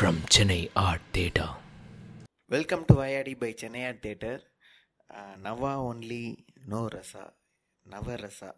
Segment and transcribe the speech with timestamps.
[0.00, 1.50] From Chennai art theatre
[2.50, 4.40] welcome to வயாடி by Chennai art theatre
[5.42, 6.22] நவா only
[6.64, 7.24] no Raza
[7.86, 8.50] Navarasa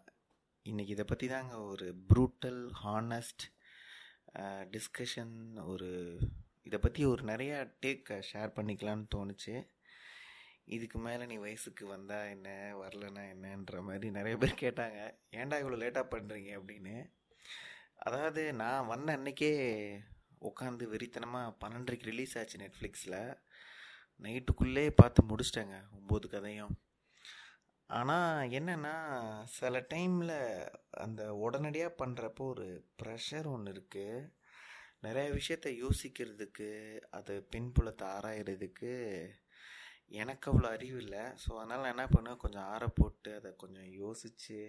[0.65, 3.43] இன்றைக்கி இதை பற்றி தாங்க ஒரு ப்ரூட்டல் ஹானஸ்ட்
[4.71, 5.89] டிஸ்கஷன் ஒரு
[6.61, 9.55] இதை பற்றி ஒரு நிறையா டேக் ஷேர் uh, பண்ணிக்கலான்னு தோணுச்சு.
[10.63, 12.49] இதுக்கு மேலே நீ வயசுக்கு வந்தால் என்ன
[12.83, 15.01] வரலன்னா என்னன்ற மாதிரி நிறைய பேர் கேட்டாங்க.
[15.31, 16.97] ஏன்டா இவ்வளோ லேட்டாக பண்ணுறீங்க அப்படின்னு.
[17.97, 19.53] அதாவது நான் வந்த அன்னைக்கே
[20.49, 23.19] உட்காந்து வெறித்தனமாக பன்னெண்டரைக்கு ரிலீஸ் ஆச்சு நெட்ஃப்ளிக்ஸில்
[24.23, 26.73] நைட்டுக்குள்ளே பார்த்து முடிச்சிட்டேங்க ஒம்பது கதையும்.
[27.89, 28.95] ஆனால் என்னென்னா
[29.55, 30.37] சில டைமில்
[31.03, 32.67] அந்த உடனடியாக பண்ணுறப்போ ஒரு
[33.01, 34.29] ப்ரெஷர் ஒன்று இருக்குது
[35.05, 36.69] நிறைய விஷயத்த யோசிக்கிறதுக்கு
[37.17, 38.93] அது பின்புலத்தை ஆராயிறதுக்கு
[40.21, 41.23] எனக்கு அவ்வளோ அறிவு இல்லை.
[41.43, 44.59] ஸோ அதனால் என்ன பண்ணுவேன் கொஞ்சம் ஆற போட்டு அதை கொஞ்சம் யோசித்து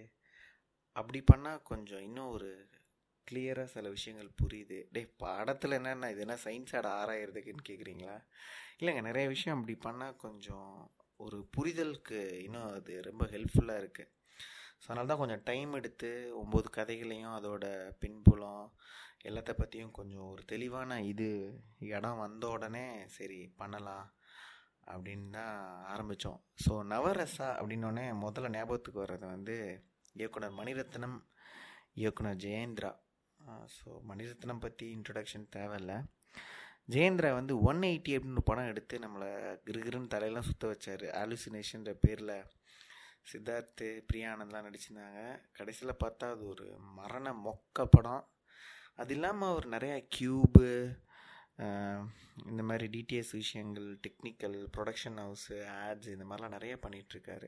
[0.99, 2.49] அப்படி பண்ணால் கொஞ்சம் இன்னும் ஒரு
[3.27, 4.77] கிளியராக சில விஷயங்கள் புரியுது.
[4.95, 8.15] டேய் படத்தில் என்னென்ன இது என்ன சயின்ஸ் ஆட ஆராயிறதுக்குன்னு கேட்குறீங்களா
[8.79, 10.71] இல்லைங்க நிறைய விஷயம் அப்படி பண்ணால் கொஞ்சம்
[11.19, 14.11] ஒரு புரிதலுக்கு இன்னும் அது ரொம்ப ஹெல்ப்ஃபுல்லாக இருக்குது
[14.81, 16.09] ஸோ அதனால தான் கொஞ்சம் டைம் எடுத்து
[16.41, 17.65] ஒம்பது கதைகளையும் அதோட
[17.99, 18.65] பின்புலம்
[19.23, 21.29] எல்லாத்த பற்றியும் கொஞ்சம் ஒரு தெளிவான இது
[21.89, 24.05] இடம் வந்த உடனே சரி பண்ணலாம்
[24.87, 25.55] அப்படின்னு தான்
[25.93, 29.55] ஆரம்பித்தோம் ஸோ நவரசா அப்படின்னோடனே முதல்ல ஞாபகத்துக்கு வர்றது வந்து
[30.15, 31.17] இயக்குனர் மணிரத்னம்
[31.95, 32.91] இயக்குனர் ஜெயேந்திரா.
[33.75, 35.93] ஸோ மணிரத்னம் பற்றி இன்ட்ரடக்ஷன் தேவையில்ல.
[36.93, 39.29] ஜெயேந்திரா வந்து ஒன் எயிட்டி அப்படின்னு படம் எடுத்து நம்மளை
[39.67, 41.05] கிருகிருன்னு தலையெல்லாம் சுற்ற வச்சார்.
[41.21, 42.35] ஆலுசினேஷன்ற பேரில்
[43.29, 45.21] சித்தார்த்து பிரியானந்த்லாம் நடிச்சிருந்தாங்க.
[45.51, 46.67] கடைசியில் பார்த்தா அது ஒரு
[46.99, 48.23] மரண மொக்க படம்.
[49.01, 50.67] அது இல்லாமல் அவர் நிறையா க்யூபு
[52.49, 57.47] இந்த மாதிரி டிடிஎஸ் விஷயங்கள் டெக்னிக்கல் ப்ரொடக்ஷன் ஹவுஸு ஆட்ஸ் இந்த மாதிரிலாம் நிறைய பண்ணிகிட்ருக்காரு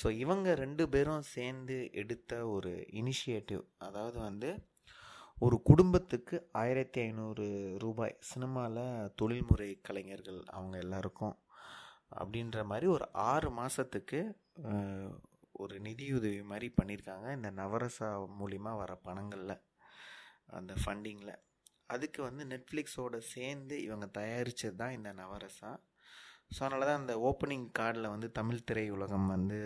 [0.00, 4.50] ஸோ இவங்க ரெண்டு பேரும் சேர்ந்து எடுத்த ஒரு இனிஷியேட்டிவ் அதாவது வந்து
[5.38, 7.44] ஒரு குடும்பத்துக்கு ஆயிரத்தி ஐநூறு
[7.78, 11.34] ரூபாய் சினிமாவில் தொழில்முறை கலைஞர்கள் அவங்க எல்லாருக்கும்
[12.16, 14.20] அப்படின்ற மாதிரி ஒரு ஆறு மாதத்துக்கு
[15.52, 19.56] ஒரு நிதியுதவி மாதிரி பண்ணியிருக்காங்க இந்த நவரசா மூலிமா வர பணங்களில்
[20.46, 21.34] அந்த ஃபண்டிங்கில்
[21.86, 25.72] அதுக்கு வந்து நெட்ஃப்ளிக்ஸோடு சேர்ந்து இவங்க தயாரித்தது தான் இந்த நவரசா.
[26.50, 29.60] ஸோ அதனால தான் அந்த ஓப்பனிங் கார்டில் வந்து தமிழ் திரையுலகம் வந்து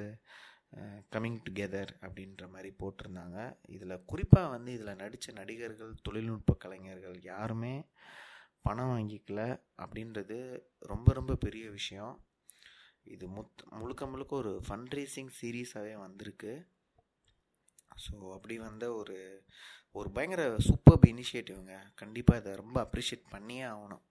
[1.13, 3.39] கம்மிங் டுகெதர் அப்படின்ற மாதிரி போட்டிருந்தாங்க.
[3.67, 7.75] இதில் குறிப்பாக வந்து இதில் நடித்த நடிகர்கள் தொழில்நுட்ப கலைஞர்கள் யாருமே
[8.63, 9.41] பணம் வாங்கிக்கல
[9.77, 10.39] அப்படின்றது
[10.81, 12.15] ரொம்ப ரொம்ப பெரிய விஷயம்.
[13.03, 16.53] இது முத் முழுக்க முழுக்க ஒரு ஃபண்ட் ரேசிங் சீரீஸாகவே வந்திருக்கு.
[18.05, 19.19] ஸோ அப்படி வந்த ஒரு
[19.93, 24.05] ஒரு பயங்கர சூப்பர் இனிஷியேட்டிவ்ங்க கண்டிப்பாக இதை ரொம்ப அப்ரிஷியேட் பண்ணியே ஆகணும்.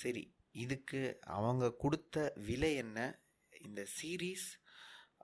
[0.00, 0.24] சரி
[0.64, 1.00] இதுக்கு
[1.36, 2.98] அவங்க கொடுத்த விலை என்ன?
[3.52, 4.48] இந்த சீரீஸ்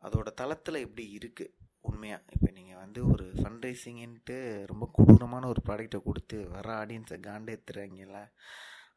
[0.05, 1.53] அதோட தளத்தில் எப்படி இருக்குது
[1.89, 3.67] உண்மையாக இப்போ நீங்கள் வந்து ஒரு ஃபண்ட்
[4.73, 8.21] ரொம்ப கொடூரமான ஒரு ப்ராடக்டை கொடுத்து வர ஆடியன்ஸை காண்டேத்துறாங்கல்ல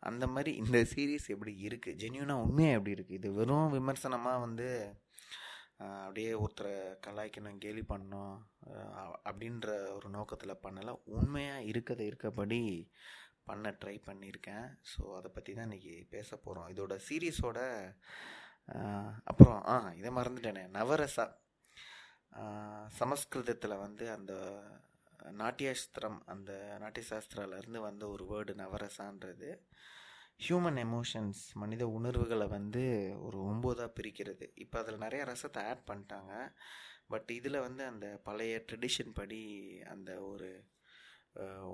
[0.10, 4.70] அந்த மாதிரி இந்த சீரீஸ் எப்படி இருக்குது ஜென்யூனாக உண்மையாக எப்படி இருக்குது இது வெறும் விமர்சனமாக வந்து
[6.06, 6.76] அப்படியே ஒருத்தரை
[7.06, 8.36] கலாய்க்கணும் கேலி பண்ணணும்
[9.28, 10.94] அப்படின்ற ஒரு நோக்கத்தில் பண்ணலை.
[11.18, 12.62] உண்மையாக இருக்கதை இருக்கபடி
[13.50, 14.66] பண்ண ட்ரை பண்ணியிருக்கேன்.
[14.92, 17.60] ஸோ அதை பற்றி தான் இன்றைக்கி பேச போகிறோம் இதோட சீரீஸோட
[19.24, 20.64] அப்புறம் ஆ இதை மறந்துட்டேனே.
[20.78, 21.26] நவரசா
[22.88, 24.34] சமஸ்கிருதத்தில் வந்து அந்த
[25.42, 29.50] நாட்டியாஸ்திரம் அந்த நாட்டியசாஸ்திராலேருந்து வந்த ஒரு வேர்டு நவரசான்றது.
[30.48, 32.84] ஹியூமன் எமோஷன்ஸ் மனித உணர்வுகளை வந்து
[33.22, 34.48] ஒரு ஒம்போதாக பிரிக்கிறது.
[34.56, 36.34] இப்போ அதில் நிறைய ரசத்தை ஆட் பண்ணிட்டாங்க.
[37.08, 39.42] பட் இதில் வந்து அந்த பழைய ட்ரெடிஷன் படி
[39.82, 40.50] அந்த ஒரு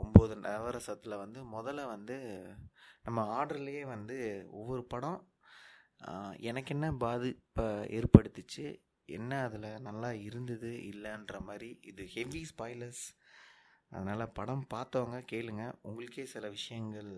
[0.04, 2.18] ஒம்பது நவரசத்தில் வந்து முதல்ல வந்து
[3.04, 4.18] நம்ம ஆர்டர்லேயே வந்து
[4.52, 5.20] ஒவ்வொரு படம்
[6.50, 7.68] எனக்கு என்ன பாதிப்பை
[7.98, 8.66] ஏற்படுத்திச்சு?
[9.18, 13.06] என்ன அதில் நல்லா இருந்தது இல்லைன்ற மாதிரி இது ஹெவி ஸ்பாய்லர்ஸ்
[13.92, 15.64] அதனால் படம் பார்த்தவங்க கேளுங்க.
[15.82, 17.12] உங்களுக்கே சில விஷயங்கள்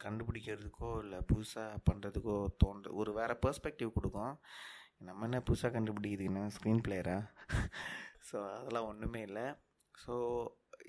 [0.00, 4.34] கண்டுபிடிக்கிறதுக்கோ இல்லை புதுசாக பண்ணுறதுக்கோ தோன்ற ஒரு வேறு பெர்ஸ்பெக்டிவ் கொடுக்கும்.
[5.08, 7.18] நம்ம என்ன புதுசாக கண்டுபிடிக்குதுன்னா ஸ்க்ரீன் பிளேயரா
[8.28, 9.46] ஸோ அதெல்லாம் ஒன்றுமே இல்லை.
[9.94, 10.14] ஸோ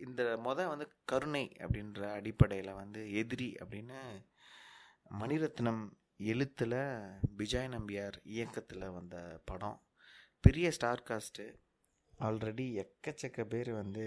[0.06, 4.00] இந்த மொதல் வந்து கருணை அப்படின்ற அடிப்படையில் வந்து எதிரி அப்படின்னு
[5.22, 5.84] மணிரத்னம்
[6.32, 6.80] எழுத்தில்
[7.40, 9.16] விஜய் நம்பியார் இயக்கத்தில் வந்த
[9.50, 9.80] படம்.
[10.46, 11.46] பெரிய ஸ்டார் காஸ்ட்டு
[12.28, 14.06] ஆல்ரெடி எக்கச்சக்க பேர் வந்து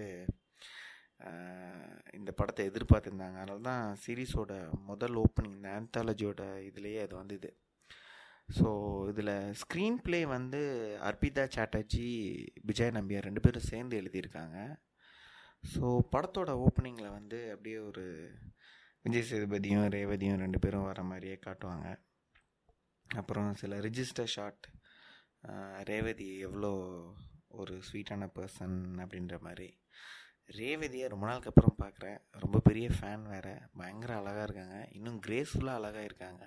[2.18, 3.38] இந்த படத்தை எதிர்பார்த்துருந்தாங்க.
[3.42, 4.52] அதனால தான் சீரீஸோட
[4.88, 7.50] முதல் ஓப்பனிங் இந்த ஆந்தாலஜியோட இதுலேயே அது வந்தது.
[8.56, 8.68] ஸோ
[9.10, 10.60] இதில் ஸ்க்ரீன் ப்ளே வந்து
[11.08, 12.08] அர்பிதா சாட்டர்ஜி
[12.70, 14.58] விஜய் நம்பியார் ரெண்டு பேரும் சேர்ந்து எழுதியிருக்காங்க.
[15.74, 15.84] ஸோ
[16.14, 18.04] படத்தோட ஓப்பனிங்கில் வந்து அப்படியே ஒரு
[19.04, 21.88] விஜய் சேதுபதியும் ரேவதியும் ரெண்டு பேரும் வர மாதிரியே காட்டுவாங்க.
[23.10, 24.66] அப்புறம் சில ரிஜிஸ்டர் ஷாட்
[25.90, 26.72] ரேவதி எவ்வளோ
[27.60, 29.68] ஒரு ஸ்வீட்டான பர்சன் அப்படின்ற மாதிரி.
[30.58, 32.18] ரேவதியை ரொம்ப நாளுக்கு அப்புறம் பார்க்குறேன்.
[32.44, 33.54] ரொம்ப பெரிய ஃபேன் வேறு.
[33.80, 34.78] பயங்கர அழகாக இருக்காங்க.
[34.98, 36.44] இன்னும் கிரேஸ்ஃபுல்லாக அழகாக இருக்காங்க.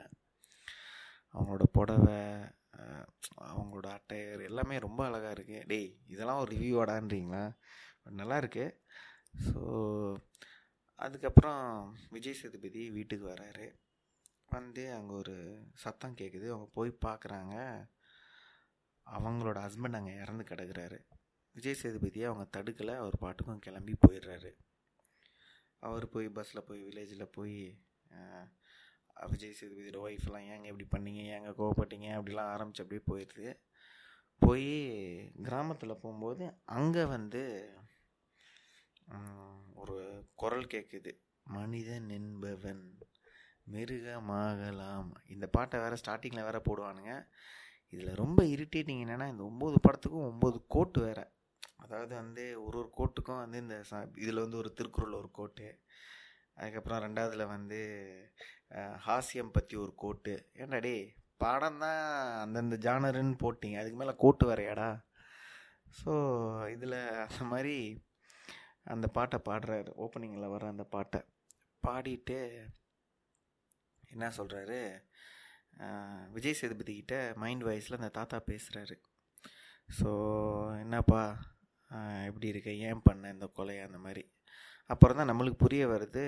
[1.36, 2.20] அவங்களோட புடவை
[3.52, 7.44] அவங்களோட அட்டையர் எல்லாமே ரொம்ப அழகாக இருக்குது டேய் இதெல்லாம் ஒரு ரிவ்யூவாடான்றீங்களா
[8.20, 8.76] நல்லா இருக்குது
[9.46, 9.62] ஸோ
[11.06, 11.64] அதுக்கப்புறம்
[12.16, 13.68] விஜய் சேதுபதி வீட்டுக்கு வராரு.
[14.56, 15.36] வந்து அங்கே ஒரு
[15.84, 17.56] சத்தம் கேட்குது அவங்க போய் பார்க்குறாங்க
[19.08, 20.98] அவங்களோட ஹஸ்பண்ட் அங்கே இறந்து கிடக்கிறாரு.
[21.56, 22.96] விஜய் சேதுபதியை அவங்க தடுக்கலை.
[22.96, 24.52] அவர் பாட்டுக்கும் கிளம்பி போயிடுறாரு.
[25.80, 27.58] அவர் போய் பஸ்ஸில் போய் வில்லேஜில் போய்
[29.32, 31.22] விஜய் சேதுபதியோட ஒய்ஃப்லாம் ஏங்க இப்படி பண்ணீங்க?
[31.36, 32.08] ஏங்க கோவப்பட்டீங்க?
[32.18, 33.48] அப்படிலாம் ஆரம்பித்து அப்படியே போயிடுது.
[34.42, 34.70] போய்
[35.48, 36.46] கிராமத்தில் போகும்போது
[36.78, 37.42] அங்கே வந்து
[39.82, 39.98] ஒரு
[40.42, 41.12] குரல் கேட்குது
[41.58, 42.84] மனிதன் என்பவன்
[43.74, 45.10] மிருகமாகலாம்.
[45.34, 47.14] இந்த பாட்டை வேறு ஸ்டார்டிங்கில் வேற போடுவானுங்க.
[47.94, 51.26] இதில் ரொம்ப இரிட்டேட்டிங் என்னென்னா இந்த ஒம்பது படத்துக்கும் ஒம்பது கோட்டு வேறு.
[51.84, 55.68] அதாவது வந்து ஒரு ஒரு கோட்டுக்கும் வந்து இந்த ச இதில் வந்து ஒரு திருக்குறள் ஒரு கோட்டு.
[56.60, 57.80] அதுக்கப்புறம் ரெண்டாவதில் வந்து
[59.08, 60.34] ஹாஸ்யம் பற்றி ஒரு கோட்டு.
[60.62, 60.96] ஏன்டா டே
[61.44, 62.02] படம் தான்
[62.44, 63.78] அந்தந்த ஜானருன்னு போட்டிங்க.
[63.82, 64.90] அதுக்கு மேலே கோட்டு வரையாடா
[66.00, 66.14] ஸோ
[66.76, 67.76] இதில் அந்த மாதிரி
[68.94, 69.92] அந்த பாட்டை பாடுறாரு.
[70.04, 71.22] ஓப்பனிங்கில் வர அந்த பாட்டை.
[71.84, 72.40] பாடிட்டு
[74.12, 74.80] என்ன சொல்கிறாரு
[76.36, 78.96] விஜய் சேதுபதி கிட்ட மைண்ட் வாய்ஸில் அந்த தாத்தா பேசுகிறாரு
[79.90, 80.10] ஸோ
[80.84, 81.22] என்னப்பா
[82.30, 82.70] எப்படி இருக்க?
[82.88, 84.24] ஏன் பண்ண இந்த கொலையை அந்த மாதிரி?
[84.94, 86.24] அப்புறம் தான் நம்மளுக்கு புரிய வருது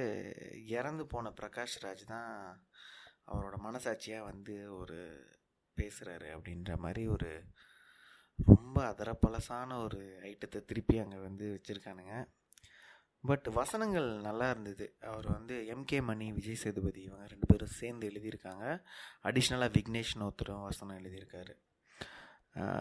[0.78, 2.32] இறந்து போன பிரகாஷ் ராஜ் தான்
[3.32, 5.00] அவரோட மனசாட்சியாக வந்து ஒரு
[5.78, 7.32] பேசுகிறாரு அப்படின்ற மாதிரி ஒரு
[8.40, 10.00] ரொம்ப அதரப்பழசான ஒரு
[10.32, 12.16] ஐட்டத்தை திருப்பி அங்கே வந்து வச்சுருக்கானுங்க.
[13.24, 14.98] பட் வசனங்கள் நல்லா இருந்தது.
[15.02, 18.66] அவர் வந்து எம்கே மணி விஜய் சேதுபதி இவங்க ரெண்டு பேரும் சேர்ந்து எழுதியிருக்காங்க.
[19.24, 21.56] அடிஷ்னலாக விக்னேஷ்னு ஒருத்தரும் வசனம் எழுதியிருக்காரு.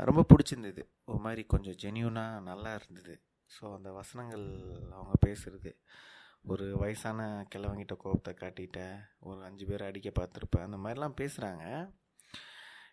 [0.04, 0.82] ரொம்ப பிடிச்சிருந்தது.
[1.04, 3.14] ஒரு மாதிரி கொஞ்சம் ஜென்யூனாக நல்லா இருந்தது.
[3.50, 4.46] ஸோ அந்த வசனங்கள்
[4.90, 5.72] அவங்க பேசுகிறது
[6.42, 8.80] ஒரு வயசான கிழவங்கிட்ட கோபத்தை காட்டிட்ட
[9.18, 10.66] ஒரு அஞ்சு பேர் அடிக்க பார்த்துருப்பேன்.
[10.68, 11.94] அந்த மாதிரிலாம் பேசுகிறாங்க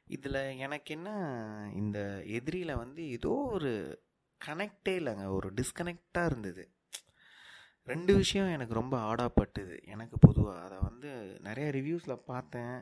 [0.05, 1.09] இதில் எனக்கு என்ன
[1.73, 3.71] இந்த எதிரியில் வந்து ஏதோ ஒரு
[4.45, 5.25] கனெக்டே இல்லைங்க.
[5.27, 6.63] ஒரு டிஸ்கனெக்டாக இருந்தது.
[7.87, 12.77] ரெண்டு விஷயம் எனக்கு ரொம்ப ஆடாப்பட்டுது எனக்கு பொதுவாக அதை வந்து நிறைய ரிவ்யூஸில் பார்த்தேன்.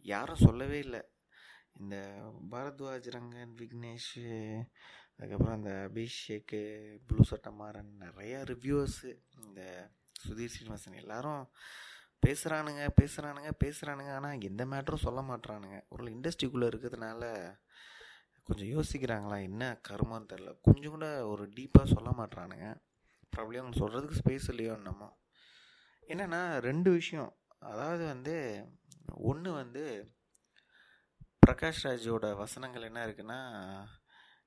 [0.00, 1.02] யாரும் சொல்லவே இல்லை.
[1.80, 1.96] இந்த
[2.50, 4.14] பாரத்வாஜ் ரங்கன் விக்னேஷ்
[5.16, 6.60] அதுக்கப்புறம் அந்த அபிஷேக்கு
[7.06, 9.10] ப்ளூ சட்டமாறன் நிறையா ரிவ்யூவர்ஸு
[9.44, 9.60] இந்த
[10.24, 11.44] சுதீர் ஸ்ரீனிவாசன் எல்லாரும்
[12.26, 17.22] பேசுகிறானுங்க பேசுகிறானுங்க பேசுகிறானுங்க ஆனால் எந்த மேட்டரும் சொல்ல மாட்டுறானுங்க ஒரு இண்டஸ்ட்ரிக்குள்ளே இருக்கிறதுனால
[18.42, 22.68] கொஞ்சம் யோசிக்கிறாங்களா என்ன கருமான்னு தெரில கொஞ்சம் கூட ஒரு டீப்பாக சொல்ல மாட்றானுங்க.
[23.36, 25.08] ப்ராப்ளம் சொல்கிறதுக்கு ஸ்பேஸ் இல்லையோ என்னமோ.
[26.08, 27.32] என்னென்னா ரெண்டு விஷயம்.
[27.58, 28.34] அதாவது வந்து
[29.30, 29.82] ஒன்று வந்து
[31.46, 33.38] பிரகாஷ் ராஜோட வசனங்கள் என்ன இருக்குன்னா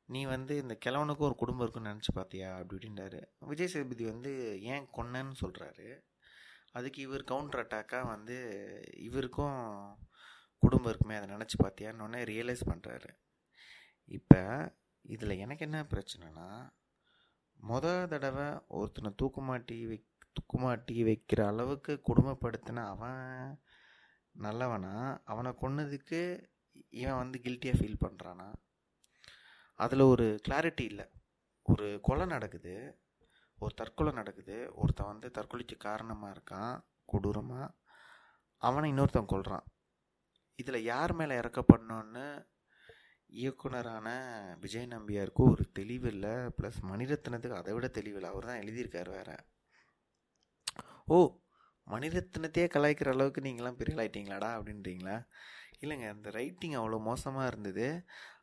[0.05, 3.21] நீ வந்து இந்த கிழவனுக்கும் ஒரு குடும்பம் இருக்குன்னு நினச்சி பார்த்தியா அப்படி இப்படின்றாரு.
[3.39, 4.31] விஜய் சேதுபதி வந்து
[4.73, 5.87] ஏன் கொன்னன்னு சொல்கிறாரு
[6.71, 8.37] அதுக்கு இவர் கவுண்டர் அட்டாக்காக வந்து
[8.97, 9.59] இவருக்கும்
[10.63, 13.11] குடும்பம் இருக்குமே அதை நினச்சி பார்த்தியான்னு ரியலைஸ் பண்ணுறாரு
[14.11, 14.41] இப்போ
[15.05, 16.47] இதில் எனக்கு என்ன பிரச்சனைனா
[17.61, 19.97] முத தடவை ஒருத்தனை தூக்குமாட்டி வை
[20.35, 23.61] தூக்குமாட்டி வைக்கிற அளவுக்கு கொடுமைப்படுத்தின அவன்
[24.31, 25.21] நல்லவனா?
[25.23, 26.45] அவனை கொன்னதுக்கு
[26.89, 28.53] இவன் வந்து கில்ட்டியாக ஃபீல் பண்ணுறானா
[29.79, 31.07] அதில் ஒரு கிளாரிட்டி இல்லை.
[31.61, 33.01] ஒரு கொலை நடக்குது.
[33.59, 34.71] ஒரு தற்கொலை நடக்குது.
[34.75, 36.75] ஒருத்தன் வந்து தற்கொலைக்கு காரணமாக இருக்கான்.
[37.05, 37.75] கொடூரமாக
[38.57, 39.65] அவனை இன்னொருத்தன் கொள்கிறான்
[40.55, 42.47] இதில் யார் மேலே இறக்கப்படணுன்னு
[43.41, 44.07] இயக்குனரான
[44.63, 49.35] விஜய் நம்பியாருக்கு ஒரு தெளிவு இல்லை ப்ளஸ் மணிரத்னத்துக்கு அதை விட தெளிவு இல்லை அவர் தான் எழுதியிருக்கார் வேறு.
[51.15, 51.17] ஓ
[51.87, 55.17] மணிரத்னத்தையே கலாய்க்கிற அளவுக்கு நீங்களாம் பெரிய ஆகிட்டீங்களாடா அப்படின்றீங்களா?
[55.83, 57.87] இல்லைங்க அந்த ரைட்டிங் அவ்வளோ மோசமாக இருந்தது.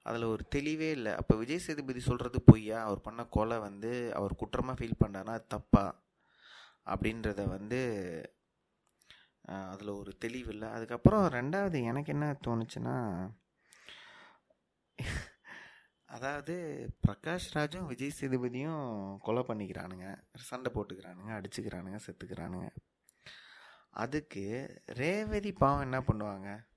[0.08, 1.12] அதில் ஒரு தெளிவே இல்லை.
[1.20, 2.78] அப்போ விஜய் சேதுபதி சொல்கிறது பொய்யா?
[2.88, 5.84] அவர் பண்ண கொலை வந்து அவர் குற்றமாக ஃபீல் பண்ணாருன்னா அது தப்பா?
[6.92, 7.80] அப்படின்றத வந்து
[9.72, 12.96] அதில் ஒரு தெளிவு இல்லை அதுக்கப்புறம் ரெண்டாவது எனக்கு என்ன தோணுச்சுன்னா
[16.06, 16.54] அதாவது
[17.06, 20.22] பிரகாஷ் ராஜும் விஜய் சேதுபதியும் கொலை பண்ணிக்கிறானுங்க.
[20.34, 22.68] சண்டை போட்டுக்கிறானுங்க அடிச்சுக்கிறானுங்க செத்துக்கிறானுங்க.
[23.90, 24.44] அதுக்கு
[24.86, 26.70] ரேவதி பாவம் என்ன பண்ணுவாங்க?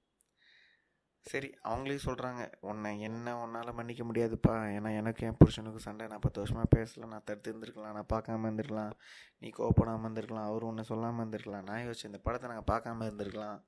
[1.22, 4.56] சரி அவங்களே சொல்கிறாங்க உன்னை என்ன உன்னால் மன்னிக்க முடியாதுப்பா.
[4.78, 6.08] ஏன்னா எனக்கு என் புருஷனுக்கு சண்டை.
[6.08, 7.96] நான் பத்து வருஷமாக பேசலாம் நான் தடுத்து இருந்திருக்கலாம்.
[7.98, 8.94] நான் பார்க்காம இருந்திருக்கலாம்.
[9.40, 10.50] நீ கோவப்படாமல் இருந்திருக்கலாம்.
[10.50, 11.64] அவர் ஒன்று சொல்லாமல் இருந்திருக்கலாம்.
[11.64, 13.60] நான் யோசிச்சு இந்த படத்தை நாங்கள் பார்க்காம இருந்திருக்கலாம்.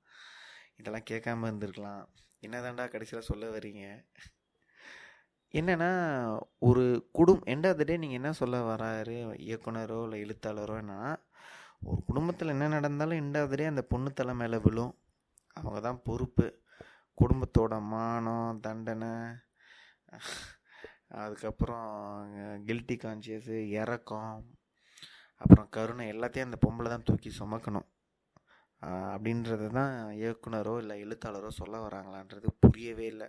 [0.75, 2.04] இதெல்லாம் கேட்காம இருந்திருக்கலாம்.
[2.42, 3.86] என்னதான்டா கடைசியில் சொல்ல வரீங்க?
[5.60, 5.90] என்னென்னா
[6.68, 6.84] ஒரு
[7.18, 9.16] குடும் எண்ட் ஆஃப் த டே நீங்கள் என்ன சொல்ல வராரு?
[9.48, 11.12] இயக்குனரோ இல்லை எழுத்தாளரோ என்னென்னா
[11.90, 14.94] ஒரு குடும்பத்தில் என்ன நடந்தாலும் எண்ட் ஆஃப் த டே அந்த பொண்ணு தலை மேலே விழும்.
[15.58, 16.48] அவங்க தான் பொறுப்பு.
[17.22, 19.14] குடும்பத்தோட மானம் தண்டனை
[21.24, 21.90] அதுக்கப்புறம்
[22.68, 24.36] கில்ட்டி கான்சியஸு இறக்கம்
[25.44, 27.88] அப்புறம் கருணை எல்லாத்தையும் அந்த பொம்பளை தான் தூக்கி சுமக்கணும்.
[29.14, 33.28] அப்படின்றது தான் இயக்குனரோ இல்லை எழுத்தாளரோ சொல்ல வராங்களான்றது புரியவே இல்லை.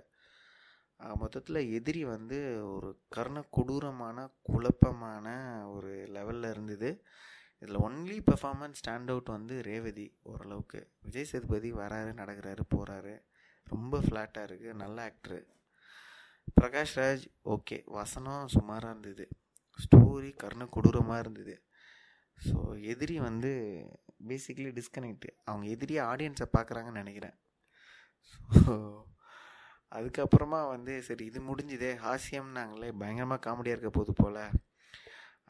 [1.21, 2.39] மொத்தத்தில் எதிரி வந்து
[2.75, 5.27] ஒரு கர்ண கொடூரமான குழப்பமான
[5.75, 6.91] ஒரு லெவலில் இருந்தது.
[7.63, 10.81] இதில் ஒன்லி பெர்ஃபார்மன்ஸ் ஸ்டாண்ட் அவுட் வந்து ரேவதி ஓரளவுக்கு.
[11.07, 13.15] விஜய் சேதுபதி வராரு நடக்கிறாரு போகிறாரு
[13.67, 15.41] ரொம்ப ஃப்ளாட்டாக இருக்குது நல்ல ஆக்டரு
[16.59, 17.25] பிரகாஷ் ராஜ்
[17.55, 19.25] ஓகே வசனம் சுமாராக இருந்தது.
[19.79, 21.55] ஸ்டோரி கர்ண கொடூரமாக இருந்தது.
[22.39, 22.59] ஸோ
[22.93, 23.51] எதிரி வந்து
[24.31, 27.37] பேசிக்கலி டிஸ்கனெக்ட் அவங்க எதிரியை ஆடியன்ஸை பார்க்குறாங்கன்னு நினைக்கிறேன்.
[28.51, 28.75] ஸோ
[29.93, 34.43] அதுக்கப்புறமா வந்து சரி இது முடிஞ்சுதே ஹாஸ்யம்னாங்களே பயங்கரமாக காமெடியாக இருக்க போகுது போல்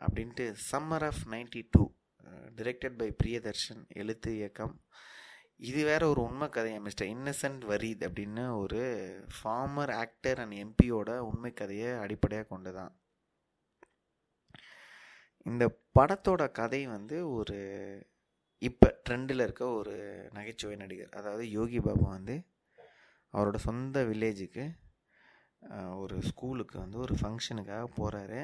[0.05, 1.85] அப்படின்ட்டு summer of ninety two
[2.59, 4.75] directed by Priyadarshan எழுத்து இயக்கம்.
[5.69, 8.81] இது வேற ஒரு உண்மை கதையை மிஸ்டர் இன்னசென்ட் வரீத் அப்படின்னு ஒரு
[9.37, 12.93] ஃபார்மர் ஆக்டர் அண்ட் எம்பியோட உண்மை கதையை அடிப்படையாக கொண்டுதான்.
[15.47, 15.65] இந்த
[15.99, 17.59] படத்தோட கதை வந்து ஒரு
[18.63, 19.95] இப்போ ட்ரெண்டில் இருக்க ஒரு
[20.33, 22.37] நகைச்சுவை நடிகர் அதாவது யோகி பாபு வந்து
[23.35, 24.65] அவரோட சொந்த வில்லேஜுக்கு
[26.03, 28.41] ஒரு ஸ்கூலுக்கு வந்து ஒரு ஃபங்க்ஷனுக்காக போகிறாரு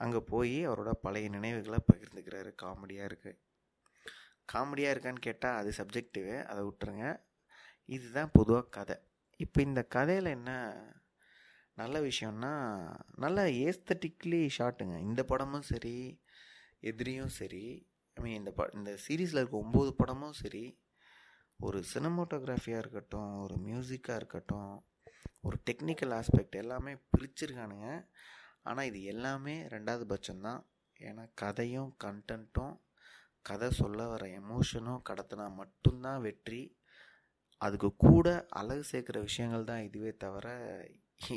[0.00, 2.50] அங்கே போய் அவரோட பழைய நினைவுகளை பகிர்ந்துக்கிறாரு.
[2.62, 3.40] காமெடியாக இருக்குது
[4.52, 7.06] காமெடியாக இருக்கான்னு கேட்டால் அது சப்ஜெக்டிவு அதை விட்டுருங்க.
[7.88, 8.96] இதுதான் பொதுவாக கதை.
[9.40, 10.52] இப்போ இந்த கதையில் என்ன
[11.76, 12.52] நல்ல விஷயம்னா
[13.16, 15.96] நல்ல ஏஸ்தட்டிக்லி ஷாட்டுங்க இந்த படமும் சரி
[16.90, 17.64] எதிரியும் சரி
[18.16, 20.64] ஐ மீன் இந்த ப இந்த சீரீஸில் இருக்க ஒம்பது படமும் சரி
[21.60, 24.72] ஒரு சினிமோட்டோகிராஃபியாக இருக்கட்டும் ஒரு மியூசிக்காக இருக்கட்டும்
[25.46, 27.88] ஒரு டெக்னிக்கல் ஆஸ்பெக்ட் எல்லாமே பிரிச்சிருக்கானுங்க.
[28.62, 30.60] ஆனால் இது எல்லாமே ரெண்டாவது பட்சம்தான்.
[31.00, 32.74] ஏன்னா கதையும் கண்டென்ட்டும்
[33.42, 36.62] கதை சொல்ல வர எமோஷனும் கடத்தினா மட்டும்தான் வெற்றி.
[37.60, 38.28] அதுக்கு கூட
[38.60, 40.48] அழகு சேர்க்குற விஷயங்கள் தான் இதுவே தவிர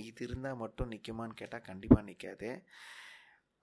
[0.10, 2.50] இது இருந்தால் மட்டும் நிற்குமான்னு கேட்டால் கண்டிப்பாக நிற்காது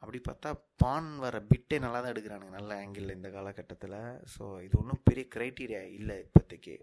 [0.03, 0.51] அப்படி பார்த்தா
[0.83, 3.97] பான் வர பிட்டே நல்லா தான் எடுக்கிறானுங்க நல்ல ஆங்கிளில் இந்த காலகட்டத்தில்.
[4.35, 6.77] ஸோ இது ஒன்றும் பெரிய க்ரைட்டீரியா இல்லை இப்போதைக்கு.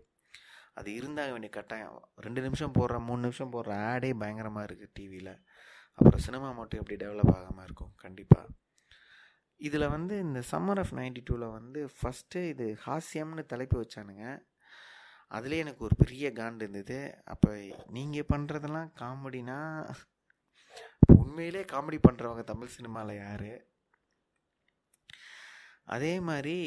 [0.80, 2.00] அது இருந்தாக வேண்டிய கட்டாயம்.
[2.26, 5.34] ரெண்டு நிமிஷம் போடுற மூணு நிமிஷம் போடுற ஆடே பயங்கரமாக இருக்குது டிவியில்
[6.00, 7.94] அப்புறம் சினிமா மட்டும் எப்படி டெவலப் ஆகாமல் இருக்கும்?
[8.04, 8.54] கண்டிப்பாக
[9.68, 14.26] இதில் வந்து இந்த சம்மர் ஆஃப் நைன்டி டூவில் வந்து ஃபஸ்ட்டு இது ஹாஸ்யம்னு தலைப்பு வச்சானுங்க.
[15.36, 16.98] அதுலேயே எனக்கு ஒரு பெரிய காண்டு இருந்தது.
[17.34, 17.52] அப்போ
[17.98, 19.60] நீங்கள் பண்ணுறதெல்லாம் காமெடினா
[21.14, 23.66] உண்மையிலே காமெடி பண்ணுறவங்க தமிழ் சினிமாவில் யார்?
[25.86, 26.58] அதே மாதிரி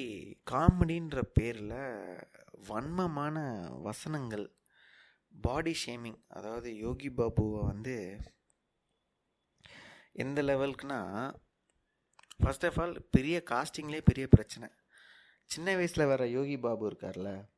[0.50, 2.26] காமெடின்ற பேரில்
[2.68, 3.36] வன்மமான
[3.82, 4.56] வசனங்கள்
[5.40, 8.20] பாடி ஷேமிங் அதாவது யோகி பாபுவை வந்து
[10.12, 11.00] எந்த லெவலுக்குனா
[12.38, 14.68] ஃபர்ஸ்ட் ஆஃப் ஆல் பெரிய காஸ்டிங்லேயே பெரிய பிரச்சனை.
[15.44, 17.48] சின்ன வயசில் வர யோகி பாபு இருக்கார்ல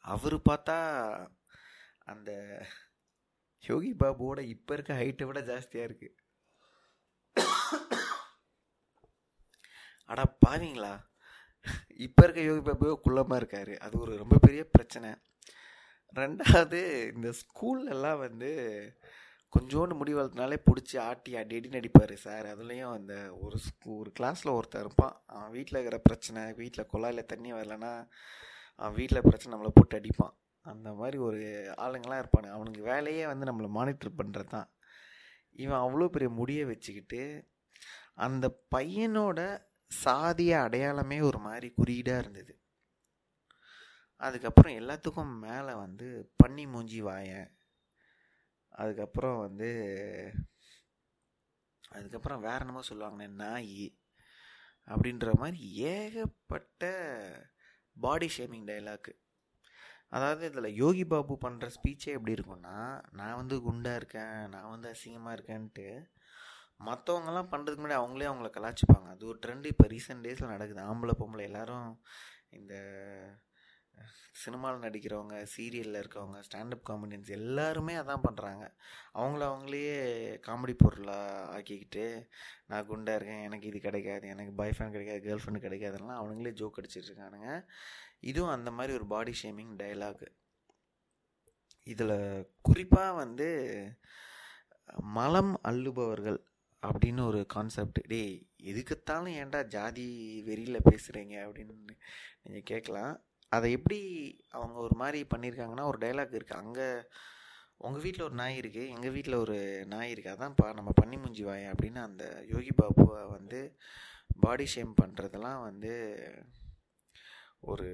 [0.00, 0.76] அவர் பார்த்தா
[2.04, 2.30] அந்த
[3.70, 6.18] யோகி பாபுவோட இப்போ இருக்க ஹைட்டை விட ஜாஸ்தியாக இருக்குது
[10.12, 10.94] அடா பாவீங்களா?
[12.06, 13.74] இப்போ இருக்க யோகி பாபுவே குள்ளமாக இருக்கார்.
[13.84, 15.10] அது ஒரு ரொம்ப பெரிய பிரச்சனை.
[16.20, 16.80] ரெண்டாவது
[17.14, 18.50] இந்த ஸ்கூல்லலாம் வந்து
[19.54, 22.46] கொஞ்சோண்டு முடி வளர்த்தனாலே பிடிச்சி ஆட்டி அடி அடி நடிப்பார் சார்.
[22.52, 23.14] அதுலேயும் அந்த
[23.44, 25.16] ஒரு ஸ்கூ ஒரு கிளாஸில் ஒருத்தர் இருப்பான்.
[25.34, 27.92] அவன் வீட்டில் இருக்கிற பிரச்சனை வீட்டில் குழாயில் தண்ணி வரலன்னா
[28.80, 30.34] அவன் வீட்டில் பிரச்சனை நம்மளை போட்டு அடிப்பான்.
[30.62, 31.38] அந்த மாதிரி ஒரு
[31.76, 34.72] ஆளுங்களாம் இருப்பாங்க அவனுக்கு வேலையே வந்து நம்மளை மானிட்டர் பண்ணுறது தான்
[35.52, 37.50] இவன் அவ்வளோ பெரிய முடியை வச்சுக்கிட்டு
[38.14, 39.62] அந்த பையனோட
[40.04, 42.60] சாதிய அடையாளமே ஒரு மாதிரி குறியீடாக இருந்தது.
[44.16, 47.50] அதுக்கப்புறம் எல்லாத்துக்கும் மேலே வந்து பன்னி மூஞ்சி வாயன்
[48.68, 49.70] அதுக்கப்புறம் வந்து
[51.90, 53.98] அதுக்கப்புறம் வேற என்னமோ சொல்லுவாங்கண்ணே நாய்
[54.86, 56.84] அப்படின்ற மாதிரி ஏகப்பட்ட
[58.00, 59.12] பாடி ஷேமிங் டைலாக்கு
[60.12, 62.76] அதாவது இதில் யோகி பாபு பண்ணுற ஸ்பீச்சே எப்படி இருக்கும்னா
[63.10, 65.86] நான் வந்து குண்டாக இருக்கேன் நான் வந்து அசிங்கமாக இருக்கேன்ட்டு
[66.84, 70.82] மற்றவங்கலாம் பண்ணுறதுக்கு முன்னாடி அவங்களே அவங்கள கலாச்சிப்பாங்க அது ஒரு ட்ரெண்ட் இப்போ ரீசெண்ட் டேஸில் நடக்குது.
[70.82, 71.88] ஆம்பளை பொம்பளை எல்லாரும்
[72.50, 72.74] இந்த
[74.34, 78.64] சினிமாவில் நடிக்கிறவங்க சீரியலில் இருக்கவங்க ஸ்டாண்டப் காமெடியன்ஸ் எல்லாருமே அதான் பண்ணுறாங்க
[79.12, 79.82] அவங்கள அவங்களே
[80.46, 82.04] காமெடி பொருளாக ஆக்கிக்கிட்டு
[82.66, 86.80] நான் குண்டாக இருக்கேன் எனக்கு இது கிடைக்காது எனக்கு பாய் ஃப்ரெண்ட் கிடைக்காது கேர்ள் ஃப்ரெண்டு கிடைக்காதுலாம் அவனுங்களே ஜோக்
[86.80, 87.50] அடிச்சிட்ருக்கானுங்க
[88.22, 90.28] இதுவும் அந்த மாதிரி ஒரு பாடி ஷேமிங் டைலாகு
[91.86, 92.16] இதில்
[92.62, 93.48] குறிப்பாக வந்து
[95.14, 96.40] மலம் அள்ளுபவர்கள்
[96.82, 100.06] அப்படின்னு ஒரு கான்செப்ட் டேய் எதுக்குத்தாலும் ஏன்டா ஜாதி
[100.42, 101.74] வெறியில் பேசுகிறீங்க அப்படின்னு
[102.44, 103.12] நீங்கள் கேட்கலாம்.
[103.52, 104.00] அதை எப்படி
[104.50, 106.86] அவங்க ஒரு மாதிரி பண்ணியிருக்காங்கன்னா ஒரு டைலாக் இருக்குது அங்கே
[107.78, 111.72] உங்கள் வீட்டில் ஒரு நாய் இருக்குது எங்கள் வீட்டில் ஒரு நாய் இருக்குது அதான்ப்பா நம்ம பண்ணி முஞ்சி வாய
[111.72, 113.60] அப்படின்னு அந்த யோகி பாபுவை வந்து
[114.40, 115.92] பாடி ஷேம் பண்ணுறதெல்லாம் வந்து
[117.62, 117.88] ஒரு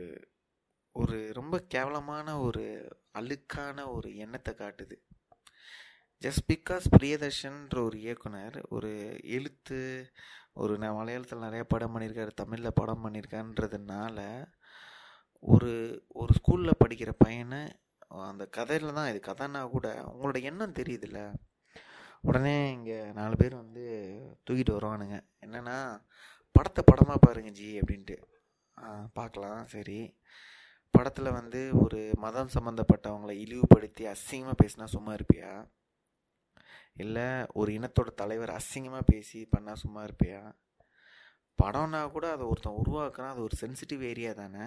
[0.97, 2.65] ஒரு ரொம்ப கேவலமான ஒரு
[3.19, 4.97] அழுக்கான ஒரு எண்ணத்தை காட்டுது.
[6.23, 8.91] ஜஸ்ட் பிகாஸ் பிரியதர்ஷன்ற ஒரு இயக்குனர் ஒரு
[9.37, 9.79] எழுத்து
[10.53, 14.19] ஒரு நான் மலையாளத்தில் நிறைய படம் பண்ணியிருக்காரு தமிழில் படம் பண்ணியிருக்கான்றதுனால
[15.43, 15.73] ஒரு
[16.21, 17.61] ஒரு ஸ்கூலில் படிக்கிற பையனை
[18.31, 21.21] அந்த கதையில் தான் இது கதைன்னா கூட உங்களோட எண்ணம் தெரியுதுல்ல.
[22.21, 23.85] உடனே இங்கே நாலு பேர் வந்து
[24.47, 25.17] தூக்கிட்டு வருவானுங்க.
[25.47, 25.77] என்னென்னா
[26.57, 28.17] படத்தை படமாக பாருங்க ஜி அப்படின்ட்டு.
[29.13, 29.67] பார்க்கலாம்.
[29.67, 30.19] சரி.
[30.91, 35.71] படத்தில் வந்து ஒரு மதம் சம்மந்தப்பட்டவங்களை இழிவுபடுத்தி அசிங்கமாக பேசினா சும்மா இருப்பியா?
[36.95, 40.53] இல்லை ஒரு இனத்தோட தலைவர் அசிங்கமாக பேசி பண்ணால் சும்மா இருப்பியா?
[41.63, 44.67] படம்னா கூட அதை ஒருத்தன் உருவாக்குனா அது ஒரு சென்சிட்டிவ் ஏரியா தானே.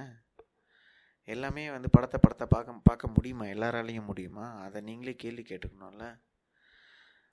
[1.24, 3.44] எல்லாமே வந்து படத்தை படத்தை பார்க்க பார்க்க முடியுமா?
[3.46, 4.62] எல்லாராலையும் முடியுமா?
[4.62, 6.22] அதை நீங்களே கேள்வி கேட்டுக்கணும்ல.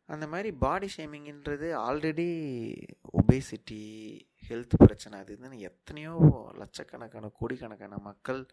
[0.09, 2.29] அந்த மாதிரி பாடி ஷேமிங்ன்றது ஆல்ரெடி
[3.21, 3.81] ஒபேசிட்டி
[4.49, 6.15] ஹெல்த் பிரச்சனை அது இதுன்னு எத்தனையோ
[6.57, 8.47] லட்சக்கணக்கான கோடிக்கணக்கான மக்கள்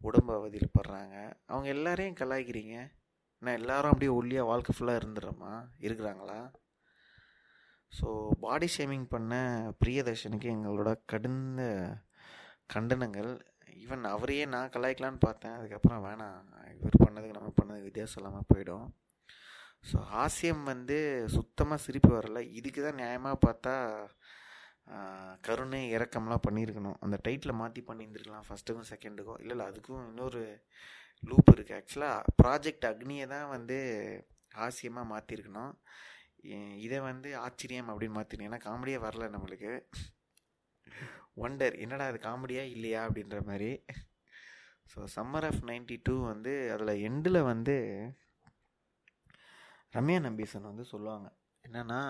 [0.00, 1.16] உடம்பு அவதிப்படுறாங்க
[1.46, 2.76] அவங்க எல்லாரையும் கலாய்க்கிறீங்க.
[3.38, 5.52] நான் எல்லாரும் அப்படியே ஒல்லியாக வாழ்க்கை ஃபுல்லாக இருந்துடுறோமா?
[5.78, 6.38] இருக்கிறாங்களா?
[7.92, 9.34] ஸோ பாடி ஷேமிங் பண்ண
[9.84, 11.62] பிரியதர்ஷனுக்கு எங்களோட கடுந்த
[12.74, 13.30] கண்டனங்கள்.
[13.82, 15.52] ஈவன் அவரையே நான் கலாய்க்கலான்னு பார்த்தேன்.
[15.52, 16.38] அதுக்கப்புறம் வேணாம்.
[16.76, 18.86] இவர் பண்ணதுக்கு நம்ம பண்ணதுக்கு வித்தியாசம் இல்லாமல் போயிடும்.
[19.90, 20.96] ஸோ ஹாஸ்யம் வந்து
[21.36, 22.40] சுத்தமாக சிரிப்பு வரல.
[22.58, 23.74] இதுக்கு தான் நியாயமாக பார்த்தா
[25.46, 26.98] கருணை இறக்கம்லாம் பண்ணியிருக்கணும்.
[27.04, 30.42] அந்த டைட்டில் மாற்றி பண்ணியிருந்துருக்கலாம் ஃபஸ்ட்டுக்கும் செகண்டுக்கும் இல்லை இல்லை அதுக்கும் இன்னொரு
[31.30, 33.78] லூப் இருக்குது ஆக்சுவலாக ப்ராஜெக்ட் அக்னியை தான் வந்து
[34.60, 35.72] ஹாஸ்யமாக மாற்றிருக்கணும்
[36.86, 39.72] இதை வந்து ஆச்சரியம் அப்படின்னு மாற்றினேன் ஏன்னா காமெடியே வரல நம்மளுக்கு.
[41.44, 43.70] ஒண்டர் என்னடா அது காமெடியா இல்லையா அப்படின்ற மாதிரி.
[44.92, 47.76] So summer of ninety two வந்து அதில் எண்டில் வந்து
[49.94, 51.28] ரம்யா நம்பீசன் வந்து சொல்லுவாங்க.
[51.64, 52.00] என்னென்னா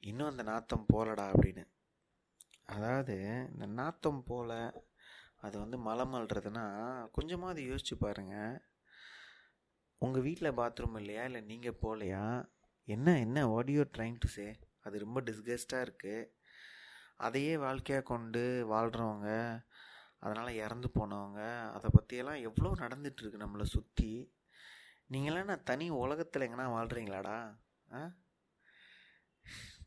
[0.00, 1.64] இன்னும் அந்த நாத்தம் போலடா அப்படின்னு.
[2.66, 3.16] அதாவது
[3.52, 4.50] இந்த நாத்தம் போல
[5.40, 6.64] அது வந்து மலம் மழதுன்னா
[7.10, 8.54] கொஞ்சமாக அது யோசிச்சு பாருங்கள்
[10.02, 11.24] உங்கள் வீட்டில் பாத்ரூம் இல்லையா?
[11.24, 12.24] இல்லை நீங்கள் போகலையா
[12.88, 14.46] என்ன என்ன ஆடியோ ட்ரைங் டு சே
[14.80, 16.30] அது ரொம்ப டிஸ்கஸ்டாக இருக்குது
[17.16, 19.28] அதையே வாழ்க்கையாக கொண்டு வாழ்கிறவங்க
[20.20, 21.40] அதனால் இறந்து போனவங்க
[21.72, 24.12] அதை பற்றியெல்லாம் எவ்வளோ நடந்துகிட்ருக்கு நம்மளை சுற்றி
[25.12, 27.36] நீங்களாம் நான் தனி உலகத்தில் எங்கன்னா வாழ்கிறீங்களாடா
[27.88, 28.02] ஆ?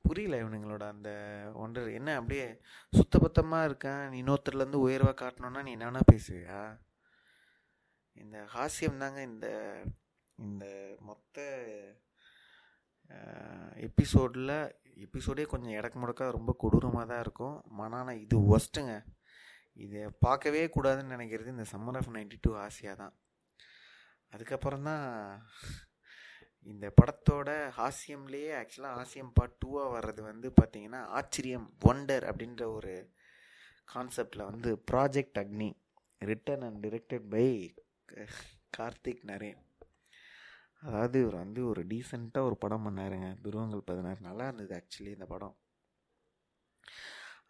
[0.02, 1.10] புரியல இவனுங்களோட அந்த
[1.56, 1.94] ஒன்றர்.
[1.94, 2.46] என்ன அப்படியே
[2.94, 4.10] சுத்தபத்தமாக இருக்கேன்?
[4.10, 6.60] நீ இன்னொருத்தர்லேருந்து உயர்வாக காட்டணுன்னா நீ என்னென்னா பேசுவியா?
[8.16, 9.48] இந்த ஹாஸ்யம் தாங்க இந்த
[10.38, 10.66] இந்த
[11.00, 11.38] மொத்த
[13.76, 14.56] எபிசோடில்
[15.06, 17.58] எபிசோடே கொஞ்சம் இடக்கு முடக்கா ரொம்ப கொடூரமாக தான் இருக்கும்.
[17.78, 18.94] ஆனால் இது ஒஸ்ட்டுங்க
[19.78, 23.14] இதை பார்க்கவே கூடாதுன்னு நினைக்கிறது இந்த சம்மர் ஆஃப் நைன்டி டூ ஆசையாக தான்.
[24.36, 25.06] அதுக்கப்புறம் தான்
[26.72, 32.94] இந்த படத்தோட ஹாஸ்யம்லேயே ஆக்சுவலாக ஹாஸ்யம் பார்ட் டூவாக வர்றது வந்து பார்த்தீங்கன்னா ஆச்சரியம் ஒண்டர் அப்படின்ற ஒரு
[33.94, 35.70] கான்செப்டில் வந்து project Agni
[36.22, 37.46] written and directed by
[38.78, 39.60] Karthick Naren.
[40.84, 43.28] அதாவது இவர் வந்து ஒரு டீசெண்டாக ஒரு படம் பண்ணாருங்க.
[43.46, 45.56] துருவங்கள் பதினாறு நல்லா இருந்தது ஆக்சுவலி இந்த படம்.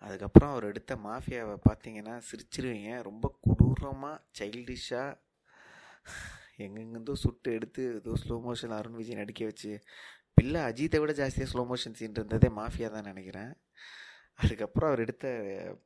[0.06, 2.92] அதுக்கப்புறம் அவர் எடுத்த மாஃபியாவை பார்த்தீங்கன்னா சிரிச்சிருவீங்க.
[3.10, 5.12] ரொம்ப கொடூரமாக சைல்டிஷாக
[6.60, 9.72] எங்கெங்கேருந்தோ சுட்டு எடுத்து ஏதோ ஸ்லோ மோஷன் அருண் விஜய் நடிக்க வச்சு
[10.38, 13.52] பிள்ளை அஜித்தை விட ஜாஸ்தியாக ஸ்லோ மோஷன் சீன் இருந்ததே மாஃபியா தான் நினைக்கிறேன்.
[14.40, 15.26] அதுக்கப்புறம் அவர் எடுத்த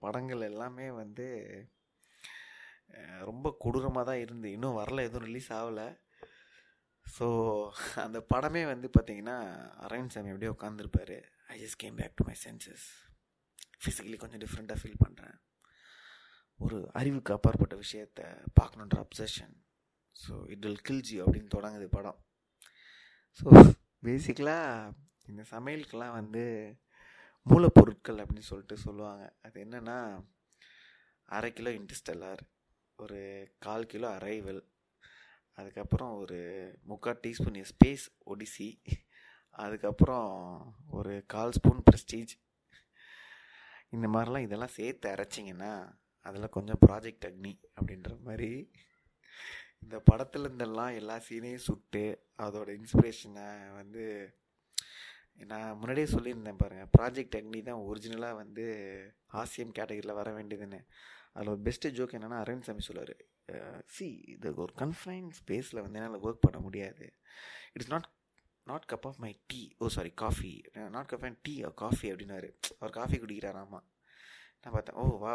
[0.03, 1.27] படங்கள் எல்லாமே வந்து
[3.29, 5.87] ரொம்ப கொடூரமாக தான் இருந்து இன்னும் வரல எதுவும் ரிலீஸ் ஆகலை.
[7.05, 7.27] ஸோ
[8.05, 9.37] அந்த படமே வந்து பார்த்திங்கன்னா
[9.85, 11.15] அரவிந்த் சாமி அப்படியே உட்காந்துருப்பார்
[11.53, 12.87] I just came back to my senses
[13.83, 15.37] physically கொஞ்சம் டிஃப்ரெண்ட்டாக ஃபீல் பண்ணுறேன்
[16.59, 18.25] ஒரு அறிவுக்கு அப்பாற்பட்ட விஷயத்தை
[18.59, 19.55] பார்க்கணுன்ற அப்சஷன்
[20.23, 22.19] ஸோ இட் வில் கில்ஜி அப்படின்னு தொடங்குது படம்.
[23.39, 23.47] ஸோ
[24.05, 24.93] பேசிக்கலாக
[25.31, 26.43] இந்த சமையலுக்கெல்லாம் வந்து
[27.47, 29.23] மூலப்பொருட்கள் அப்படின்னு சொல்லிட்டு சொல்லுவாங்க.
[29.45, 29.97] அது என்னென்னா
[31.37, 32.41] அரை கிலோ இன்டஸ்டெல்லார்
[32.99, 33.19] ஒரு
[33.65, 34.61] கால் கிலோ அரைவல்
[35.57, 36.39] அதுக்கப்புறம் ஒரு
[36.89, 38.67] முக்கால் டீஸ்பூன் ஸ்பேஸ் ஒடிசி
[39.59, 40.29] அதுக்கப்புறம்
[40.97, 42.33] ஒரு கால் ஸ்பூன் ப்ரெஸ்டீஜ்.
[43.95, 45.71] இந்த மாதிரிலாம் இதெல்லாம் சேர்த்து அரைச்சிங்கன்னா
[46.27, 48.51] அதில் கொஞ்சம் ப்ராஜெக்ட் அக்னி அப்படின்ற மாதிரி
[49.83, 52.03] இந்த படத்துல இருந்தெல்லாம் எல்லா சீனையும் சுட்டு
[52.45, 53.47] அதோட இன்ஸ்பிரேஷனை
[53.79, 54.03] வந்து
[55.51, 58.65] நான் முன்னாடியே சொல்லியிருந்தேன் பாருங்கள் ப்ராஜெக்ட் அக்னி தான் ஒரிஜினலாக வந்து
[59.41, 60.79] ஆசியம் கேட்டகரியில் வர வேண்டியதுன்னு.
[61.33, 63.15] அதில் ஒரு பெஸ்ட்டு ஜோக் என்னென்னா அரவிந்த் சாமி சொல்லுவார்
[63.95, 67.05] சி இது ஒரு கன்ஃபைன் ஸ்பேஸில் வந்து என்னால் ஒர்க் பண்ண முடியாது.
[67.73, 68.09] It's not
[68.67, 70.51] not cup of my tea oh sorry coffee
[70.95, 72.49] not cup and tea coffee அப்படின்னாரு.
[72.79, 73.79] அவர் காஃபி குடிக்கிறாராமா?
[74.61, 75.33] நான் பார்த்தேன் ஓ வா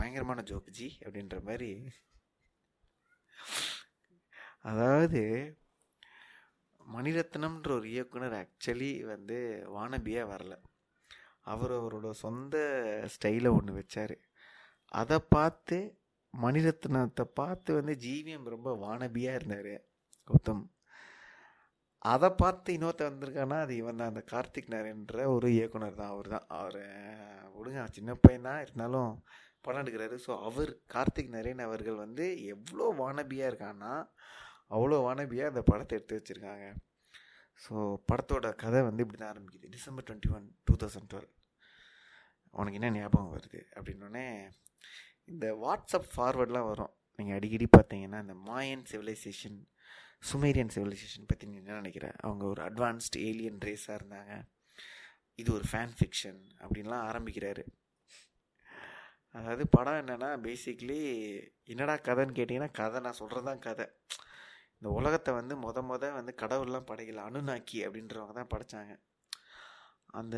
[0.00, 1.70] பயங்கரமான ஜோக் ஜி அப்படின்ற மாதிரி.
[4.64, 5.22] அதாவது
[6.94, 9.38] மணிரத்னம்ன்ற ஒரு இயக்குனர் ஆக்சுவலி வந்து
[9.76, 10.54] வானபியாக வரல.
[11.52, 12.56] அவர் அவரோட சொந்த
[13.14, 14.16] ஸ்டைலை ஒன்று வச்சார்.
[15.00, 15.78] அதை பார்த்து
[16.34, 19.74] மணிரத்னத்தை பார்த்து வந்து ஜீவியம் ரொம்ப வானபியாக இருந்தார்
[20.30, 20.62] கௌதம்
[22.12, 26.46] அதை பார்த்து இன்னொருத்த வந்திருக்கான்னா அது இவன் தான் அந்த கார்த்திக் நரேன்ற ஒரு இயக்குனர் தான் அவர் தான்.
[26.58, 26.80] அவர்
[27.56, 29.12] விடுங்க சின்ன பையன் தான் இருந்தாலும்
[29.64, 30.16] படம் எடுக்கிறாரு.
[30.26, 33.92] ஸோ அவர் கார்த்திக் நரேன் அவர்கள் வந்து எவ்வளோ வானபியாக இருக்கான்னா
[34.76, 36.66] அவ்வளோ வானபியாக அந்த படத்தை எடுத்து வச்சுருக்காங்க.
[37.64, 37.74] ஸோ
[38.10, 39.66] படத்தோட கதை வந்து இப்படி தான் ஆரம்பிக்குது.
[39.76, 41.30] December twenty one two thousand twelve
[42.60, 43.60] உனக்கு என்ன ஞாபகம் வருது?
[43.76, 44.24] அப்படின்னோடனே
[45.32, 46.92] இந்த வாட்ஸ்அப் ஃபார்வர்ட்லாம் வரும்.
[47.18, 49.60] நீங்கள் அடிக்கடி பார்த்தீங்கன்னா இந்த மாயன் சிவிலைசேஷன்
[50.30, 52.08] சுமேரியன் சிவிலைசேஷன் பற்றி நீ என்ன நினைக்கிற?
[52.24, 54.32] அவங்க ஒரு அட்வான்ஸ்டு ஏலியன் ரேஸாக இருந்தாங்க.
[55.40, 57.64] இது ஒரு ஃபேன் ஃபிக்ஷன் அப்படின்லாம் ஆரம்பிக்கிறாரு.
[59.36, 60.98] அதாவது படம் என்னென்னா பேசிக்லி
[61.72, 63.86] என்னடா கதைன்னு கேட்டிங்கன்னா கதை நான் சொல்கிறது தான் கதை.
[64.82, 68.92] இந்த உலகத்தை வந்து மொத மொத வந்து கடவுள்லாம் படைக்கல அனுநாக்கி அப்படின்றவங்க தான் படைச்சாங்க.
[70.12, 70.36] அந்த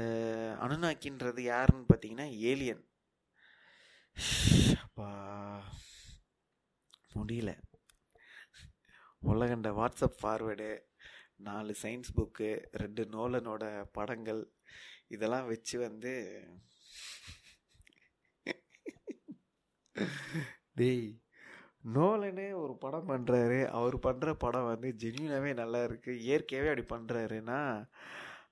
[0.60, 2.82] அனுநாக்கின்றது யாருன்னு பார்த்தீங்கன்னா ஏலியன்.
[4.84, 5.08] அப்பா
[7.14, 7.52] முடியல.
[9.22, 10.68] உலகண்ட வாட்ஸ்அப் ஃபார்வேர்டு
[11.40, 12.50] நாலு சயின்ஸ் புக்கு
[12.82, 14.42] ரெண்டு நோலனோட படங்கள்
[15.08, 16.14] இதெல்லாம் வச்சு வந்து
[20.78, 21.08] டேய்
[21.84, 27.60] நோலனே ஒரு படம் பண்ணுறாரு அவர் பண்ணுற படம் வந்து ஜென்யூனாகவே நல்லா இருக்குது இயற்கையாகவே அப்படி பண்ணுறாருன்னா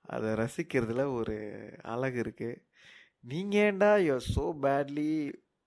[0.05, 1.35] அதை ரசிக்கிறதுல ஒரு
[1.83, 2.61] அழகு இருக்குது
[3.23, 5.09] நீங்கள் ஏண்டா you are so badly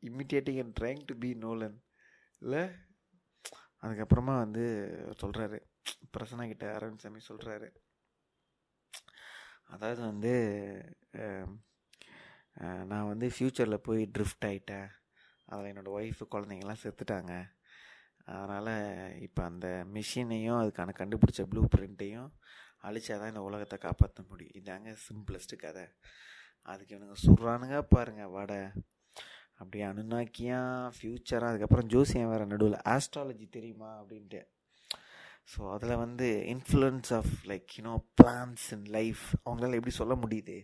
[0.02, 1.78] imitating and trying to be Nolan
[2.42, 2.62] இல்லை
[3.82, 4.64] அதுக்கப்புறமா வந்து
[5.22, 5.58] சொல்கிறாரு
[6.16, 7.68] பிரசன்னா கிட்ட அரவிந்த் சாமி சொல்கிறாரு
[9.68, 10.34] அதாவது வந்து
[12.84, 14.88] நான் வந்து ஃப்யூச்சரில் போய் ட்ரிஃப்ட் ஆகிட்டேன்
[15.48, 17.32] அதில் என்னோடய ஒய்ஃபு குழந்தைங்கள்லாம் செத்துட்டாங்க.
[18.34, 18.72] அதனால்
[19.26, 22.30] இப்போ அந்த மிஷினையும் அதுக்கான கண்டுபிடிச்ச ப்ளூ பிரிண்ட்டையும்
[22.88, 24.56] அழிச்சா தான் இந்த உலகத்தை காப்பாற்ற முடியும்.
[24.60, 25.84] இதாங்க சிம்பிளஸ்ட்டு கதை.
[26.68, 28.60] அதுக்கு இவனுங்க சொல்கிறானுங்க பாருங்கள் வடை.
[29.60, 32.78] அப்படியே அனுநாக்கியாக ஃப்யூச்சராக அதுக்கப்புறம் ஜோசியம் வேறு நடுவில்.
[32.94, 34.40] ஆஸ்ட்ராலஜி தெரியுமா அப்படின்ட்டு.
[35.52, 40.56] ஸோ அதில் வந்து influence of like you know plans in life அவங்களால எப்படி சொல்ல முடியுது?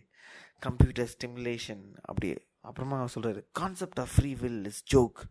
[0.63, 2.29] கம்ப்யூட்டர் ஸ்டிமுலேஷன் அப்படி
[2.61, 5.21] அப்புறமா அவர் சொல்கிறாரு concept of free will is joke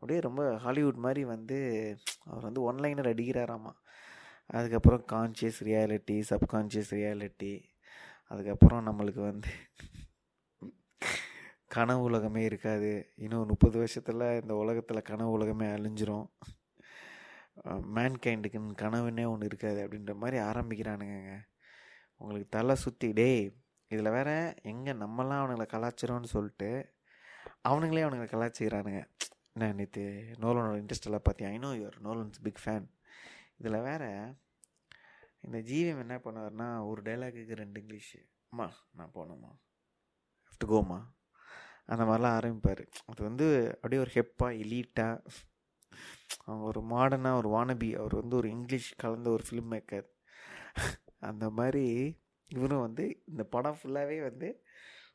[0.00, 1.56] அப்படியே ரொம்ப ஹாலிவுட் மாதிரி வந்து
[2.24, 3.72] அவர் வந்து ஒன்லைனர் அடிக்கிறாராமா.
[4.56, 7.52] அதுக்கப்புறம் கான்ஷியஸ் ரியாலிட்டி சப்கான்ஷியஸ் ரியாலிட்டி
[8.32, 9.52] அதுக்கப்புறம் நம்மளுக்கு வந்து
[11.74, 12.92] கனவு உலகமே இருக்காது.
[13.24, 16.26] இன்னும் முப்பது வருஷத்தில் இந்த உலகத்தில் கனவு உலகமே அழிஞ்சிரும்.
[17.96, 21.32] மேன்கைண்டுக்குன்னு கனவுன்னே ஒன்று இருக்காது அப்படின்ற மாதிரி ஆரம்பிக்கிறானுங்க
[22.20, 23.30] உங்களுக்கு தலை சுற்றி டே
[23.90, 24.30] இதில் வேற
[24.62, 26.70] எங்கே நம்மலாம் அவனுங்களை கலாச்சிரோன்னு சொல்லிட்டு
[27.68, 29.02] அவனுங்களே அவனுங்களை கலாச்சிக்கிறானுங்க
[29.56, 30.02] என்ன நேற்று
[30.40, 31.52] நோலனோட இன்ட்ரெஸ்டெல்லாம் பார்த்தேன் பார்த்தியா?
[31.52, 32.86] I know your Nolan's big fan
[33.58, 34.04] இதில் வேற
[35.40, 39.50] இந்த ஜீவியம் என்ன பண்ணுவார்னா ஒரு டைலாக்குக்கு ரெண்டு இங்கிலீஷு அம்மா நான் போகணுமா
[40.58, 40.98] டு கோமா
[41.86, 42.82] அந்த மாதிரிலாம் ஆரம்பிப்பார்.
[43.06, 45.22] அது வந்து அப்படியே ஒரு ஹெப்பாக எலீட்டாக
[46.44, 50.06] அவங்க ஒரு மாடர்னாக ஒரு வானபி அவர் வந்து ஒரு இங்கிலீஷ் கலந்த ஒரு ஃபிலிம் மேக்கர்
[51.18, 51.84] அந்த மாதிரி
[52.50, 54.48] இவரும் வந்து இந்த படம் ஃபுல்லாகவே வந்து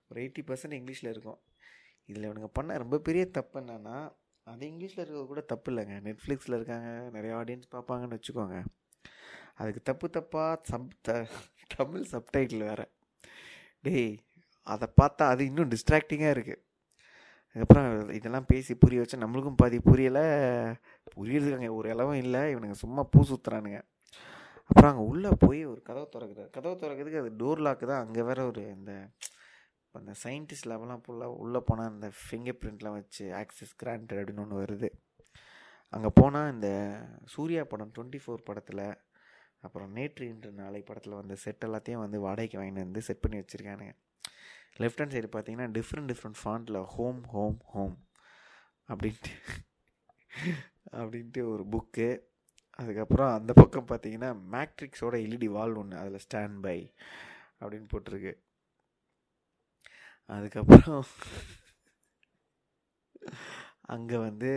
[0.10, 1.40] ஒரு எயிட்டி பர்சன்ட் இங்கிலீஷில் இருக்கும்.
[2.06, 3.98] இதில் இவனுங்க பண்ண ரொம்ப பெரிய தப்பு என்னென்னா
[4.48, 5.96] அது இங்கிலீஷில் இருக்கிறது கூட தப்பு இல்லைங்க.
[6.08, 6.90] நெட்ஃப்ளிக்ஸில் இருக்காங்க.
[7.16, 8.58] நிறைய ஆடியன்ஸ் பார்ப்பாங்கன்னு வச்சுக்கோங்க.
[9.58, 11.12] அதுக்கு தப்பு தப்பாக சப் த
[11.76, 12.86] தமிழ் சப்டைட்டில் வேறு.
[13.86, 14.12] டேய்
[14.68, 16.62] அதை பார்த்தா அது இன்னும் டிஸ்ட்ராக்டிங்காக இருக்குது
[17.56, 20.24] அதுக்கப்புறம் இதெல்லாம் பேசி புரிய வச்சா நம்மளுக்கும் பாதி புரியலை.
[21.16, 22.42] புரியுறதுக்காங்க ஒரு இலவும் இல்லை.
[22.54, 23.80] இவனுங்க சும்மா பூ சுற்றுறானுங்க
[24.72, 26.50] அப்புறம் அங்கே உள்ளே போய் ஒரு கதவை திறக்கிறார்.
[26.50, 28.04] கதவை திறக்கிறதுக்கு அது டோர் லாக்கு தான்.
[28.06, 28.92] அங்கே வேற ஒரு இந்த
[29.96, 34.58] இப்போ அந்த சயின்டிஸ்ட் லெவலாம் ஃபுல்லாக உள்ளே போனால் இந்த ஃபிங்கர் பிரிண்ட்லாம் வச்சு ஆக்சஸ் கிராண்டட் அப்படின்னு ஒன்று
[34.62, 34.88] வருது.
[35.94, 36.70] அங்கே போனால் இந்த
[37.34, 38.84] சூர்யா படம் டுவெண்ட்டி ஃபோர் படத்தில்
[39.66, 43.94] அப்புறம் நேற்று இன்று நாளை படத்தில் வந்த செட் எல்லாத்தையும் வந்து வாடகைக்கு வாங்கிட்டு வந்து செட் பண்ணி வச்சுருக்கானுங்க.
[44.84, 47.96] லெஃப்ட் ஹேண்ட் சைடு பார்த்தீங்கன்னா டிஃப்ரெண்ட் டிஃப்ரெண்ட் ஃபாண்ட்டில் ஹோம் ஹோம் ஹோம்
[48.90, 49.34] அப்படின்ட்டு
[51.00, 52.10] அப்படின்ட்டு ஒரு புக்கு
[52.82, 56.80] அதுக்கப்புறம் அந்த பக்கம் பார்த்தீங்கன்னா மேட்ரிக்ஸோட எல்இடி வால் ஒன்று அதில் ஸ்டாண்ட் பை
[57.62, 58.34] அப்படின்னு போட்டிருக்கு.
[60.30, 61.04] அதுக்கப்புறம்
[63.96, 64.50] அங்கே வந்து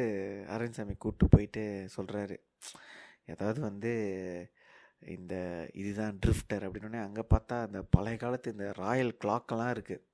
[0.54, 1.62] அரவிந்த்சாமி கூப்பிட்டு போயிட்டு
[1.96, 2.36] சொல்கிறாரு
[3.32, 3.92] ஏதாவது வந்து
[5.16, 5.34] இந்த
[5.80, 10.04] இதுதான் ட்ரிஃப்டர் அப்படின்னோடனே அங்கே பார்த்தா அந்த பழைய காலத்து இந்த ராயல் கிளாக்கெல்லாம் இருக்குது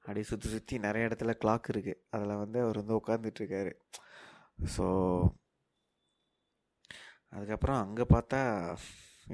[0.00, 3.72] அப்படியே சுற்றி சுற்றி நிறைய இடத்துல கிளாக் இருக்குது அதில் வந்து அவர் வந்து உட்காந்துட்ருக்காரு
[4.76, 4.86] ஸோ
[7.34, 8.40] அதுக்கப்புறம் அங்கே பார்த்தா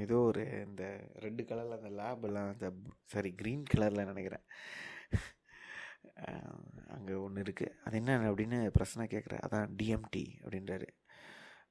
[0.05, 0.85] ஏதோ ஒரு இந்த
[1.25, 2.69] ரெட்டு கலரில் அந்த லேப் எல்லாம் அந்த
[3.13, 4.45] சாரி க்ரீன் கலரில் நினைக்கிறேன்.
[6.95, 10.89] அங்கே ஒன்று இருக்குது அது என்ன அப்படின்னு பிரச்சனை கேட்குறேன் அதான் டிஎம்டி அப்படின்றாரு.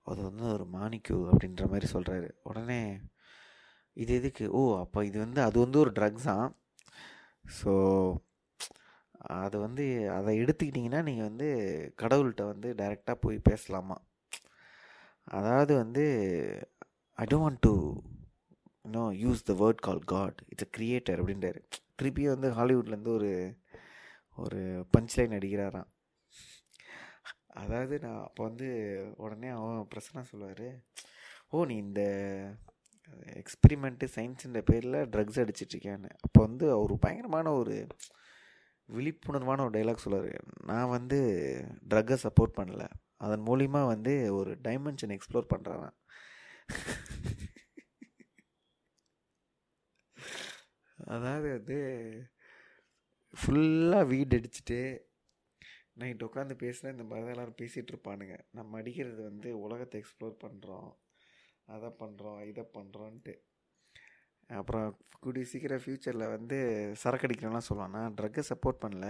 [0.10, 2.82] அது வந்து ஒரு மாணிக்கு அப்படின்ற மாதிரி சொல்கிறாரு உடனே
[3.98, 4.46] இது எதுக்கு?
[4.60, 6.50] ஓ அப்போ இது வந்து அது வந்து ஒரு ட்ரக்ஸாம்
[7.60, 7.74] ஸோ
[9.42, 9.84] அது வந்து
[10.18, 11.48] அதை எடுத்துக்கிட்டிங்கன்னா நீங்கள் வந்து
[12.02, 13.98] கடவுள்கிட்ட வந்து டைரெக்டாக போய் பேசலாமா?
[15.38, 16.04] அதாவது வந்து
[17.20, 17.74] ஐ டோன்ட் வாண்ட் டு
[18.86, 21.60] இன்னும் use the word call god it's a creator அப்படின்றாரு.
[22.00, 23.32] திருப்பியும் வந்து ஹாலிவுட்லேருந்து ஒரு
[24.36, 24.60] ஒரு
[24.98, 25.90] பஞ்ச் லைன் அடிக்கிறாராம்.
[27.62, 28.68] அதாவது நான் அப்போ வந்து
[29.18, 30.68] உடனே அவன் பிரசனா சொல்லுவார்
[31.50, 32.02] ஓ நீ இந்த
[33.42, 37.76] எக்ஸ்பிரிமெண்ட்டு சயின்ஸுன்ற பேரில் ட்ரக்ஸ் அடிச்சிட்ருக்கேன்னு அப்போ வந்து அவர் பயங்கரமான ஒரு
[38.90, 40.32] விழிப்புணர்வான ஒரு டைலாக் சொல்லுவார்.
[40.66, 41.20] நான் வந்து
[41.90, 42.84] ட்ரக்கை சப்போர்ட் பண்ணல.
[43.18, 45.94] அதன் மூலிமா வந்து ஒரு டைமென்ஷன் எக்ஸ்ப்ளோர் பண்ணுறான்
[50.98, 51.78] அதாவது வந்து
[53.38, 54.80] ஃபுல்லாக வீடு அடிச்சுட்டு
[55.94, 58.36] நைட் உட்காந்து பேசுகிறேன் இந்த மாதிரி தான் எல்லோரும் பேசிகிட்டு இருப்பானுங்க.
[58.52, 60.90] நம்ம அடிக்கிறது வந்து உலகத்தை எக்ஸ்ப்ளோர் பண்ணுறோம்
[61.66, 63.34] அதை பண்ணுறோம் இதை பண்ணுறோன்ட்டு
[64.50, 64.88] அப்புறம்
[65.20, 66.58] கூடிய சீக்கிரம் ஃப்யூச்சரில் வந்து
[66.96, 69.08] சரக்கு அடிக்கிறேன்லாம் சொல்லுவான் நான் ட்ரக்கை சப்போர்ட் பண்ணல.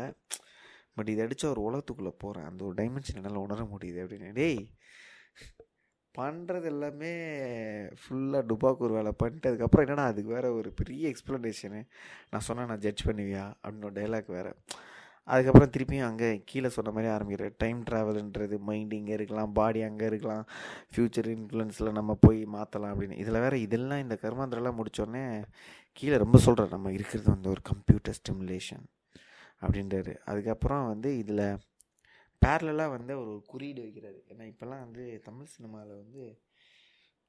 [0.95, 3.99] பட் இதை அடித்தா ஒரு உலகத்துக்குள்ளே போகிறேன் அந்த ஒரு டைமென்ஷன் என்னால் உணர முடியுது.
[4.05, 4.31] அப்படின்னு.
[4.31, 4.61] டேய்
[6.17, 7.11] பண்ணுறது எல்லாமே
[8.01, 11.81] ஃபுல்லாக டுபாக்கூர் வேலை பண்ணிட்டு அதுக்கப்புறம் என்னடா அதுக்கு வேறு ஒரு பெரிய எக்ஸ்ப்ளனேஷனு
[12.29, 13.45] நான் சொன்னேன் நான் ஜட்ஜ் பண்ணுவியா?
[13.63, 14.51] அப்படின்னு ஒரு டைலாக் வேறு.
[15.27, 20.43] அதுக்கப்புறம் திருப்பியும் அங்கே கீழே சொன்ன மாதிரி ஆரம்பிக்கிற டைம் ட்ராவல்ன்றது மைண்ட் இங்கே இருக்கலாம் பாடி அங்கே இருக்கலாம்
[20.93, 23.17] ஃப்யூச்சர் இன்ஃப்ளூயன்ஸில் நம்ம போய் மாற்றலாம் அப்படின்னு.
[23.17, 25.43] இதில் வேறு இதெல்லாம் இந்த கர்மாந்திரெல்லாம் முடித்தோடனே
[25.91, 28.85] கீழே ரொம்ப சொல்கிறார் நம்ம இருக்கிறது வந்து ஒரு கம்ப்யூட்டர் ஸ்டிமுலேஷன்
[29.61, 30.15] அப்படின்றாரு.
[30.25, 31.45] அதுக்கப்புறம் வந்து இதில்
[32.43, 36.23] பேரலாக வந்து ஒரு குறியீடு வைக்கிறாரு ஏன்னா இப்போல்லாம் வந்து தமிழ் சினிமாவில் வந்து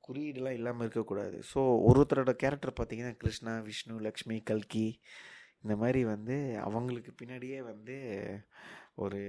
[0.04, 1.36] குறியீடுலாம் இல்லாமல் இருக்கக்கூடாது.
[1.52, 4.86] ஸோ ஒருத்தரோட கேரக்டர் பார்த்திங்கன்னா கிருஷ்ணா விஷ்ணு லக்ஷ்மி கல்கி
[5.62, 7.96] இந்த மாதிரி வந்து அவங்களுக்கு பின்னாடியே வந்து
[9.04, 9.20] ஒரு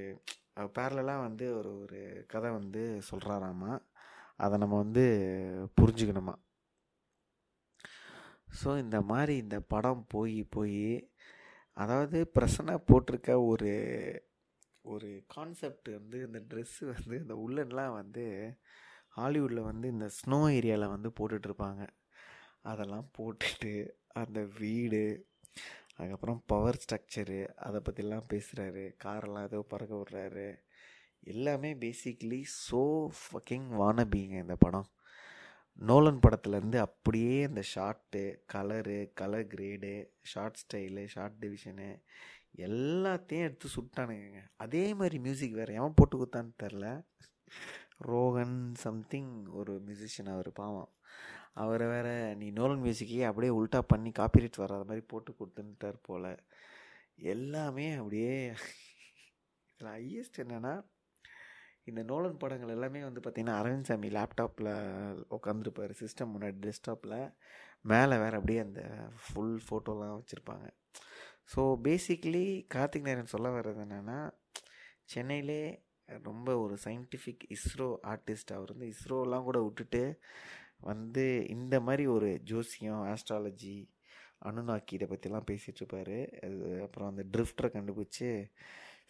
[0.77, 3.71] பேரலாக வந்து ஒரு ஒரு கதை வந்து சொல்கிறாராமா
[4.37, 5.05] அதை நம்ம வந்து
[5.81, 6.35] புரிஞ்சுக்கணுமா?
[8.59, 11.11] ஸோ இந்த மாதிரி இந்த படம் போய் போய்
[11.77, 13.71] அதாவது பிரசனை போட்டிருக்க ஒரு
[14.93, 18.25] ஒரு கான்செப்ட் வந்து இந்த ட்ரெஸ்ஸு வந்து இந்த உள்ளன்லாம் வந்து
[19.17, 21.83] ஹாலிவுட்டில் வந்து இந்த ஸ்னோ ஏரியாவில் வந்து போட்டுட்ருப்பாங்க.
[22.61, 23.73] அதெல்லாம் போட்டுட்டு
[24.13, 25.03] அந்த வீடு
[25.97, 30.47] அதுக்கப்புறம் பவர் ஸ்ட்ரக்சரு அதை பற்றிலாம் பேசுகிறாரு காரெல்லாம் ஏதோ பறக்க விட்றாரு.
[31.33, 32.81] எல்லாமே பேசிக்லி ஸோ
[33.21, 34.89] ஃபக்கிங் வானபிங்க இந்த படம்.
[35.81, 38.21] நோலன் படத்துலேருந்து அப்படியே அந்த shot
[38.53, 39.93] colour colour grade
[40.31, 41.89] shot style shot division
[42.57, 47.05] எல்லாத்தையும் எடுத்து சுட்டானுங்க அதே மாதிரி மியூசிக் வேறு எவன் போட்டு கொடுத்தான்னு தெரில.
[47.99, 50.91] ரோகன் சம்திங் ஒரு மியூசிஷியன் அவர் பாவம்.
[51.53, 56.37] அவரை வேற நீ நோலன் மியூசிக்கே அப்படியே உல்ட்டா பண்ணி காப்பிரைட் வராத மாதிரி போட்டு கொடுத்துன்ட்டார் போல்.
[57.15, 58.53] எல்லாமே அப்படியே
[59.79, 60.85] இதில் ஹையஸ்ட் என்னென்னா
[61.83, 64.71] இந்த நோலன் படங்கள் எல்லாமே வந்து பார்த்திங்கன்னா அரவிந்த் சாமி லேப்டாப்பில்
[65.29, 67.33] உட்காந்துருப்பார் சிஸ்டம் முன்னாடி டெஸ்க்டாப்பில்
[67.81, 70.67] மேலே வேறு அப்படியே அந்த ஃபுல் ஃபோட்டோலாம் வச்சுருப்பாங்க.
[71.49, 74.19] ஸோ பேசிக்லி கார்த்திக் நேரன் சொல்ல வர்றது என்னென்னா
[75.05, 75.59] சென்னையிலே
[76.09, 80.01] ரொம்ப ஒரு சயின்டிஃபிக் இஸ்ரோ ஆர்டிஸ்ட் அவர் வந்து இஸ்ரோலாம் கூட விட்டுட்டு
[80.81, 83.75] வந்து இந்த மாதிரி ஒரு ஜோசியம் ஆஸ்ட்ராலஜி
[84.41, 88.27] அனுநாக்கி இதை பற்றிலாம் பேசிகிட்ருப்பார் அது அப்புறம் அந்த ட்ரிஃப்டரை கண்டுபிடிச்சி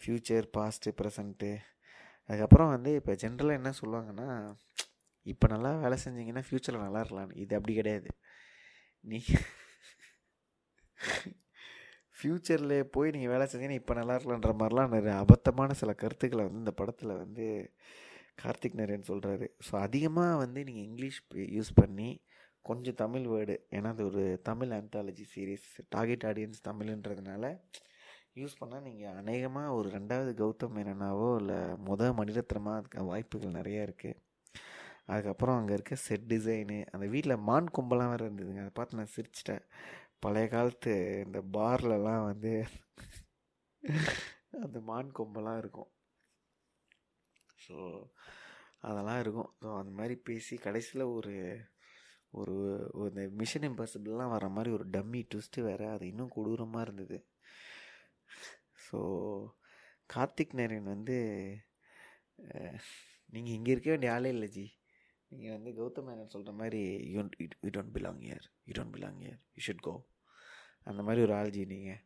[0.00, 1.50] ஃப்யூச்சர் பாஸ்ட்டு ப்ரெசண்ட்டு
[2.30, 4.28] அதுக்கப்புறம் வந்து இப்போ ஜென்ரலாக என்ன சொல்லுவாங்கன்னா
[5.26, 8.08] இப்போ நல்லா வேலை செஞ்சிங்கன்னா ஃப்யூச்சரில் நல்லா இருக்கலாம்னு இது அப்படி கிடையாது.
[9.04, 9.18] நீ
[12.16, 16.74] ஃப்யூச்சரில் போய் நீங்கள் வேலை செஞ்சீங்கன்னா இப்போ நல்லா இருக்கலான்ற மாதிரிலாம் நிறைய அபத்தமான சில கருத்துக்களை வந்து இந்த
[16.80, 17.46] படத்தில் வந்து
[18.42, 21.20] கார்த்திக் நரேன் சொல்கிறாரு ஸோ அதிகமாக வந்து நீங்கள் இங்கிலீஷ்
[21.56, 22.08] யூஸ் பண்ணி
[22.64, 27.44] கொஞ்சம் தமிழ் வேர்டு ஏன்னா அது ஒரு Tamil anthology series target audience தமிழ்ன்றதுனால
[28.34, 34.18] use பண்ணால் நீங்கள் அநேகமாக ஒரு ரெண்டாவது கௌதம் மேனனாவோ இல்லை முத மணிரத்னமாக அதுக்கு வாய்ப்புகள் நிறையா இருக்குது
[35.08, 38.62] அதுக்கப்புறம் அங்கே இருக்க செட் டிசைனு அந்த வீட்டில் மான் கும்பலாம் வேறு இருந்ததுங்க.
[38.64, 39.62] அதை பார்த்து நான் சிரிச்சிட்டேன்.
[40.22, 40.94] பழைய காலத்து
[41.26, 42.52] இந்த பார்லலாம் வந்து
[44.64, 45.90] அந்த மான் கொம்பெல்லாம் இருக்கும்.
[47.64, 47.76] ஸோ
[48.88, 49.50] அதெல்லாம் இருக்கும்.
[49.62, 51.34] ஸோ அந்த மாதிரி பேசி கடைசியில் ஒரு
[52.40, 52.54] ஒரு
[53.10, 57.18] இந்த மிஷன் இம்பாசிபிள்லாம் வர மாதிரி ஒரு டம்மி ட்விஸ்ட்டு வேறு அது இன்னும் கொடூரமாக இருந்தது.
[58.86, 58.98] ஸோ
[60.14, 61.16] கார்த்திக் நேரன் வந்து
[63.34, 64.66] நீங்கள் இங்கே இருக்க வேண்டிய ஆளே இல்லை ஜி.
[65.32, 66.80] நீங்கள் வந்து கௌதம் மேனன் சொல்கிற மாதிரி
[67.12, 67.22] you
[67.64, 69.94] you don't belong here you don't belong here you should go
[70.84, 72.00] அந்த மாதிரி ஒரு ஆல்ஜி நீங்கள்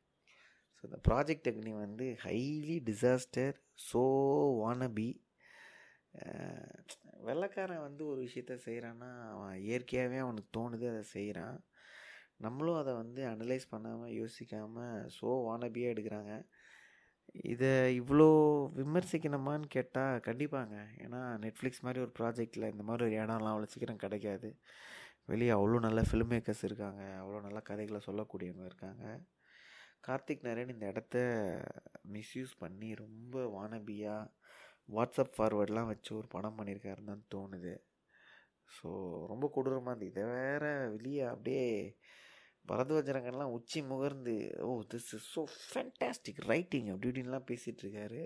[0.77, 3.57] ஸோ இந்த ப்ராஜெக்ட் அக்னி வந்து ஹைலி டிசாஸ்டர்
[3.91, 4.03] ஸோ
[4.63, 5.09] வானபி
[7.21, 11.59] வெள்ளக்காரன் வந்து ஒரு விஷயத்த செய்கிறான்னா அவன் இயற்கையாகவே அவனுக்கு தோணுது அதை செய்கிறான்
[12.39, 16.33] நம்மளும் அதை வந்து அனலைஸ் பண்ணாமல் யோசிக்காமல் ஸோ வானபியாக எடுக்கிறாங்க.
[17.53, 18.29] இதை இவ்வளோ
[18.81, 20.77] விமர்சிக்கணுமான்னு கேட்டால் கண்டிப்பாங்க.
[21.05, 24.49] ஏன்னா நெட்ஃப்ளிக்ஸ் மாதிரி ஒரு ப்ராஜெக்டில் இந்த மாதிரி ஒரு இடம்லாம் அவ்வளோ சீக்கிரம் கிடைக்காது.
[25.33, 27.03] வெளியே அவ்வளோ நல்ல ஃபில்ம் மேக்கர்ஸ் இருக்காங்க.
[27.23, 29.05] அவ்வளோ நல்ல கதைகளை சொல்லக்கூடியவங்க இருக்காங்க.
[30.07, 31.17] கார்த்திக் நரேன் இந்த இடத்த
[32.17, 34.31] மிஸ்யூஸ் பண்ணி ரொம்ப வானபியாக
[34.97, 37.75] வாட்ஸ்அப் ஃபார்வேர்ட்லாம் வச்சு ஒரு படம் பண்ணியிருக்காருன்னு தான் தோணுது.
[38.77, 38.89] ஸோ
[39.33, 40.13] ரொம்ப கொடூரமாக இருந்தது.
[40.13, 40.65] இதை வேற
[40.97, 41.67] வெளியே அப்படியே
[42.69, 44.35] பரத்வாஜரங்கன்லாம் உச்சி முகர்ந்து
[44.69, 48.23] ஓ this is so fantastic writing அப்படி இப்படின்லாம் பேசிகிட்டு இருக்காரு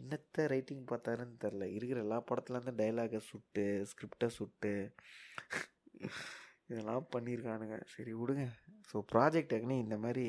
[0.00, 4.72] என்னத்த ரைட்டிங் பார்த்தாருன்னு தெரில இருக்கிற எல்லா படத்துலேருந்து டைலாகை சுட்டு ஸ்கிரிப்டை சுட்டு
[6.68, 7.76] இதெல்லாம் பண்ணியிருக்கானுங்க.
[7.94, 8.44] சரி விடுங்க.
[8.90, 10.26] ஸோ ப்ராஜெக்ட் அக்னி இந்த மாதிரி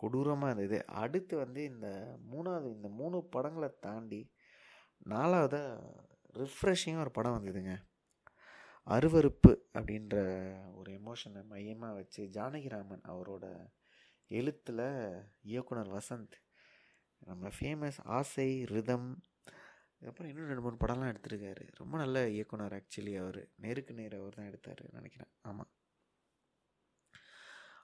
[0.00, 0.78] கொடூரமாக இருந்தது.
[1.02, 1.88] அடுத்து வந்து இந்த
[2.32, 4.22] மூணாவது இந்த மூணு படங்களை தாண்டி
[5.12, 5.74] நாலாவதாக
[6.42, 7.74] ரிஃப்ரெஷிங்காக ஒரு படம் வந்ததுங்க.
[8.88, 10.16] அருவருப்பு அப்படின்ற
[10.74, 13.46] ஒரு எமோஷனை மையமாக வச்சு ஜானகிராமன் அவரோட
[14.30, 14.84] எழுத்தில்
[15.42, 16.36] இயக்குனர் வசந்த்
[17.18, 19.22] நம்ம ஃபேமஸ் ஆசை ரிதம்
[19.92, 21.68] அதுக்கப்புறம் இன்னும் ரெண்டு மூணு படம்லாம் எடுத்திருக்காரு.
[21.74, 23.48] ரொம்ப நல்ல இயக்குனர் ஆக்சுவலி அவர்.
[23.56, 25.30] நேருக்கு நேர் அவர் தான் எடுத்தார் நினைக்கிறேன்.
[25.42, 25.70] ஆமாம்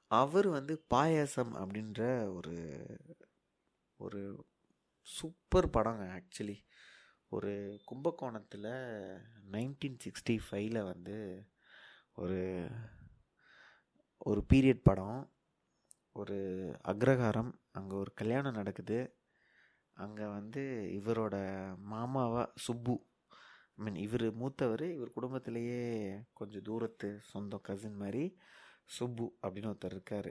[0.07, 2.03] அவர் வந்து பாயாசம் அப்படின்ற
[2.35, 2.55] ஒரு
[4.01, 4.47] ஒரு
[5.07, 6.57] சூப்பர் படங்க ஆக்சுவலி
[7.35, 7.53] ஒரு
[7.85, 8.71] கும்பகோணத்தில்
[9.53, 11.17] நைன்டீன் சிக்ஸ்டி ஃபைவ்ல வந்து
[12.15, 12.41] ஒரு
[14.27, 15.21] ஒரு பீரியட் படம்
[16.17, 16.37] ஒரு
[16.85, 18.99] அக்ரஹாரம் அங்கே ஒரு கல்யாணம் நடக்குது.
[19.97, 20.63] அங்கே வந்து
[20.99, 21.37] இவரோட
[21.93, 22.95] மாமாவா சுப்பு
[23.77, 25.81] ஐ மீன் இவர் மூத்தவர் இவர் குடும்பத்திலேயே
[26.33, 28.25] கொஞ்சம் தூரத்து சொந்த கசின் மாதிரி
[28.97, 30.31] சுப்பு அப்படின்னு ஒருத்தர் இருக்கார்.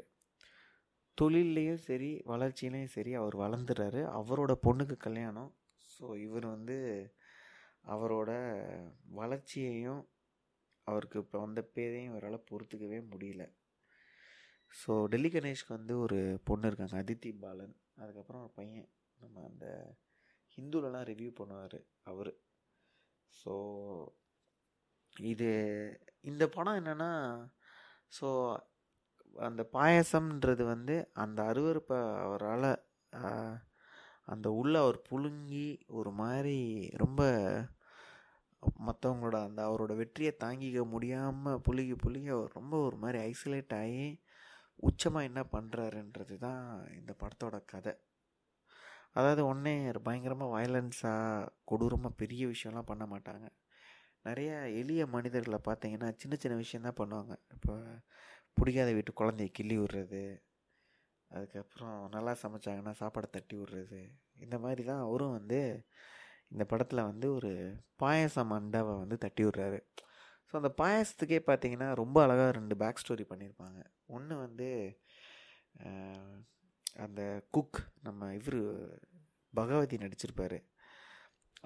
[1.18, 4.02] தொழில்லையும் சரி வளர்ச்சியிலையும் சரி அவர் வளர்ந்துறாரு.
[4.20, 5.52] அவரோட பொண்ணுக்கு கல்யாணம்
[5.94, 6.78] ஸோ இவர் வந்து
[7.86, 8.32] அவரோட
[9.20, 10.02] வளர்ச்சியையும்
[10.88, 13.44] அவருக்கு இப்போ வந்த பேரையும் இவரால் பொறுத்துக்கவே முடியல.
[14.72, 17.76] ஸோ டெல்லி கணேஷ்க்கு வந்து ஒரு பொண்ணு இருக்காங்க அதித்தி பாலன்.
[17.96, 18.90] அதுக்கப்புறம் ஒரு பையன்.
[19.20, 19.66] நம்ம அந்த
[20.58, 22.32] ஹிந்துலலாம் ரிவ்யூ பண்ணுவார் அவர்.
[23.34, 23.54] ஸோ
[25.16, 25.50] இது
[26.22, 27.12] இந்த படம் என்னென்னா
[28.20, 28.28] ஸோ
[29.36, 32.70] அந்த பாயசம்ன்றது வந்து அந்த அருவருப்பை அவரால்
[34.28, 35.68] அந்த உள்ள அவர் புழுங்கி
[36.00, 36.58] ஒரு மாதிரி
[37.04, 37.22] ரொம்ப
[38.88, 44.06] மற்றவங்களோட அந்த அவரோட வெற்றியை தாங்கிக்க முடியாமல் புழுகி புழுகி அவர் ரொம்ப ஒரு மாதிரி ஐசோலேட் ஆகி
[44.88, 46.64] உச்சமாக என்ன பண்ணுறாருன்றது தான்
[47.00, 47.94] இந்த படத்தோட கதை.
[49.12, 49.74] அதாவது ஒன்றே
[50.08, 53.48] பயங்கரமாக வயலன்ஸாக கொடூரமாக பெரிய விஷயம்லாம் பண்ண மாட்டாங்க.
[54.26, 57.34] நிறைய எளிய மனிதர்களை பார்த்தீங்கன்னா சின்ன சின்ன விஷயந்தான் பண்ணுவாங்க.
[57.56, 57.74] இப்போ
[58.54, 60.24] பிடிக்காத வீட்டு குழந்தைய கிள்ளி விடுறது
[61.36, 64.02] அதுக்கப்புறம் நல்லா சமைச்சாங்கன்னா சாப்பாடை தட்டி விடுறது.
[64.46, 65.60] இந்த மாதிரி தான் அவரும் வந்து
[66.54, 67.52] இந்த படத்தில் வந்து ஒரு
[68.02, 69.80] பாயச மண்டவை வந்து தட்டி விடுறாரு.
[70.48, 73.80] ஸோ அந்த பாயசத்துக்கே பார்த்தீங்கன்னா ரொம்ப அழகாக ரெண்டு பேக் ஸ்டோரி பண்ணியிருப்பாங்க
[74.16, 74.68] ஒன்று வந்து
[77.06, 77.22] அந்த
[77.56, 78.60] குக் நம்ம இவர்
[79.54, 80.60] பகவதி நடிச்சிருப்பார்.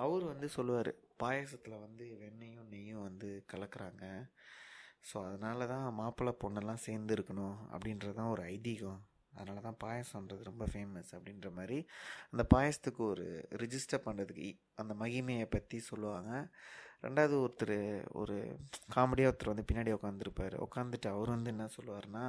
[0.05, 4.05] அவர் வந்து சொல்லுவார் பாயசத்தில் வந்து வெண்ணெயும் நெய்யும் வந்து கலக்கிறாங்க.
[5.09, 7.57] ஸோ அதனால தான் மாப்பிள்ளை பொண்ணெல்லாம் சேர்ந்து இருக்கணும்.
[7.73, 8.99] அப்படின்றது தான் ஒரு ஐதீகம்.
[9.37, 11.77] அதனால தான் பாயசம்ன்றது ரொம்ப ஃபேமஸ் அப்படின்ற மாதிரி
[12.31, 13.25] அந்த பாயசத்துக்கு ஒரு
[13.63, 14.49] ரிஜிஸ்டர் பண்ணுறதுக்கு
[14.81, 16.31] அந்த மகிமையை பற்றி சொல்லுவாங்க.
[17.05, 17.77] ரெண்டாவது ஒருத்தர்
[18.21, 18.35] ஒரு
[18.95, 22.25] காமெடியாக ஒருத்தர் வந்து பின்னாடி உட்காந்துருப்பார் உட்காந்துட்டு அவர் வந்து என்ன சொல்லுவார்னா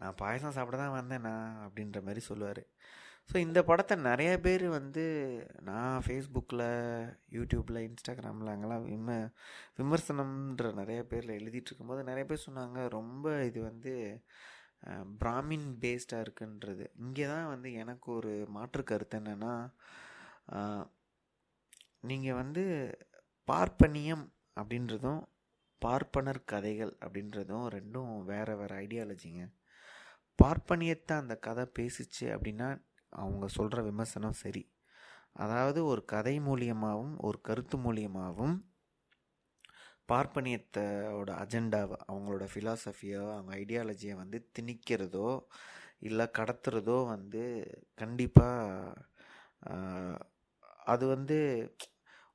[0.00, 1.34] நான் பாயசம் சாப்பிட தான் வந்தேண்ணா
[1.64, 2.62] அப்படின்ற மாதிரி சொல்லுவார்.
[3.30, 5.02] ஸோ இந்த படத்தை நிறைய பேர் வந்து
[5.68, 6.64] நான் ஃபேஸ்புக்கில்
[7.36, 9.10] யூடியூப்பில் இன்ஸ்டாகிராமில் அங்கெல்லாம் விம
[9.78, 13.92] விமர்சனம்ன்ற நிறைய பேரில் எழுதிட்டு இருக்கும்போது நிறைய பேர் சொன்னாங்க ரொம்ப இது வந்து
[15.20, 16.84] பிராமின் பேஸ்டாக இருக்குன்றது.
[16.96, 19.52] இங்கே தான் வந்து எனக்கு ஒரு மாற்று கருத்து என்னென்னா
[22.00, 22.62] நீங்கள் வந்து
[23.48, 24.24] பார்ப்பனியம்
[24.56, 25.20] அப்படின்றதும்
[25.82, 29.44] பார்ப்பனர் கதைகள் அப்படின்றதும் ரெண்டும் வேறு வேறு ஐடியாலஜிங்க
[30.38, 32.68] பார்ப்பனியத்தை அந்த கதை பேசிச்சு அப்படின்னா
[33.12, 34.62] அவங்க சொல்கிற விமர்சனம் சரி.
[35.34, 38.56] அதாவது ஒரு கதை மூலியமாகவும் ஒரு கருத்து மூலியமாகவும்
[40.12, 45.28] பார்ப்பனியத்தோட அஜெண்டாவை அவங்களோட ஃபிலாசபியோ அவங்க ஐடியாலஜியை வந்து திணிக்கிறதோ
[46.08, 47.42] இல்லை கடத்துறதோ வந்து
[48.00, 48.96] கண்டிப்பாக
[50.92, 51.38] அது வந்து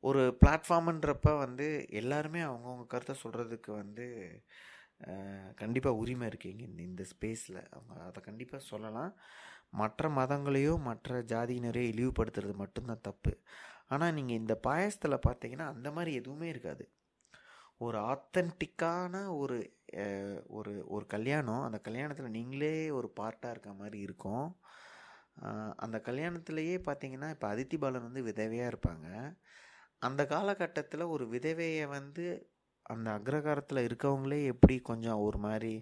[0.03, 1.67] ஒரு பிளாட்ஃபார்ம்ன்றப்ப வந்து
[2.01, 4.05] எல்லாருமே அவங்கவுங்க கருத்தை சொல்கிறதுக்கு வந்து
[5.61, 9.11] கண்டிப்பாக உரிமை இருக்கீங்க இந்த இந்த ஸ்பேஸில் அவங்க அதை கண்டிப்பாக சொல்லலாம்.
[9.81, 13.33] மற்ற மதங்களையோ மற்ற ஜாதியினரையோ இழிவுபடுத்துறது மட்டும்தான் தப்பு.
[13.93, 16.85] ஆனால் நீங்கள் இந்த பாயசத்தில் பார்த்தீங்கன்னா அந்த மாதிரி எதுவுமே இருக்காது.
[17.81, 19.57] ஒரு ஆத்தன்டிக்கான ஒரு
[20.57, 21.63] ஒரு ஒரு கல்யாணம்.
[21.67, 24.47] அந்த கல்யாணத்தில் நீங்களே ஒரு பார்ட்டாக இருக்க மாதிரி இருக்கும்.
[25.83, 29.07] அந்த கல்யாணத்துலேயே பார்த்தீங்கன்னா இப்போ அதித்தி பாலன் வந்து விதவையாக இருப்பாங்க.
[30.01, 32.25] அந்த காலகட்டத்தில் ஒரு விதவையை வந்து
[32.85, 35.73] அந்த அக்ரகாரத்தில் இருக்கவங்களே எப்படி கொஞ்சம் ஒரு மாதிரி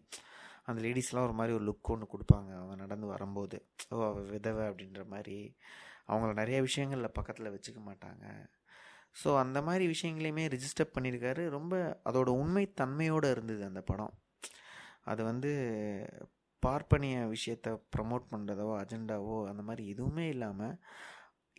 [0.70, 2.52] அந்த லேடிஸ்லாம் ஒரு மாதிரி ஒரு லுக் ஒன்று கொடுப்பாங்க.
[2.60, 3.58] அவங்க நடந்து வரும்போது
[3.92, 5.38] ஓ அவள் விதவை அப்படின்ற மாதிரி.
[6.10, 8.26] அவங்கள நிறைய விஷயங்களில் பக்கத்தில் வச்சுக்க மாட்டாங்க.
[9.22, 11.76] ஸோ அந்த மாதிரி விஷயங்களையுமே ரிஜிஸ்டர் பண்ணியிருக்காரு ரொம்ப
[12.10, 14.14] அதோட உண்மை தன்மையோடு இருந்தது அந்த படம்.
[15.12, 15.52] அது வந்து
[16.64, 20.78] பார்ப்பனிய விஷயத்தை ப்ரமோட் பண்ணுறதோ அஜெண்டாவோ அந்த மாதிரி எதுவுமே இல்லாமல்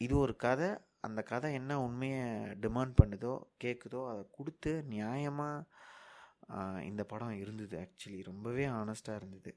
[0.07, 0.71] இது ஒரு கதை.
[1.07, 2.25] அந்த கதை என்ன உண்மையை
[2.65, 3.35] டிமாண்ட் பண்ணுதோ
[3.65, 5.65] கேட்குதோ அதை கொடுத்து நியாயமாக
[6.91, 7.77] இந்த படம் இருந்தது.
[7.85, 9.53] ஆக்சுவலி ரொம்பவே ஆனஸ்ட்டாக இருந்தது.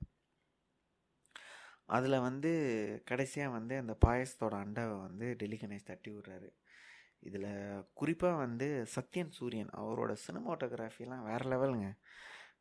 [1.95, 2.52] அதில் வந்து
[3.10, 6.50] கடைசியாக வந்து அந்த பாயசத்தோட அண்டாவை வந்து டெல்லி கணேஷ் தட்டி விடுறாரு.
[7.28, 7.47] இதில்
[7.99, 11.89] குறிப்பாக வந்து சத்யன் சூரியன் அவரோட சினிமாட்டோகிராஃபிலாம் வேறு லெவலுங்க.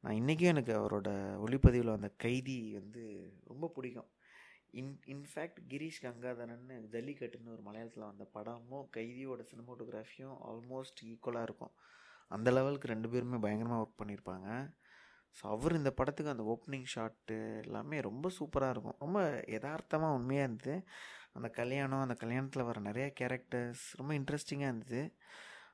[0.03, 1.11] நான் இன்றைக்கும் எனக்கு அவரோட
[1.45, 3.03] ஒளிப்பதிவில் வந்த கைதி வந்து
[3.51, 4.11] ரொம்ப பிடிக்கும்.
[4.81, 11.75] In in fact Girish Gangadharan ஜல்லிக்கட்டுன்னு ஒரு மலையாளத்தில் வந்த படமும் கைதியோட சினிமோட்டோகிராஃபியும் ஆல்மோஸ்ட் ஈக்குவலாக இருக்கும்.
[12.37, 14.49] அந்த லெவலுக்கு ரெண்டு பேருமே பயங்கரமாக ஒர்க் பண்ணியிருப்பாங்க.
[15.37, 18.99] ஸோ அவர் இந்த படத்துக்கு அந்த ஓப்பனிங் ஷாட்டு எல்லாமே ரொம்ப சூப்பராக இருக்கும்.
[19.05, 19.19] ரொம்ப
[19.55, 20.77] யதார்த்தமாக உண்மையாக இருந்தது.
[21.33, 25.03] அந்த கல்யாணம் அந்த கல்யாணத்தில் வர நிறைய கேரக்டர்ஸ் ரொம்ப இன்ட்ரெஸ்டிங்காக இருந்தது.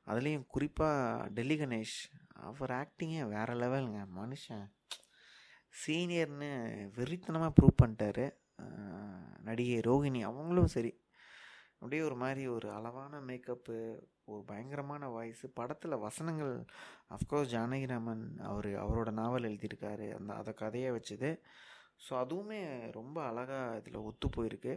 [0.07, 1.99] அதுலேயும் குறிப்பாக டெல்லி கணேஷ்
[2.49, 4.67] அவர் ஆக்டிங்கே வேறு லெவலுங்க மனுஷன்
[5.83, 6.51] சீனியர்னு
[6.97, 8.27] வெறித்தனமாக ப்ரூவ் பண்ணிட்டாரு.
[9.49, 10.93] நடிகை ரோஹிணி அவங்களும் சரி.
[11.75, 13.77] அப்படியே ஒரு மாதிரி ஒரு அளவான மேக்கப்பு
[14.25, 16.53] ஒரு பயங்கரமான வாய்ஸு படத்தில் வசனங்கள்
[17.17, 20.07] அஃப்கோர்ஸ் ஜானகிராமன் அவர் அவரோட நாவல் எழுதியிருக்காரு.
[20.19, 21.31] அந்த அதை கதையை வச்சது.
[22.05, 22.61] ஸோ அதுவுமே
[22.93, 24.75] ரொம்ப அழகாக இதில் ஒத்து போயிருக்கு.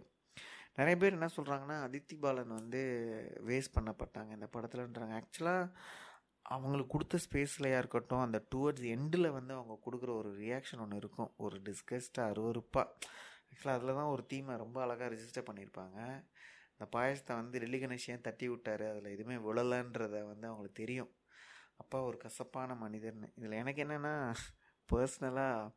[0.78, 2.82] நிறைய பேர் என்ன சொல்கிறாங்கன்னா அதித்தி பாலன் வந்து
[3.48, 5.14] வேஸ்ட் பண்ணப்பட்டாங்க இந்த படத்துலன்றாங்க.
[5.20, 5.72] ஆக்சுவலாக
[6.42, 11.32] அவங்களுக்கு கொடுத்த ஸ்பேஸ்லையாக இருக்கட்டும் அந்த டுவர்ட்ஸ் எண்டில் வந்து அவங்க கொடுக்குற ஒரு ரியாக்ஷன் ஒன்று இருக்கும்.
[11.38, 12.86] ஒரு டிஸ்கஸ்டாக அருவறுப்பாக
[13.50, 15.98] ஆக்சுவலாக அதில் தான் ஒரு தீமை ரொம்ப அழகாக ரிஜிஸ்டர் பண்ணியிருப்பாங்க.
[16.72, 18.84] இந்த பாயசத்தை வந்து டெல்லி கணேஷ் ஏன் தட்டி விட்டார்?
[18.92, 21.12] அதில் எதுவுமே விழலைன்றத வந்து அவங்களுக்கு தெரியும்.
[21.78, 23.28] அப்பா ஒரு கசப்பான மனிதர்னு.
[23.36, 24.14] இதில் எனக்கு என்னென்னா
[24.94, 25.72] பர்சனலாக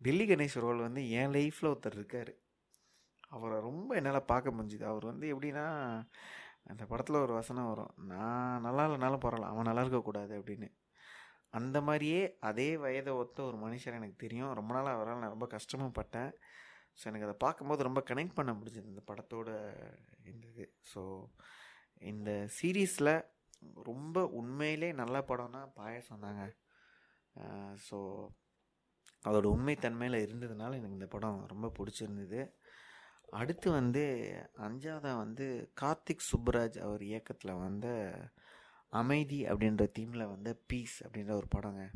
[0.00, 2.32] டெல்லி கணேஷ் ரோல் வந்து என் லைஃப்பில் ஒருத்தர் இருக்கார்.
[3.32, 4.84] அவரை ரொம்ப என்னால் பார்க்க முடிஞ்சுது.
[4.84, 5.66] அவர் வந்து எப்படின்னா
[6.64, 7.92] அந்த படத்தில் ஒரு வசனம் வரும்.
[8.12, 10.68] நான் நல்லா இல்லைனாலும் பரவாயில்ல அவன் நல்லா இருக்கக்கூடாது அப்படின்னு.
[11.50, 14.52] அந்த மாதிரியே அதே வயதை ஒத்த ஒரு மனுஷர் எனக்கு தெரியும்.
[14.52, 16.32] ரொம்ப நாளாக அவரால் நான் ரொம்ப கஷ்டமும் பட்டேன்.
[17.00, 19.50] ஸோ எனக்கு அதை பார்க்கும்போது ரொம்ப கனெக்ட் பண்ண முடிஞ்சது இந்த படத்தோட
[20.24, 20.66] இந்த இது.
[20.94, 21.02] ஸோ
[22.10, 23.12] இந்த சீரீஸில்
[23.82, 26.42] ரொம்ப உண்மையிலே நல்ல படம்னா பாயசம் தாங்க.
[27.88, 27.98] ஸோ
[29.22, 32.40] அதோடய உண்மைத்தன்மையில் இருந்ததுனால எனக்கு இந்த படம் ரொம்ப பிடிச்சிருந்தது.
[33.30, 34.02] அடுத்து வந்து
[34.58, 37.88] அஞ்சாவதாக வந்து கார்த்திக் சுப்புராஜ் அவர் இயக்கத்தில் வந்த
[38.88, 41.90] அமைதி அப்படின்ற தீமில் வந்த பீஸ் அப்படின்ற ஒரு படங்க.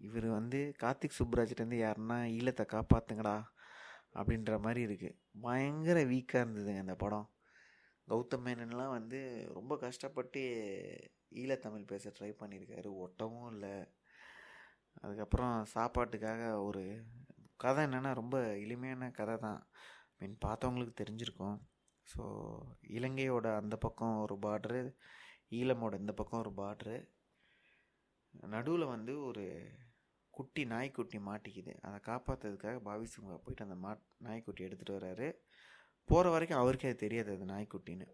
[0.00, 3.44] இவர் வந்து கார்த்திக் சுப்புராஜ்லேருந்து யாருன்னா ஈழத்தை காப்பாற்றுங்கடா
[4.14, 7.28] அப்படின்ற மாதிரி இருக்குது பயங்கர வீக்காக இருந்ததுங்க அந்த படம்.
[8.08, 10.40] கௌதம் மேனன்லாம் வந்து ரொம்ப கஷ்டப்பட்டு
[11.30, 13.86] ஈழத்தமிழ் பேச ட்ரை பண்ணியிருக்காரு ஒட்டவும் இல்லை.
[15.00, 17.04] அதுக்கப்புறம் சாப்பாட்டுக்காக ஒரு
[17.60, 19.60] கதை என்னென்னா ரொம்ப எளிமையான கதை தான்.
[20.18, 21.56] மீன் பார்த்தவங்களுக்கு தெரிஞ்சிருக்கும்.
[22.06, 22.22] ஸோ
[22.96, 24.80] இலங்கையோட அந்த பக்கம் ஒரு பார்ட்ரு
[25.58, 26.96] ஈழமோட இந்த பக்கம் ஒரு பார்ட்ரு
[28.52, 29.44] நடுவில் வந்து ஒரு
[30.34, 31.72] குட்டி நாய்க்குட்டி மாட்டிக்குது.
[31.86, 33.06] அதை காப்பாற்றுறதுக்காக பாவி
[33.44, 33.92] போயிட்டு அந்த மா
[34.26, 35.28] நாய்க்குட்டி எடுத்துகிட்டு வர்றாரு.
[36.08, 38.06] போகிற வரைக்கும் அவருக்கே அது தெரியாது அது நாய்க்குட்டின்னு.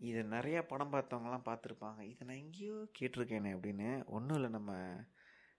[0.00, 2.00] இதை நிறையா படம் பார்த்தவங்கலாம் பார்த்துருப்பாங்க.
[2.12, 4.72] இதை நான் எங்கேயோ கேட்டிருக்கேனே அப்படின்னு ஒன்றும் இல்லை நம்ம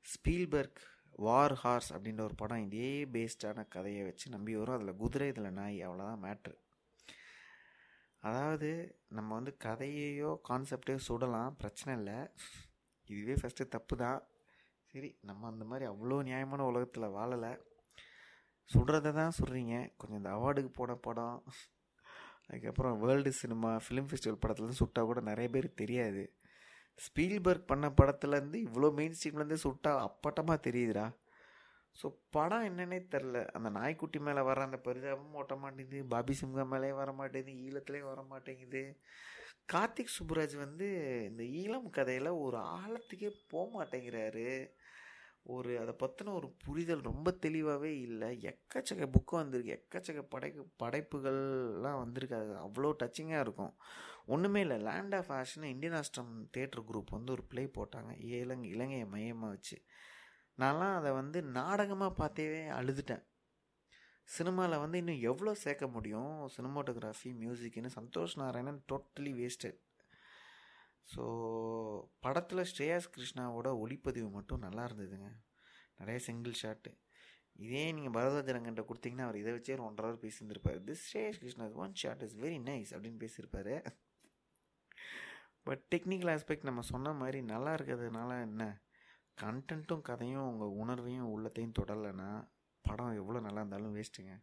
[0.05, 0.81] ஸ்பீல்பர்க்
[1.15, 4.75] வார் ஹார்ஸ் அப்படின்ற ஒரு படம் இதே பேஸ்டான கதையை வச்சு நம்பி வரும்.
[4.77, 6.55] அதில் குதிரை இதில் நாய் அவ்வளோதான் மேட்ரு
[8.23, 8.69] அதாவது
[9.09, 11.55] நம்ம வந்து கதையையோ கான்செப்டையோ சுடலாம்.
[11.61, 12.17] பிரச்சனை இல்லை.
[13.09, 14.19] இதுவே ஃபஸ்ட்டு தப்பு தான்
[14.93, 17.53] சரி நம்ம அந்த மாதிரி அவ்வளோ நியாயமான உலகத்தில் வாழலை.
[18.71, 21.37] சுடுறத தான் சொல்கிறீங்க கொஞ்சம் இந்த அவார்டுக்கு போன படம்.
[22.47, 26.23] அதுக்கப்புறம் வேர்ல்டு சினிமா ஃபிலிம் ஃபெஸ்டிவல் படத்துலேருந்து சுட்டால் கூட நிறைய பேருக்கு தெரியாது.
[26.99, 31.05] ஸ்பீல்பர்க் பண்ண படத்துலேருந்து இவ்வளோ மெயின் ஸ்ட்ரீம்லேருந்து சுட்டா அப்பட்டமாக தெரியுதுடா.
[31.99, 36.89] ஸோ படம் என்னன்னே தெரில அந்த நாய்க்குட்டி மேலே வர அந்த பரிதாபமும் ஓட்ட மாட்டேங்குது பாபி சிம்கா மேலே
[37.01, 38.83] வர மாட்டேங்குது ஈழத்துலேயும் வர மாட்டேங்குது.
[39.73, 40.87] கார்த்திக் சுப்புராஜ் வந்து
[41.29, 44.49] இந்த ஈழம் கதையில் ஒரு ஆழத்துக்கே போக மாட்டேங்கிறாரு.
[45.47, 48.29] ஒரு அதை பற்றின ஒரு புரிதல் ரொம்ப தெளிவாகவே இல்லை.
[48.41, 49.73] எக்கச்சக்க புக்கு வந்திருக்கு.
[49.77, 52.35] எக்கச்சக்க படைப்பு படைப்புகள்லாம் வந்திருக்கு.
[52.35, 53.73] அது அவ்வளோ டச்சிங்காக இருக்கும்.
[54.25, 54.77] ஒன்றுமே இல்லை.
[54.77, 55.63] Land of ashes
[55.95, 58.23] Indianostrum theatre group வந்து ஒரு ப்ளே போட்டாங்க.
[58.23, 59.77] இலங்கை இலங்கையை மையமாக வச்சு.
[60.57, 63.23] நான்லாம் அதை வந்து நாடகமாக பார்த்தே அழுதுட்டேன்.
[64.23, 66.49] சினிமாவில் வந்து இன்னும் எவ்வளோ சேர்க்க முடியும்?
[66.57, 69.79] Cinematography மியூசிக்னு Santhosh Narayanan totally wasted
[71.07, 71.23] so
[72.23, 75.29] படத்தில் ஸ்ரேயாஸ் கிருஷ்ணாவோட ஒளிப்பதிவு மட்டும் நல்லா இருந்ததுங்க.
[75.99, 76.91] நிறைய சிங்கிள் ஷாட்டு
[77.65, 80.79] இதே நீங்கள் பரதராஜரங்கிட்ட கொடுத்தீங்கன்னா அவர் இதை வச்சே ஒரு ஒன்றரை hour பேசியிருந்திருப்பார்.
[80.87, 83.75] This Shreyas Krishna one shot is very nice அப்படின்னு பேசியிருப்பாரு.
[85.67, 88.63] பட் டெக்னிக்கல் ஆஸ்பெக்ட் நம்ம சொன்ன மாதிரி நல்லா இருக்கிறதுனால என்ன?
[89.43, 92.29] கண்டென்ட்டும் கதையும் உங்கள் உணர்வையும் உள்ளத்தையும் தொடலைன்னா
[92.85, 94.35] படம் எவ்வளோ நல்லா இருந்தாலும் வேஸ்ட்டுங்க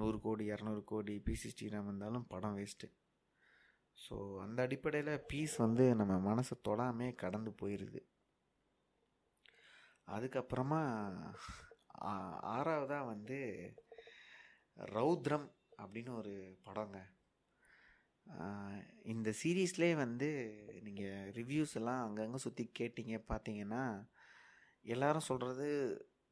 [0.00, 2.86] நூறு கோடி இரநூறு கோடி பிசி ஸ்ரீராம் இருந்தாலும் படம் வேஸ்ட்டு
[4.04, 8.00] ஸோ அந்த அடிப்படையில் பீஸ் வந்து நம்ம மனசை தொடாமே கடந்து போயிடுது
[10.14, 10.80] அதுக்கப்புறமா
[12.56, 13.38] ஆறாவதாக வந்து
[14.96, 15.48] ரௌத்ரம்
[15.82, 16.34] அப்படின்னு ஒரு
[16.66, 16.98] படங்க.
[19.12, 20.28] இந்த சீரீஸ்லேயே வந்து
[20.86, 23.84] நீங்கள் ரிவ்யூஸ் எல்லாம் அங்கங்கே சுற்றி கேட்டிங்க பார்த்தீங்கன்னா
[24.94, 25.68] எல்லாரும் சொல்கிறது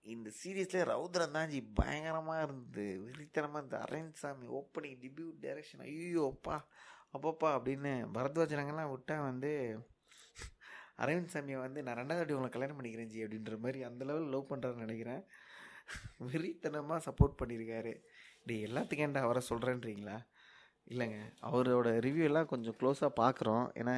[0.07, 2.87] இந்த சீரீஸ்லேயே ரௌத்ரம் தான் ஜி பயங்கரமாக இருந்தது.
[3.07, 3.83] விரித்தனமாக இருந்தது.
[3.87, 6.57] அரவிந்த் சாமி ஓப்பனிங் டிபியூட் டைரக்ஷன் ஐயோப்பா
[7.15, 9.53] அப்பப்பா அப்படின்னு பரத்வாஜனங்கள்லாம் விட்டா வந்து
[11.03, 14.51] அரவிந்த் சாமியை வந்து நான் ரெண்டாவது வாட்டி உங்களை கல்யாணம் பண்ணிக்கிறேன் ஜி அப்படின்ற மாதிரி அந்த லெவலில் லவ்
[14.51, 15.23] பண்ணுறாருன்னு நினைக்கிறேன்.
[16.29, 17.93] வெறித்தனமாக சப்போர்ட் பண்ணியிருக்காரு
[18.49, 20.17] டேய் எல்லாத்துக்கும் ஏன்டா அவரை சொல்கிறேன்றீங்களா
[20.87, 21.19] இல்லைங்க.
[21.49, 23.95] அவரோட ரிவ்யூ எல்லாம் கொஞ்சம் க்ளோஸாக பார்க்குறோம் ஏன்னா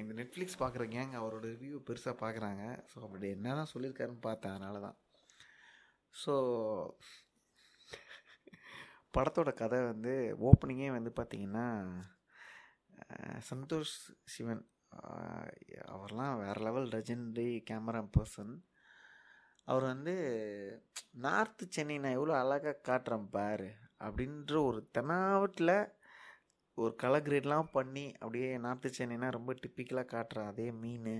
[0.00, 4.80] இந்த நெட்ஃப்ளிக்ஸ் பார்க்குற கேங் அவரோட ரிவ்யூ பெருசாக பார்க்குறாங்க ஸோ அப்படி என்ன தான் சொல்லியிருக்காருன்னு பார்த்தேன் அதனால
[4.86, 4.96] தான்
[6.14, 6.34] ஸோ
[9.16, 10.12] படத்தோட கதை வந்து
[10.48, 11.66] ஓப்பனிங்கே வந்து பார்த்திங்கன்னா
[13.50, 13.96] சந்தோஷ்
[14.34, 14.62] சிவன்.
[15.94, 18.52] அவர்லாம் வேறு லெவல் லெஜெண்டரி கேமரா பர்சன்
[19.68, 20.14] அவர் வந்து
[21.24, 23.66] நார்த்து சென்னை நான் எவ்வளோ அழகாக காட்டுறேன் பார்
[24.06, 25.76] அப்படின்ற ஒரு தெனாவட்டில்
[26.78, 31.12] ஒரு கலர் கிரேட்லாம் பண்ணி அப்படியே நார்த்து சென்னைனா ரொம்ப டிப்பிக்கலாக காட்டுற அதே மீன்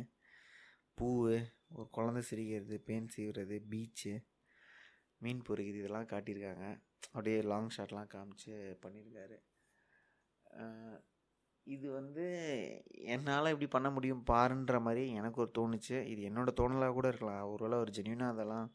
[0.99, 1.09] பூ
[1.77, 4.13] ஒரு குழந்தை சிரிக்கிறது பேன் சீவுறது பீச்சு
[5.21, 6.67] மீன் பொறிக்கிறது இதெல்லாம் காட்டியிருக்காங்க.
[7.13, 9.37] அப்படியே லாங் ஷாட்லாம் காமிச்சு பண்ணியிருக்காரு
[11.67, 12.25] இது வந்து
[13.15, 15.97] என்னால் இப்படி பண்ண முடியும் பாருன்ற மாதிரி எனக்கு ஒரு தோணுச்சு.
[16.13, 17.45] இது என்னோட தோணலாக கூட இருக்கலாம்.
[17.53, 18.67] ஒருவேளை ஒரு ஜென்யூனாக அதெல்லாம்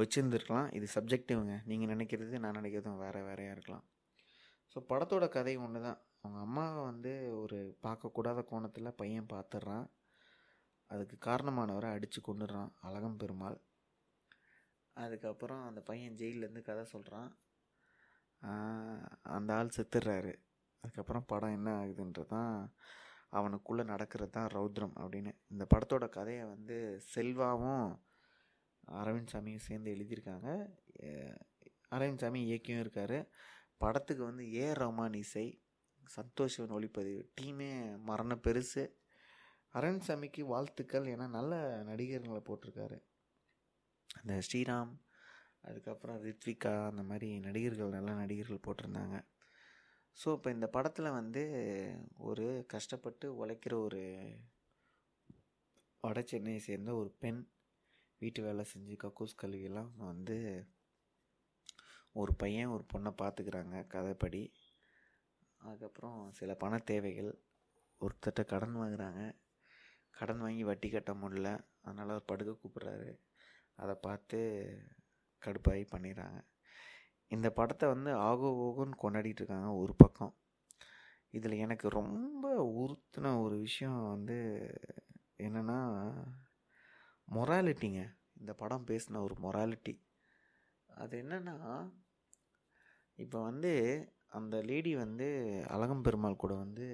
[0.00, 0.68] வச்சுருந்துருக்கலாம்.
[0.78, 3.84] இது சப்ஜெக்டிவ்ங்க நீங்கள் நினைக்கிறது நான் நினைக்கிறதும் வேறு வேறையாக இருக்கலாம்.
[4.76, 9.86] ஸோ படத்தோட கதை ஒன்று தான் அவங்க அம்மாவை வந்து ஒரு பார்க்கக்கூடாத கோணத்தில் பையன் பார்த்துட்றான்
[10.90, 13.58] அதுக்கு காரணமானவரை அடித்து கொண்டுடுறான் அழகம் பெருமாள்
[14.96, 17.30] அதுக்கப்புறம் அந்த பையன் ஜெயிலேருந்து கதை சொல்கிறான்
[19.22, 20.34] அந்த ஆள் செத்துடுறாரு
[20.80, 22.74] அதுக்கப்புறம் படம் என்ன ஆகுதுன்றது தான்
[23.30, 25.32] அவனுக்குள்ளே நடக்கிறது தான் ரௌத்ரம் அப்படின்னு.
[25.48, 28.00] இந்த படத்தோட கதையை வந்து செல்வாவும்
[28.92, 30.48] அரவிந்த் சாமியும் சேர்ந்து எழுதியிருக்காங்க.
[31.90, 33.28] அரவிந்த் சாமி இயக்கியும் இருக்கார்.
[33.76, 34.72] படத்துக்கு வந்து ஏ.
[34.72, 35.62] ரஹ்மான் இசை
[36.16, 38.82] சந்தோஷ் சிவன் ஒளிப்பதிவு டீமே மரண பெருசு.
[39.74, 41.04] அரவிந்த் சாமிக்கு வாழ்த்துக்கள்.
[41.04, 42.98] ஏன்னா நல்ல நடிகர்களை போட்டிருக்காரு.
[44.20, 44.92] அந்த ஸ்ரீராம்
[45.64, 49.16] அதுக்கப்புறம் ரித்விகா அந்த மாதிரி நடிகர்கள் நல்ல நடிகர்கள் போட்டிருந்தாங்க.
[50.18, 51.42] ஸோ இப்போ இந்த படத்தில் வந்து
[52.18, 54.02] ஒரு கஷ்டப்பட்டு உழைக்கிற ஒரு
[56.00, 57.40] வட சென்னையை சேர்ந்த ஒரு பெண்
[58.18, 60.36] வீட்டு வேலை செஞ்சு கக்கூஸ் கல்வியெல்லாம் வந்து
[62.12, 64.42] ஒரு பையன் ஒரு பொண்ணை பார்த்துக்கிறாங்க கதைப்படி.
[65.58, 67.30] அதுக்கப்புறம் சில பண தேவைகள்
[68.00, 69.22] ஒருத்தட்ட கடன் வாங்குறாங்க.
[70.10, 71.50] கடன் வாங்கி வட்டி கட்ட முடியல.
[71.82, 73.10] அதனால் அவர் படுக்க கூப்பிட்றாரு.
[73.74, 74.40] அதை பார்த்து
[75.44, 76.38] கடுப்பாகி பண்ணிடுறாங்க.
[77.30, 80.32] இந்த படத்தை வந்து ஆகோ ஓகோன்னு கொண்டாடிட்டு இருக்காங்க ஒரு பக்கம்.
[81.30, 82.46] இதில் எனக்கு ரொம்ப
[82.80, 84.36] உறுத்தின ஒரு விஷயம் வந்து
[85.38, 85.78] என்னென்னா
[87.28, 88.00] மொராலிட்டிங்க
[88.40, 89.94] இந்த படம் பேசின ஒரு மொராலிட்டி
[90.90, 91.56] அது என்னென்னா
[93.18, 93.72] இப்போ வந்து
[94.28, 95.26] அந்த லேடி வந்து
[95.68, 96.86] அழகம் பெருமாள் கூட வந்து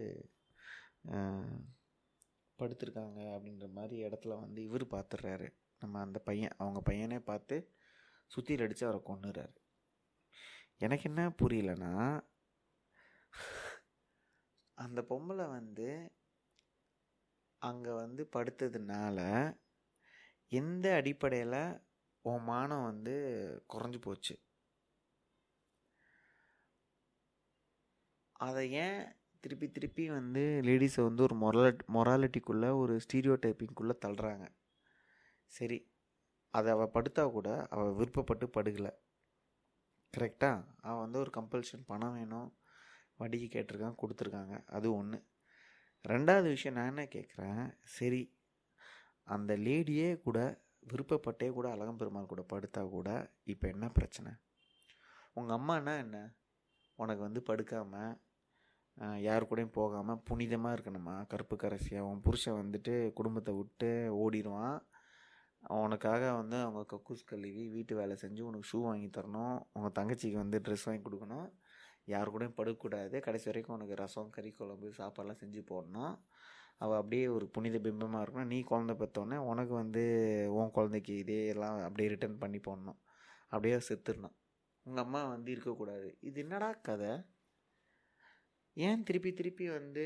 [2.58, 5.48] படுத்திருக்காங்க அப்படின்ற மாதிரி இடத்துல வந்து இவர் பார்த்துடுறாரு
[5.82, 7.56] நம்ம அந்த பையன் அவங்க பையனே பார்த்து
[8.30, 9.56] சுத்தியில் அடித்து அவரை கொண்டுறாரு
[10.78, 12.24] எனக்கு என்ன புரியலன்னா
[14.74, 16.16] அந்த பொம்பளை வந்து
[17.58, 19.18] அங்கே வந்து படுத்ததுனால
[20.48, 21.80] எந்த அடிப்படையில்
[22.22, 23.14] உன் மானம் வந்து
[23.72, 24.34] குறைஞ்சி போச்சு?
[28.32, 34.46] அதை ஏன் திருப்பி திருப்பி வந்து லேடிஸை வந்து ஒரு மொரல் மொராலிட்டிக்குள்ளே ஒரு ஸ்டீரியோ டைப்பிங்குள்ளே தள்ளுறாங்க?
[35.46, 35.87] சரி
[36.58, 38.92] அதை அவள் படுத்தா கூட அவள் விருப்பப்பட்டு படுகலை
[40.14, 42.48] கரெக்டாக அவள் வந்து ஒரு கம்பல்ஷன் பணம் வேணும்
[43.20, 44.54] வட்டிக்கு கேட்டிருக்கான் கொடுத்துருக்காங்க.
[44.76, 45.18] அது ஒன்று
[46.04, 47.62] ரெண்டாவது விஷயம் நான் என்ன கேட்குறேன்?
[47.96, 48.22] சரி
[49.34, 50.38] அந்த லேடியே கூட
[50.90, 53.08] விருப்பப்பட்டே கூட அழகம்பெருமாள் கூட படுத்தா கூட
[53.52, 54.30] இப்போ என்ன பிரச்சனை?
[55.38, 56.18] உங்கள் அம்மானா என்ன?
[56.98, 58.14] உனக்கு வந்து படுக்காமல்
[59.26, 61.16] யார் கூடயும் போகாமல் புனிதமாக இருக்கணுமா?
[61.32, 63.90] கருப்பு கரசியாக உன் புருஷன் வந்துட்டு குடும்பத்தை விட்டு
[64.22, 64.78] ஓடிடுவான்.
[65.66, 69.62] உனக்காக வந்து அவங்க கக்கூஸ் கழுவி வீட்டு வேலை செஞ்சு உனக்கு ஷூ வாங்கி தரணும்.
[69.72, 71.52] உங்கள் தங்கச்சிக்கு வந்து ட்ரெஸ் வாங்கி கொடுக்கணும்.
[72.04, 73.20] யார் கூடயும் படுக்கக்கூடாது.
[73.20, 76.18] கடைசி வரைக்கும் உனக்கு ரசம் கறி குழம்பு சாப்பாடெல்லாம் செஞ்சு போடணும்.
[76.78, 78.44] அவள் அப்படியே ஒரு புனித பிம்பமாக இருக்கணும்.
[78.44, 80.02] நீ குழந்தை பெற்றோடனே உனக்கு வந்து
[80.50, 82.98] உன் குழந்தைக்கு இதே எல்லாம் அப்படியே ரிட்டர்ன் பண்ணி போடணும்.
[83.48, 84.36] அப்படியே செத்துடணும்.
[84.82, 86.18] உங்கள் அம்மா வந்து இருக்கக்கூடாது.
[86.20, 87.22] இது என்னடா கதை?
[88.78, 90.04] ஏன் திருப்பி திருப்பி வந்து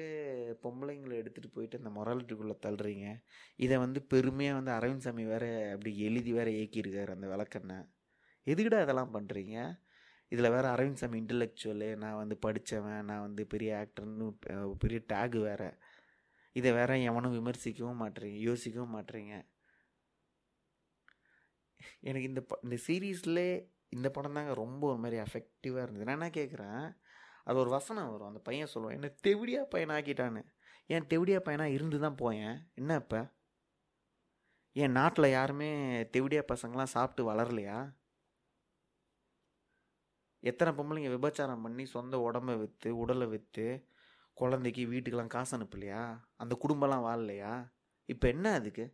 [0.62, 3.23] பொம்பளைங்களை எடுத்துகிட்டு போயிட்டு அந்த மொராலிட்டிக்குள்ளே தள்ளுறீங்க?
[3.57, 7.91] இதை வந்து பெருமையாக வந்து அரவிந்த் சாமி வேறு அப்படி எழுதி வேறு இயக்கியிருக்கார் அந்த விளக்கண்ணை.
[8.47, 9.79] எதுக்குடா அதெல்லாம் பண்ணுறீங்க
[10.29, 15.75] இதில் வேறு அரவிந்த் சாமி இன்டலெக்சுவலு நான் வந்து படித்தவன் நான் வந்து பெரிய ஆக்டர்னு பெரிய டேகு வேறு.
[16.53, 19.51] இதை வேற எவனும் விமர்சிக்கவும் மாட்றீங்க யோசிக்கவும் மாட்றீங்க.
[22.01, 26.05] எனக்கு இந்த ப- இந்த சீரீஸ்லே இந்த படம் தாங்க ரொம்ப ஒரு மாதிரி அஃபெக்டிவாக இருந்தது.
[26.05, 27.01] நான் என்ன கேட்குறேன்
[27.47, 28.30] அது ஒரு வசனம் வரும்.
[28.30, 30.43] அந்த பையன் சொல்லுவான் என்ன தெவிடியா பையன் ஆக்கிட்டான்னு
[30.86, 32.57] ஏன் தெவிடியா பையனாக இருந்து தான் போயேன்.
[32.74, 33.20] என்ன இப்போ
[34.72, 35.70] ஏன் நாட்டில் யாருமே
[36.14, 37.78] தெவிடியா பசங்களாம் சாப்பிட்டு வளரலையா?
[40.40, 43.66] எத்தனை பொம்பளைங்க விபச்சாரம் பண்ணி சொந்த உடம்ப விற்று உடலை விற்று
[44.36, 46.01] குழந்தைக்கு வீட்டுக்கெல்லாம் காசு அனுப்பலையா?
[46.36, 47.53] அந்த குடும்பம்லாம் வாழலையா?
[48.09, 48.84] இப்போ என்ன அதுக்கு?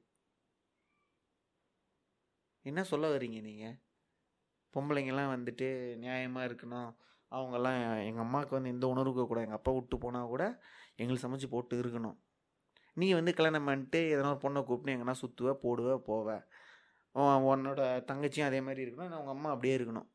[2.62, 3.76] என்ன சொல்ல வர்றீங்க நீங்கள்
[4.74, 5.68] பொம்பளைங்கெல்லாம் வந்துட்டு
[6.04, 6.90] நியாயமாக இருக்கணும்.
[7.32, 10.44] அவங்கெல்லாம் எங்கள் அம்மாவுக்கு வந்து எந்த உணர்வுக்கு கூட எங்கள் அப்பா விட்டு போனால் கூட
[11.00, 12.16] எங்களுக்கு சமைச்சு போட்டு இருக்கணும்.
[13.00, 16.44] நீ வந்து கல்யாணம் பண்ணிட்டு எதனா ஒரு பொண்ணை கூப்பிட்டு எங்கன்னா சுற்றுவ போடுவ போவேன்
[17.50, 19.18] உன்னோட தங்கச்சியும் அதே மாதிரி இருக்கணும்.
[19.20, 20.08] உங்கள் அம்மா அப்படியே இருக்கணும்.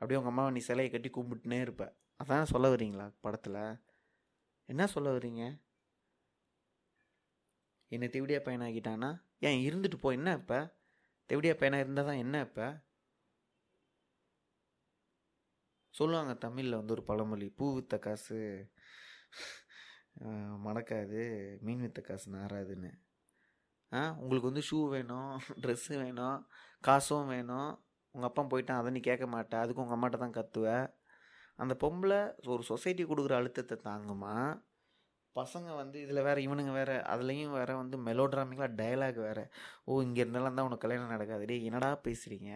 [0.00, 1.84] அப்படியே உங்கள் அம்மாவை நீ சிலையை கட்டி கும்பிட்டுனே இருப்ப.
[2.20, 3.60] அதான் சொல்ல வரீங்களா படத்தில்?
[4.68, 5.42] என்ன சொல்ல வரீங்க
[7.94, 9.10] என்னை தெவிடியா பையனாகிட்டானா
[9.48, 10.58] ஏன் இருந்துட்டு போ என்ன இப்போ?
[11.30, 12.66] தெவிடியா பையனாக இருந்தால் தான் என்ன இப்போ?
[15.96, 18.38] சொல்லுவாங்க தமிழில் வந்து ஒரு பழமொழி பூ வித்த காசு
[20.66, 21.22] மணக்காது
[21.66, 22.92] மீன் வித்த காசு நாராதுன்னு
[23.92, 25.32] ஆ உங்களுக்கு வந்து ஷூ வேணும்
[25.62, 26.38] ட்ரெஸ்ஸு வேணும்
[26.86, 27.70] காசும் வேணும்.
[28.14, 30.66] உங்கள் அப்பா போயிட்டான் அதை நீ கேட்க மாட்டேன் அதுக்கு உங்கள் அம்மாட்ட தான் கத்துவ.
[31.62, 32.20] அந்த பொம்பளை
[32.54, 34.36] ஒரு சொசைட்டி கொடுக்குற அழுத்தத்தை தாங்குமா?
[35.36, 39.44] பசங்க வந்து இதில் வேறு இவனுங்க வேறு அதுலேயும் வேறு வந்து மெலோ மெலோட்ராமிக்கலாக டயலாக் வேறு.
[39.88, 41.44] ஓ இங்கே இருந்தாலும் தான் உனக்கு கல்யாணம் நடக்காது.
[41.50, 42.52] டே என்னடா பேசுகிறீங்க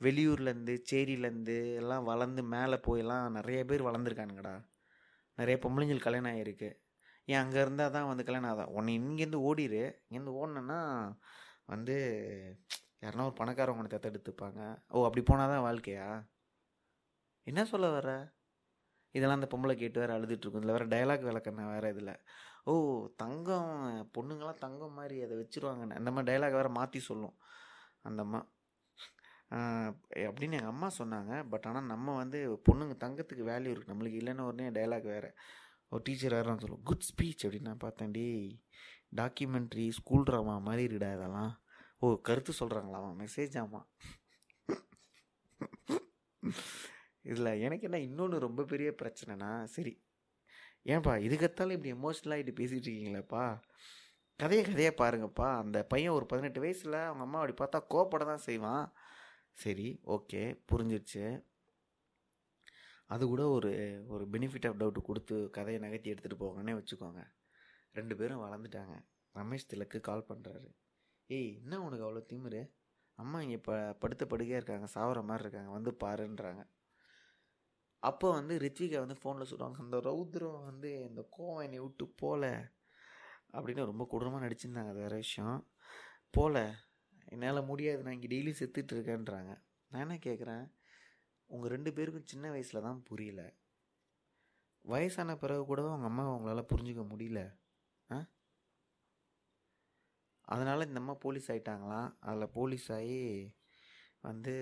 [0.00, 4.54] வெளியூர்லேருந்து சேரியிலேருந்து எல்லாம் வளர்ந்து மேலே போயெல்லாம் நிறைய பேர் வளர்ந்துருக்கானுங்கடா.
[5.38, 6.70] நிறைய பொம்பளைங்கள் கல்யாணம் ஆகிருக்கு
[7.28, 8.66] ஏன் அங்கே இருந்தால் தான் வந்து கல்யாணம் ஆகுதா?
[8.78, 9.82] உன்னை இங்கேருந்து ஓடிரு.
[10.08, 10.80] இங்கேருந்து ஓடினேன்னா
[11.66, 11.96] வந்து
[13.02, 16.08] யாருன்னா ஒரு பணக்காரவங்க தத்தெடுத்துப்பாங்க ஓ அப்படி போனால் தான் வாழ்க்கையா?
[17.46, 18.10] என்ன சொல்ல வர
[19.14, 22.12] இதெல்லாம் அந்த பொம்பளை கேட்டு வேறு அழுதுட்டுருக்கும் இதில் வேறு டயலாக் விளக்கண்ணா வேறு இதில்.
[22.64, 22.72] ஓ
[23.22, 23.70] தங்கம்
[24.16, 27.36] பொண்ணுங்களாம் தங்கம் மாதிரி அதை வச்சுருவாங்கண்ணே அந்த மாதிரி டயலாக் வேறு மாற்றி சொல்லும்.
[28.08, 28.40] அந்தம்மா
[29.50, 31.48] அப்படின்னு எங்கள் அம்மா சொன்னாங்க.
[31.48, 32.38] பட் ஆனால் நம்ம வந்து
[32.68, 35.30] பொண்ணுங்க தங்கத்துக்கு வேல்யூ இருக்குது நம்மளுக்கு இல்லைன்னு உடனே டயலாக் வேறு.
[35.88, 38.10] ஒரு டீச்சர் வேறு சொல்லுவோம் குட் ஸ்பீச் அப்படின்னு நான் பார்த்தேன்.
[38.10, 38.26] டே
[39.16, 41.52] டாக்குமெண்ட்ரி ஸ்கூல் ட்ராமா மாதிரி இருடா இதெல்லாம்.
[41.98, 43.82] ஓ கருத்து சொல்கிறாங்களாமா மெசேஜ் ஆமா.
[47.22, 49.92] இதில் எனக்கு என்ன இன்னொன்று ரொம்ப பெரிய பிரச்சனைனா சரி
[50.92, 53.44] ஏன்பா இதுக்கத்தாலும் இப்படி எமோஷ்னலாக இப்படி பேசிகிட்டு இருக்கீங்களேப்பா?
[54.40, 55.48] கதையை கதையை பாருங்கப்பா.
[55.62, 58.84] அந்த பையன் ஒரு பதினெட்டு வயசில் அவங்க அம்மா அப்படி பார்த்தா கோப்பட தான் செய்வான்.
[59.58, 60.40] சரி ஓகே
[60.70, 61.24] புரிஞ்சிருச்சு.
[63.06, 63.70] அது கூட ஒரு
[64.08, 67.20] ஒரு பெனிஃபிட் ஆஃப் டவுட் கொடுத்து கதையை நகர்த்தி எடுத்துகிட்டு போங்கன்னே வச்சுக்கோங்க.
[67.92, 68.96] ரெண்டு பேரும் வளர்ந்துட்டாங்க.
[69.34, 70.68] ரமேஷ் திலக்கு கால் பண்ணுறாரு
[71.30, 72.62] ஏய் என்ன உனக்கு அவ்வளோ திமிரு?
[73.18, 76.62] அம்மா இங்கே ப படுத்த படுக்கையாக இருக்காங்க சாவர மாதிரி இருக்காங்க வந்து பாருன்றாங்க.
[78.02, 82.42] அப்போ வந்து ரித்விகா வந்து ஃபோனில் சொல்லுவாங்க அந்த ரௌத்ரம் வந்து இந்த கோவம் என்னை விட்டு போல
[83.52, 85.58] அப்படின்னு ரொம்ப கொடூரமாக நடிச்சிருந்தாங்க அது வேறு விஷயம்.
[86.30, 86.58] போகல
[87.26, 89.52] என்னால் முடியாது நான் இங்கே டெய்லி செத்துட்டு இருக்கேன்றாங்க.
[89.90, 90.64] நான் என்ன கேட்குறேன்
[91.50, 93.42] உங்கள் ரெண்டு பேருக்கும் சின்ன வயசில் தான் புரியல.
[94.84, 97.40] வயசான பிறகு கூட அவங்க அம்மா அவங்களால புரிஞ்சுக்க முடியல?
[98.10, 98.18] ஆ?
[100.48, 103.20] அதனால் இந்த அம்மா போலீஸ் ஆகிட்டாங்களாம் அதில் போலீஸ் ஆகி
[104.20, 104.52] வந்து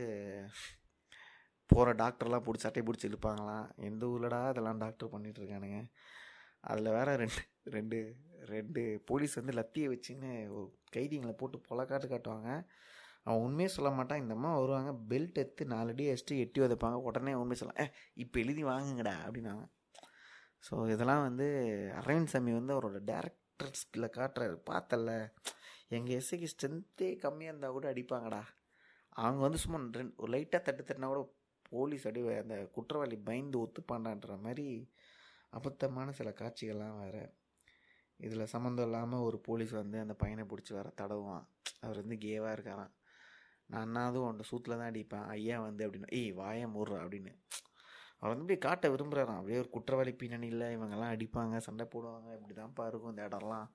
[1.71, 5.79] போகிற டாக்டர்லாம் பிடிச்சி சட்டை பிடிச்சி இழுப்பாங்களாம் எந்த ஊர்லடா இதெல்லாம் டாக்டர் பண்ணிகிட்ருக்கானுங்க
[6.71, 7.43] அதில் வேற ரெண்டு
[7.77, 7.99] ரெண்டு
[8.53, 12.49] ரெண்டு போலீஸ் வந்து லத்தியை வச்சுன்னு ஒரு கைதிங்களை போட்டு பொலக்காட்டு காட்டுவாங்க.
[13.27, 14.21] அவன் உண்மையே சொல்ல மாட்டான்.
[14.23, 16.99] இந்த அம்மா வருவாங்க பெல்ட் எடுத்து நாலு அடி அடிச்சுட்டு எட்டி உதைப்பாங்க.
[17.09, 17.87] உடனே உண்மையை சொல்லலாம் ஏ
[18.25, 19.65] இப்போ எழுதி வாங்குங்கடா அப்படின்னாங்க.
[20.67, 21.47] ஸோ இதெல்லாம் வந்து
[22.01, 24.57] அரவிந்த் சாமி வந்து அவரோட டேரக்டர் காட்டுறாரு.
[24.71, 25.15] பார்த்தல
[25.97, 28.43] எங்கள் எஸ்ஐக்கு ஸ்ட்ரென்த்தே கம்மியாக இருந்தால் கூட அடிப்பாங்கடா.
[29.23, 31.23] அவங்க வந்து சும்மா ரெண்டு ஒரு லைட்டாக தட்டு தட்டினா கூட
[31.73, 34.67] போலீஸ் அடி அந்த குற்றவாளி பயந்து ஒத்துப்பாண்டான்ற மாதிரி
[35.55, 37.25] அபத்தமான சில காட்சிகள்லாம் வேறு.
[38.21, 41.47] இதில் சம்மந்தம் இல்லாமல் ஒரு போலீஸ் வந்து அந்த பையனை பிடிச்சி வர தடவுவான்.
[41.81, 42.93] அவர் வந்து கேவாக இருக்காராம்.
[43.67, 45.27] நான் அண்ணாதும் உன்ட்ட சூத்தில் தான் அடிப்பேன்.
[45.27, 47.33] ஐயா வந்து அப்படின்னு ஏய் வாயை மூடுறா அப்படின்னு.
[48.19, 52.85] அவர் வந்து இப்படி காட்ட விரும்புகிறாராம் அப்படியே ஒரு குற்றவாளி பின்னணியில் இவங்கெல்லாம் அடிப்பாங்க சண்டை போடுவாங்க இப்படி தான்ப்பா
[52.87, 53.69] இருக்கும் இந்த இடம்லாம்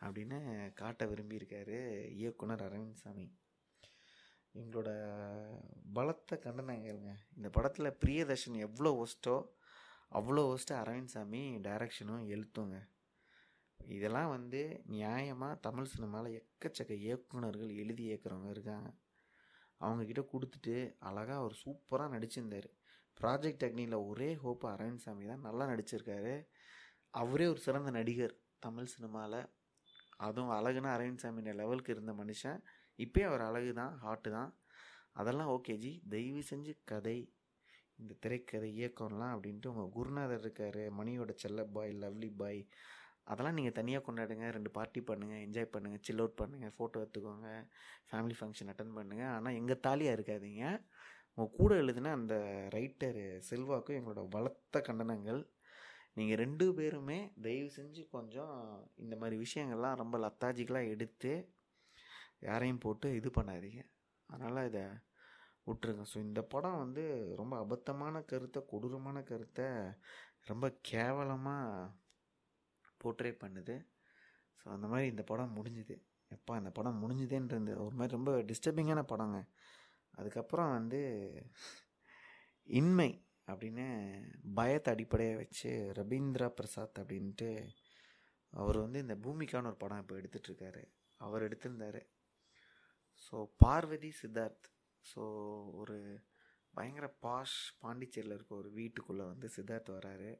[0.00, 0.38] அப்படின்னு
[0.74, 1.78] காட்ட விரும்பியிருக்காரு
[2.12, 3.26] இயக்குனர் அரவிந்த் சாமி
[4.54, 4.90] எங்களோட
[5.92, 9.36] பலத்த கண்டனங்கள்ங்க இந்த படத்தில் பிரியதர்ஷன் எவ்வளோ ஒஸ்ட்டோ
[10.14, 12.88] அவ்வளோ ஒஸ்ட்டு அரவிந்த் சாமி டைரக்ஷனும் எழுத்துங்க.
[13.78, 18.94] இதெல்லாம் வந்து நியாயமாக தமிழ் சினிமாவில் எக்கச்சக்க இயக்குனர்கள் எழுதி இயக்குறவங்க இருக்காங்க.
[19.80, 22.68] அவங்கக்கிட்ட கொடுத்துட்டு அழகாக அவர் சூப்பராக நடிச்சிருந்தார்.
[23.20, 26.46] ப்ராஜெக்ட் அக்னியில் ஒரே ஹோப்பு அரவிந்த் சாமி தான் நல்லா நடிச்சிருக்காரு.
[27.10, 29.46] அவரே ஒரு சிறந்த நடிகர் தமிழ் சினிமாவில்
[30.16, 32.62] அதுவும் அழகுனா அரவிந்த் சாமி லெவலுக்கு இருந்த மனுஷன்.
[32.96, 34.56] இப்போயும் அவர் அழகு தான் ஹாட்டு தான்.
[35.12, 36.02] அதெல்லாம் ஓகே ஜி.
[36.08, 37.34] தயவு செஞ்சு கதை
[38.02, 42.60] இந்த திரைக்கதை இயக்கம்லாம் அப்படின்ட்டு உங்கள் குருநாதர் இருக்கார் மணியோட செல்ல பாய் லவ்லி பாய்
[43.30, 47.50] அதெல்லாம் நீங்கள் தனியாக கொண்டாடுங்க ரெண்டு பார்ட்டி பண்ணுங்கள் என்ஜாய் பண்ணுங்கள் சில் அவுட் பண்ணுங்கள் ஃபோட்டோ எடுத்துக்கோங்க
[48.08, 50.64] ஃபேமிலி ஃபங்க்ஷன் அட்டன் பண்ணுங்கள் ஆனால் எங்கள் தாலியாக இருக்காதீங்க.
[51.36, 52.34] உங்கள் கூட எழுதின அந்த
[52.76, 55.40] ரைட்டர் செல்வாக்கும் எங்களோட வளர்த்த கண்டனங்கள்.
[56.18, 58.56] நீங்கள் ரெண்டு பேருமே தயவு செஞ்சு கொஞ்சம்
[59.04, 61.32] இந்த மாதிரி விஷயங்கள்லாம் ரொம்ப லத்தாஜிக்கலாக எடுத்து
[62.48, 63.80] யாரையும் போட்டு இது பண்ணாதீங்க.
[64.30, 64.84] அதனால் இதை
[65.66, 66.04] விட்டுருங்க.
[66.12, 67.02] ஸோ இந்த படம் வந்து
[67.40, 69.66] ரொம்ப அபத்தமான கருத்தை கொடூரமான கருத்தை
[70.50, 71.90] ரொம்ப கேவலமாக
[73.02, 73.76] போர்ட்ரே பண்ணுது.
[74.60, 75.96] ஸோ அந்த மாதிரி இந்த படம் முடிஞ்சுது.
[76.36, 79.38] எப்பா இந்த படம் முடிஞ்சுதேன்றது ஒரு மாதிரி ரொம்ப டிஸ்டர்பிங்கான படங்க.
[80.18, 81.00] அதுக்கப்புறம் வந்து
[82.80, 83.10] இன்மை
[83.50, 83.86] அப்படின்னு
[84.58, 87.48] பயத்தை அடிப்படையாக வச்சு ரவீந்திரா பிரசாத் அப்படின்ட்டு
[88.52, 90.82] அவர் வந்து இந்த பூமிக்கான ஒரு படம் இப்போ எடுத்துகிட்ருக்காரு
[91.20, 92.00] அவர் எடுத்திருந்தார்.
[93.24, 94.68] ஸோ பார்வதி சித்தார்த்
[95.10, 95.22] ஸோ
[95.82, 95.96] ஒரு
[96.74, 100.30] பயங்கர பாஷ் பாண்டிச்சேரியில் இருக்க ஒரு வீட்டுக்குள்ளே வந்து சித்தார்த் வராரு.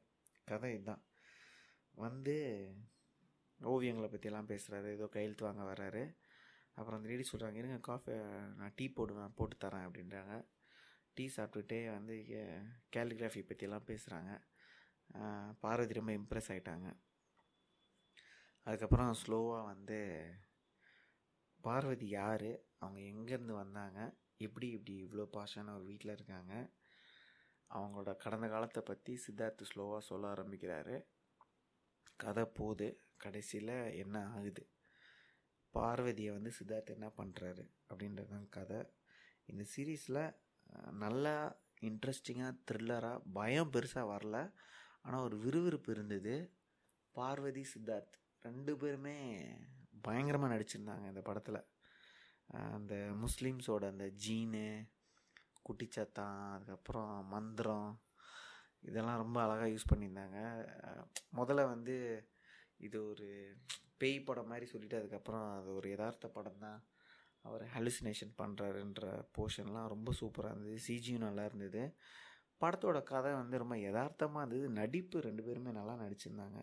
[0.47, 1.03] கதை இதுதான்
[1.95, 2.35] வந்து
[3.59, 6.03] ஓவியங்களை பற்றியெல்லாம் பேசுகிறாரு ஏதோ கையெழுத்து வாங்க வராரு.
[6.77, 8.13] அப்புறம் அந்த லேடி சொல்கிறாங்க இருங்க காஃபி
[8.59, 10.35] நான் டீ போடுவேன் போட்டு தரேன் அப்படின்றாங்க.
[11.17, 12.15] டீ சாப்பிட்டுட்டே வந்து
[12.95, 14.31] கேலிகிராஃபி பற்றியெல்லாம் பேசுகிறாங்க
[15.63, 16.87] பார்வதி ரொம்ப இம்ப்ரெஸ் ஆகிட்டாங்க
[18.67, 19.99] அதுக்கப்புறம் ஸ்லோவாக வந்து
[21.63, 22.49] பார்வதி யார்?
[22.83, 23.99] அவங்க எங்கேருந்து வந்தாங்க?
[24.37, 26.69] எப்படி இப்படி இவ்வளோ பாஷான ஒரு வீட்டில் இருக்காங்க?
[27.69, 31.05] அவங்களோட கடந்த காலத்தை பற்றி சித்தார்த் ஸ்லோவாக சொல்ல ஆரம்பிக்கிறாரு.
[32.15, 33.03] கதை போகுது.
[33.17, 34.69] கடைசியில் என்ன ஆகுது?
[35.71, 38.85] பார்வதியை வந்து சித்தார்த் என்ன பண்ணுறாரு அப்படின்றது தான் கதை.
[39.45, 40.35] இந்த சீரீஸில்
[40.89, 44.53] நல்லா இன்ட்ரெஸ்டிங்காக த்ரில்லராக பயம் பெருசாக வரல.
[45.01, 46.53] ஆனால் ஒரு விறுவிறுப்பு இருந்தது.
[47.11, 49.49] பார்வதி சித்தார்த் ரெண்டு பேருமே
[50.01, 51.65] பயங்கரமாக நடிச்சிருந்தாங்க இந்த படத்தில்.
[52.49, 54.87] அந்த முஸ்லீம்ஸோட அந்த ஜீனு
[55.69, 58.01] குட்டிச்சத்தான் அதுக்கப்புறம் மந்திரம்
[58.81, 60.39] இதெல்லாம் ரொம்ப அழகாக யூஸ் பண்ணியிருந்தாங்க.
[61.37, 62.27] முதல்ல வந்து
[62.77, 63.55] இது ஒரு
[63.97, 66.83] பேய் படம் மாதிரி சொல்லிவிட்டு அதுக்கப்புறம் அது ஒரு யதார்த்த படம் தான்.
[67.41, 70.77] அவர் ஹலுசினேஷன் பண்ணுறாருன்ற போர்ஷன்லாம் ரொம்ப சூப்பராக இருந்தது.
[70.87, 71.95] சிஜியும் நல்லா இருந்தது.
[72.61, 74.69] படத்தோட கதை வந்து ரொம்ப யதார்த்தமாக இருந்தது.
[74.69, 76.59] நடிப்பு ரெண்டு பேருமே நல்லா நடிச்சிருந்தாங்க.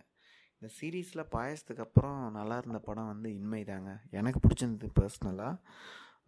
[0.63, 5.55] இந்த சீரீஸில் பாயசத்துக்கு அப்புறம் நல்லா இருந்த படம் வந்து இன்மை தாங்க எனக்கு பிடிச்சிருந்தது பர்சனலாக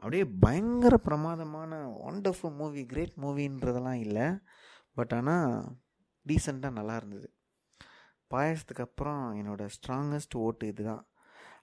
[0.02, 4.26] அப்படியே பயங்கர பிரமாதமான ஒண்டர்ஃபுல் மூவி கிரேட் மூவின்றதெல்லாம் இல்லை.
[4.94, 5.52] பட் ஆனால்
[6.26, 7.28] டீசெண்டாக நல்லா இருந்தது.
[8.30, 11.04] பாயசத்துக்கு அப்புறம் என்னோடய ஸ்ட்ராங்கஸ்ட் ஓட்டு இதுதான்.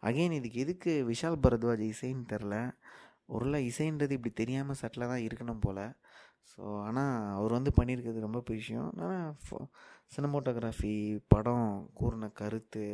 [0.08, 2.56] அகெயின் இதுக்கு எதுக்கு விஷால் பரத்வாஜ் இசைன்னு தெரில
[3.26, 5.86] ஒருவேளை இசைன்றது இப்படி தெரியாமல் சட்டில் தான் இருக்கணும் போல்.
[6.52, 8.90] ஸோ ஆனால் அவர் வந்து பண்ணியிருக்கிறது ரொம்ப விஷயம்.
[8.92, 9.36] ஆனால்
[10.16, 10.94] சினிமோட்டோகிராஃபி
[11.28, 11.70] படம்
[12.00, 12.86] கூறின கருத்து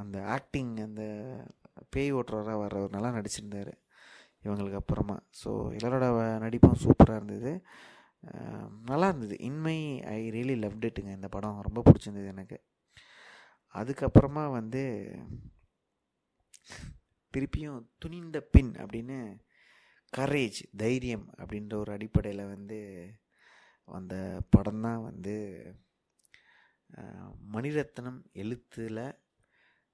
[0.00, 1.02] அந்த ஆக்டிங் அந்த
[1.94, 3.72] பேய் ஓட்டுறவராக வர்றவர் நல்லா நடிச்சிருந்தார்
[4.44, 5.16] இவங்களுக்கு அப்புறமா.
[5.40, 6.06] ஸோ எல்லாரோட
[6.44, 7.52] நடிப்பும் சூப்பராக இருந்தது.
[8.90, 9.36] நல்லா இருந்தது.
[9.48, 9.78] இன்மை
[10.14, 11.62] ஐ ரியலி லவ் இட்டுங்க இந்த படம்.
[11.68, 12.58] ரொம்ப பிடிச்சிருந்தது எனக்கு.
[13.74, 14.82] அதுக்கப்புறமா வந்து
[17.34, 19.18] திருப்பியும் துணிந்த பின் அப்படின்னு
[20.12, 22.78] கரேஜ் தைரியம் அப்படின்ற ஒரு அடிப்படையில் வந்து
[23.94, 24.14] வந்த
[24.50, 25.34] படம் தான் வந்து
[27.54, 29.02] மணிரத்னம் எழுத்தில்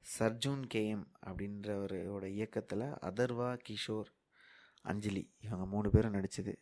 [0.06, 4.10] சர்ஜூன் கேஎம் அப்படின்றவரோட இயக்கத்தில் அதர்வா கிஷோர்
[4.84, 6.54] அஞ்சலி இவங்க மூணு பேரும் நடித்தது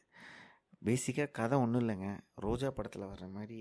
[0.86, 2.09] பேசிக்காக கதை ஒன்றும் இல்லைங்க.
[2.34, 3.61] ரோஜா படத்தில் வர்ற மாதிரி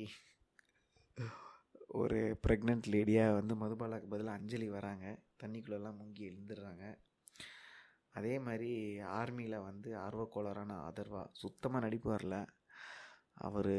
[2.02, 5.06] ஒரு ப்ரெக்னென்ட் லேடியாக வந்து மதுபாலாக்கு பதிலாக அஞ்சலி வராங்க.
[5.44, 6.84] தண்ணிக்குள்ளெல்லாம் முங்கி எழுந்துடுறாங்க.
[8.16, 8.72] அதே மாதிரி
[9.20, 12.36] ஆர்மியில் வந்து ஆர்வக்கோளரான ஆதர்வா சுத்தமாக நடிப்பு வரல.
[13.48, 13.76] அவர்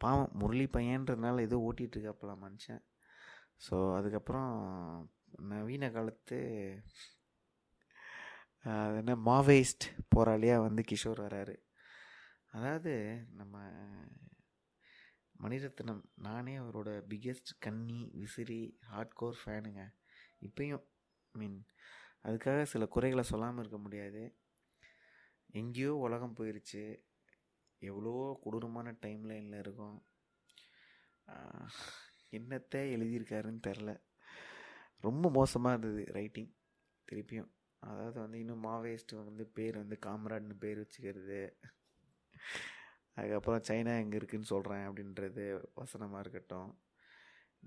[0.00, 2.82] பாவம் முரளி பையன்றதுனால ஏதோ ஓட்டிகிட்ருக்காப்புல மனுஷன்.
[3.66, 4.52] ஸோ அதுக்கப்புறம்
[5.52, 6.38] நவீன காலத்து
[8.64, 9.84] அது என்ன மாவேஸ்ட்
[10.14, 11.56] போராளியாக வந்து கிஷோர் வராரு.
[12.56, 12.92] அதாவது
[13.40, 13.56] நம்ம
[15.44, 19.82] மணிரத்னம் நானே அவரோட பிக்கெஸ்ட் கன்னி விசிறி ஹார்ட்கோர் ஃபேனுங்க
[20.46, 20.84] இப்பயும்
[21.34, 21.58] மீன்
[22.24, 24.22] அதுக்காக சில குறைகளை சொல்லாமல் இருக்க முடியாது.
[25.60, 26.82] எங்கேயோ உலகம் போயிடுச்சு
[27.82, 28.12] எவ்வளோ
[28.42, 29.98] கொடூரமான டைம் லைனில் இருக்கும்.
[32.38, 33.90] என்னத்தை எழுதியிருக்காருன்னு தெரில
[35.06, 36.50] ரொம்ப மோசமாக இருந்தது ரைட்டிங்
[37.08, 37.50] திருப்பியும்
[37.82, 41.40] அதாவது வந்து இன்னும் மாவேஸ்ட் வந்து பேர் வந்து காம்ராட்னு பேர் வச்சுக்கிறது.
[43.16, 45.44] அதுக்கப்புறம் சைனா எங்கே இருக்குதுன்னு சொல்கிறேன் அப்படின்றது
[45.80, 46.70] வசனமாக இருக்கட்டும்.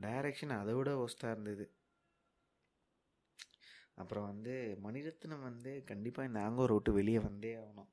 [0.04, 1.66] டைரக்ஷன் அதை விட ஒஸ்ட்டாக இருந்தது.
[3.98, 7.90] அப்புறம் வந்து மணிரத்னம் வந்து கண்டிப்பாக இந்த ஆங்கூர் விட்டு வெளியே வந்தே ஆகணும்.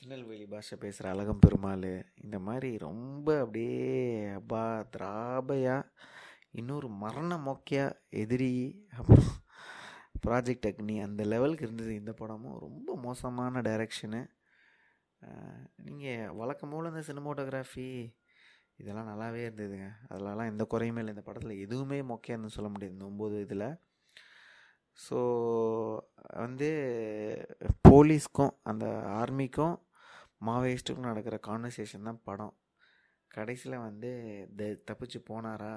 [0.00, 1.90] திருநெல்வேலி பாஷை பேசுகிற அழகம் பெருமாள்
[2.24, 3.86] இந்த மாதிரி ரொம்ப அப்படியே
[4.40, 4.64] அப்பா
[4.96, 5.90] திராபையாக
[6.60, 8.52] இன்னொரு மரண மொக்கையாக எதிரி
[8.98, 9.30] அப்புறம்
[10.26, 12.58] ப்ராஜெக்ட் அக்னி அந்த லெவலுக்கு இருந்தது இந்த படமும்.
[12.66, 14.22] ரொம்ப மோசமான டைரக்ஷனு
[15.86, 17.88] நீங்கள் வழக்கம் போல் இந்த சினிமோட்டோகிராஃபி
[18.80, 19.88] இதெல்லாம் நல்லாவே இருந்ததுங்க.
[20.12, 21.14] அதிலலாம் எந்த குறையுமே இல்லை.
[21.14, 22.96] இந்த படத்தில் எதுவுமே மொக்கையான்னு சொல்ல முடியாது.
[22.96, 23.68] இந்த ஒம்பது இதில்
[25.06, 25.18] ஸோ
[26.42, 26.68] வந்து
[27.88, 28.86] போலீஸ்க்கும் அந்த
[29.20, 29.76] ஆர்மிக்கும்
[30.46, 32.54] மாவோயிஸ்ட்டுக்கும் நடக்கிற கான்வர்சேஷன் தான் படம்.
[33.30, 34.10] கடைசியில் வந்து
[34.58, 35.74] த தப்பிச்சு போனாரா?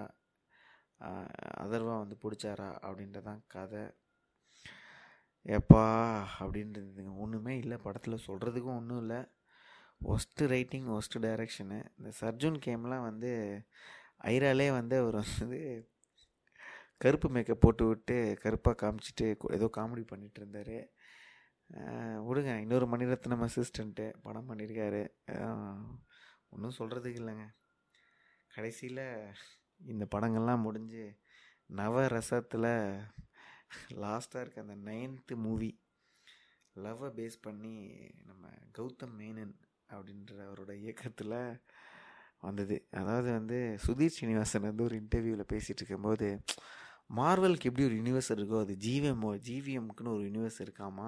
[1.02, 2.70] அதர்வாக அதர்வா வந்து பிடிச்சாரா?
[2.88, 3.84] அப்படின்றதான் கதை.
[5.50, 5.84] எப்பா
[6.40, 7.78] அப்படின்றது ஒன்றுமே இல்லை.
[7.86, 9.20] படத்தில் சொல்கிறதுக்கும் ஒன்றும் இல்லை.
[10.14, 13.32] ஒஸ்ட்டு ரைட்டிங் ஒஸ்ட்டு டைரக்ஷனு இந்த சர்ஜுன் கேம்லாம் வந்து
[14.34, 15.62] ஐராலே வந்து அவர் வந்து
[17.02, 19.28] கருப்பு மேக்கப் போட்டு விட்டு கருப்பாக காமிச்சிட்டு
[19.58, 20.78] ஏதோ காமெடி பண்ணிட்டு இருந்தார்
[22.28, 25.02] விடுங்க இன்னொரு மணிரத்னம் அசிஸ்டண்ட்டு படம் பண்ணியிருக்காரு
[26.54, 27.46] ஒன்றும் சொல்கிறதுக்கு இல்லைங்க.
[28.52, 29.06] கடைசியில்
[29.94, 31.04] இந்த படங்கள்லாம் முடிஞ்சு
[31.80, 32.72] நவரசத்தில்
[34.04, 35.72] லாஸ்ட்டாக இருக்க அந்த நைன்த்து மூவி
[36.76, 37.76] லவ்வை பேஸ் பண்ணி
[38.30, 39.56] நம்ம கௌதம் மேனன்
[39.90, 41.38] அப்படின்ற அவரோட இயக்கத்தில்
[42.48, 42.76] வந்தது.
[43.00, 46.28] அதாவது வந்து சுதீர் ஸ்ரீனிவாசன் வந்து ஒரு இன்டர்வியூவில் பேசிகிட்டு இருக்கும்போது
[47.18, 51.08] மார்வலுக்கு எப்படி ஒரு யூனிவர்ஸ் இருக்கோ அது ஜிவிஎம் ஜிவிஎம்க்குன்னு ஒரு யூனிவர்ஸ் இருக்காமா?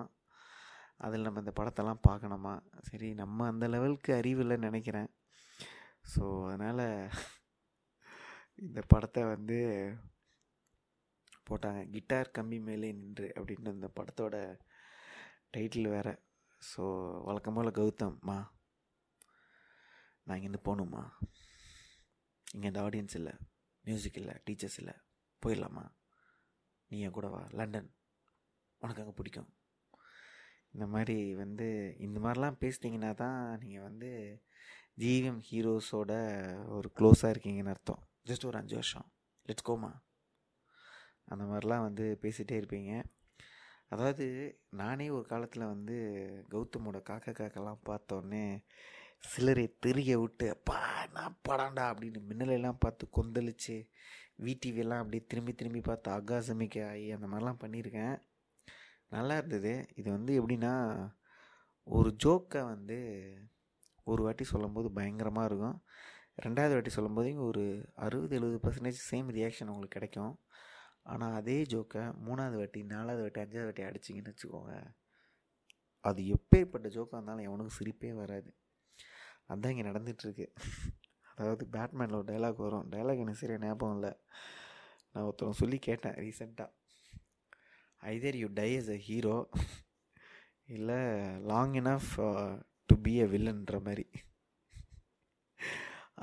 [1.06, 2.54] அதில் நம்ம இந்த படத்தெல்லாம் பார்க்கணுமா?
[2.88, 5.10] சரி நம்ம அந்த லெவலுக்கு அறிவு இல்லைன்னு நினைக்கிறேன்.
[6.14, 6.86] ஸோ அதனால்
[8.68, 9.60] இந்த படத்தை வந்து
[11.49, 11.82] போட்டாங்க.
[11.93, 14.36] கிட்டார் கம்பி மேலே நின்று அப்படின்னு இந்த படத்தோட
[15.56, 16.14] டைட்டில் வேறு.
[16.62, 16.84] ஸோ
[17.28, 18.39] வழக்கம் போல் கௌதம்மா
[20.26, 21.04] நான் இங்கேருந்து போகணுமா?
[22.54, 23.34] இங்கே இந்த ஆடியன்ஸ் இல்லை
[23.86, 24.95] மியூசிக் இல்லை டீச்சர்ஸ் இல்லை.
[25.46, 25.86] போயிடலாமா?
[26.88, 27.48] நீ என் கூட வா.
[27.52, 27.89] லண்டன்.
[28.82, 29.50] உனக்கு அங்கே பிடிக்கும்.
[30.72, 34.10] இந்த மாதிரி வந்து இந்த மாதிரிலாம் பேசிட்டிங்கன்னா தான் நீங்கள் வந்து
[34.98, 36.12] ஜிவிஎம் ஹீரோஸோட
[36.68, 38.08] ஒரு க்ளோஸாக இருக்கீங்கன்னு அர்த்தம்.
[38.26, 39.14] ஜஸ்ட் ஒரு அஞ்சு வருஷம்.
[39.48, 39.92] லெட்ஸ் கோமா
[41.26, 43.04] அந்த மாதிரிலாம் வந்து பேசிகிட்டே இருப்பீங்க.
[43.88, 44.26] அதாவது
[44.70, 45.96] நானே ஒரு காலத்தில் வந்து
[46.50, 48.64] கௌதமோட காக்கா காக்கெல்லாம் பார்த்தோன்னே
[49.20, 53.89] சிலரை தெரிய விட்டு அப்பா நான் படாண்டா அப்படின்னு மின்னலெல்லாம் பார்த்து கொந்தளிச்சு
[54.46, 58.16] விடிவிலாம் அப்படியே திரும்பி திரும்பி பார்த்து அகாசமிக்க ஆகி அந்த மாதிரிலாம் பண்ணியிருக்கேன்.
[59.16, 59.74] நல்லா இருந்தது.
[60.00, 60.74] இது வந்து எப்படின்னா
[61.88, 63.00] ஒரு ஜோக்கை வந்து
[64.12, 65.78] ஒரு வாட்டி சொல்லும்போது பயங்கரமாக இருக்கும்.
[66.46, 67.64] ரெண்டாவது வாட்டி சொல்லும்போது ஒரு
[68.06, 70.34] அறுபது எழுபது பர்சன்டேஜ் சேம் ரியாக்ஷன் உங்களுக்கு கிடைக்கும்.
[71.12, 74.74] ஆனால் அதே ஜோக்கை மூணாவது வாட்டி நாலாவது வாட்டி அஞ்சாவது வாட்டி அடிச்சிங்கன்னு வச்சுக்கோங்க
[76.10, 78.50] அது எப்பேற்பட்ட ஜோக்காக இருந்தாலும் எவனுக்கும் சிரிப்பே வராது.
[79.48, 80.46] அதுதான் இங்கே நடந்துகிட்ருக்கு
[81.42, 82.88] அதாவது பேட்மேனில் ஒரு டைலாக் வரும்.
[82.94, 84.12] டைலாக் எனக்கு சரியாக ஞாபகம் இல்லை.
[85.14, 86.70] நான் ஒருத்தவங்க சொல்லி கேட்டேன் ரீசெண்டாக
[88.04, 89.38] either you die as a hero
[90.76, 91.00] இல்லை
[91.52, 92.12] long enough
[92.89, 94.06] to be a வில்லன்ற மாதிரி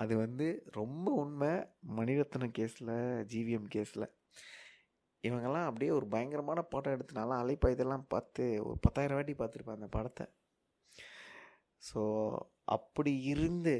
[0.03, 0.47] அது வந்து
[0.79, 1.53] ரொம்ப உண்மை.
[1.99, 2.93] மணிரத்னம் கேஸில்
[3.33, 4.07] ஜிவிஎம் கேஸில்.
[5.25, 9.89] இவங்கெல்லாம் அப்படியே ஒரு பயங்கரமான படம் எடுத்து நல்லா அலைப்பா இதெல்லாம் பார்த்து ஒரு பத்தாயிரம் வாட்டி பார்த்துருப்பேன் அந்த
[9.97, 10.27] படத்தை.
[11.83, 12.03] ஸோ
[12.77, 13.77] அப்படி இருந்து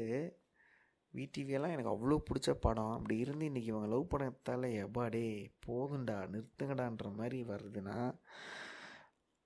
[1.13, 2.93] விடிவியெல்லாம் எனக்கு அவ்வளோ பிடிச்ச படம்.
[2.95, 5.23] அப்படி இருந்து இன்றைக்கி இவங்க லவ் படத்தால் எப்பாடே
[5.65, 7.97] போதுண்டா நிறுத்துங்கடான்ற மாதிரி வருதுன்னா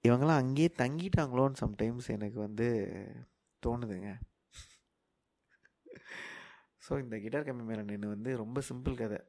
[0.08, 2.68] இவங்கெல்லாம் அங்கேயே தங்கிட்டாங்களோன்னு சம்டைம்ஸ் எனக்கு வந்து
[3.64, 4.10] தோணுதுங்க.
[6.86, 9.20] ஸோ இந்த கிட்டார் கம்மி மேலே நின்று வந்து ரொம்ப சிம்பிள் கதை.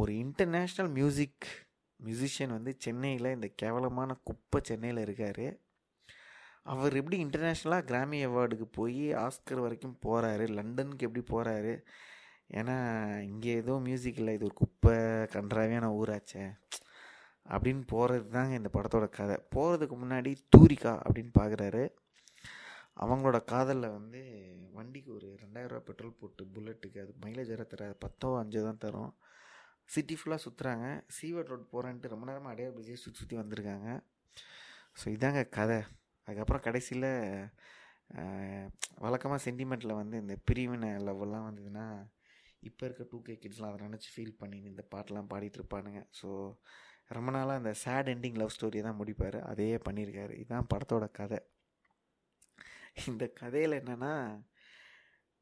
[0.00, 1.46] ஒரு இன்டர்நேஷ்னல் மியூசிக்
[2.00, 5.46] மியூசிஷியன் வந்து சென்னையில் இந்த கேவலமான குப்பை சென்னையில் இருக்கார்.
[6.72, 11.72] அவர் எப்படி இன்டர்நேஷ்னலாக கிராமி அவார்டுக்கு போய் ஆஸ்கர் வரைக்கும் போகிறாரு லண்டனுக்கு எப்படி போகிறாரு
[12.58, 12.76] ஏன்னா
[13.30, 14.94] இங்கே ஏதோ மியூசிக் இல்லை இது ஒரு குப்பை
[15.34, 16.44] கன்றாவியான ஊராச்சே.
[17.54, 19.36] அப்படின்னு போகிறது தாங்க இந்த படத்தோட கதை.
[19.54, 21.84] போகிறதுக்கு முன்னாடி தூரிகா அப்படின்னு பார்க்குறாரு
[23.04, 24.20] அவங்களோட காதலில் வந்து
[24.78, 29.12] வண்டிக்கு ஒரு ரெண்டாயிரரூவா பெட்ரோல் போட்டு புல்லட்டுக்கு அது மைலேஜ் வேறு தராது பத்தோ அஞ்சோ தான் தரும்.
[29.94, 30.86] சிட்டி ஃபுல்லாக சுற்றுறாங்க
[31.16, 33.88] சீவர்ட் ரோட் போகிறேன்ட்டு ரொம்ப நேரமாக அடையா பிஸியாக சுற்றி சுற்றி வந்திருக்காங்க.
[35.00, 35.80] ஸோ இதாங்க கதை.
[36.28, 37.10] அதுக்கப்புறம் கடைசியில்
[38.98, 41.86] வழக்கமாக சென்டிமெண்ட்டில் வந்து இந்த பிரிவினை லவ்வெல்லாம் வந்ததுன்னா
[42.62, 46.28] இப்போ இருக்க டூ கே கிட்ஸ்லாம் அதை நினச்சி ஃபீல் பண்ணி இந்த பாட்டெலாம் பாடிட்டுருப்பானுங்க ஸோ
[47.08, 49.38] ரொம்ப நாளாக அந்த சேட் எண்டிங் லவ் ஸ்டோரியை தான் முடிப்பார்.
[49.42, 51.40] அதையே பண்ணியிருக்காரு இதுதான் படத்தோட கதை.
[53.06, 54.12] இந்த கதையில் என்னென்னா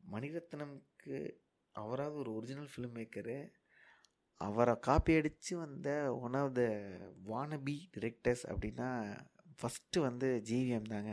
[0.00, 1.16] மணிரத்னம்க்கு
[1.74, 3.36] அவராவது ஒரு ஒரிஜினல் ஃபிலிம் மேக்கரு
[4.40, 5.88] அவரை காப்பி அடித்து வந்த
[6.24, 6.62] one of the
[7.30, 8.88] wannabe directors அப்படின்னா
[9.62, 11.12] ஃபஸ்ட்டு வந்து ஜிவிஎம் தாங்க.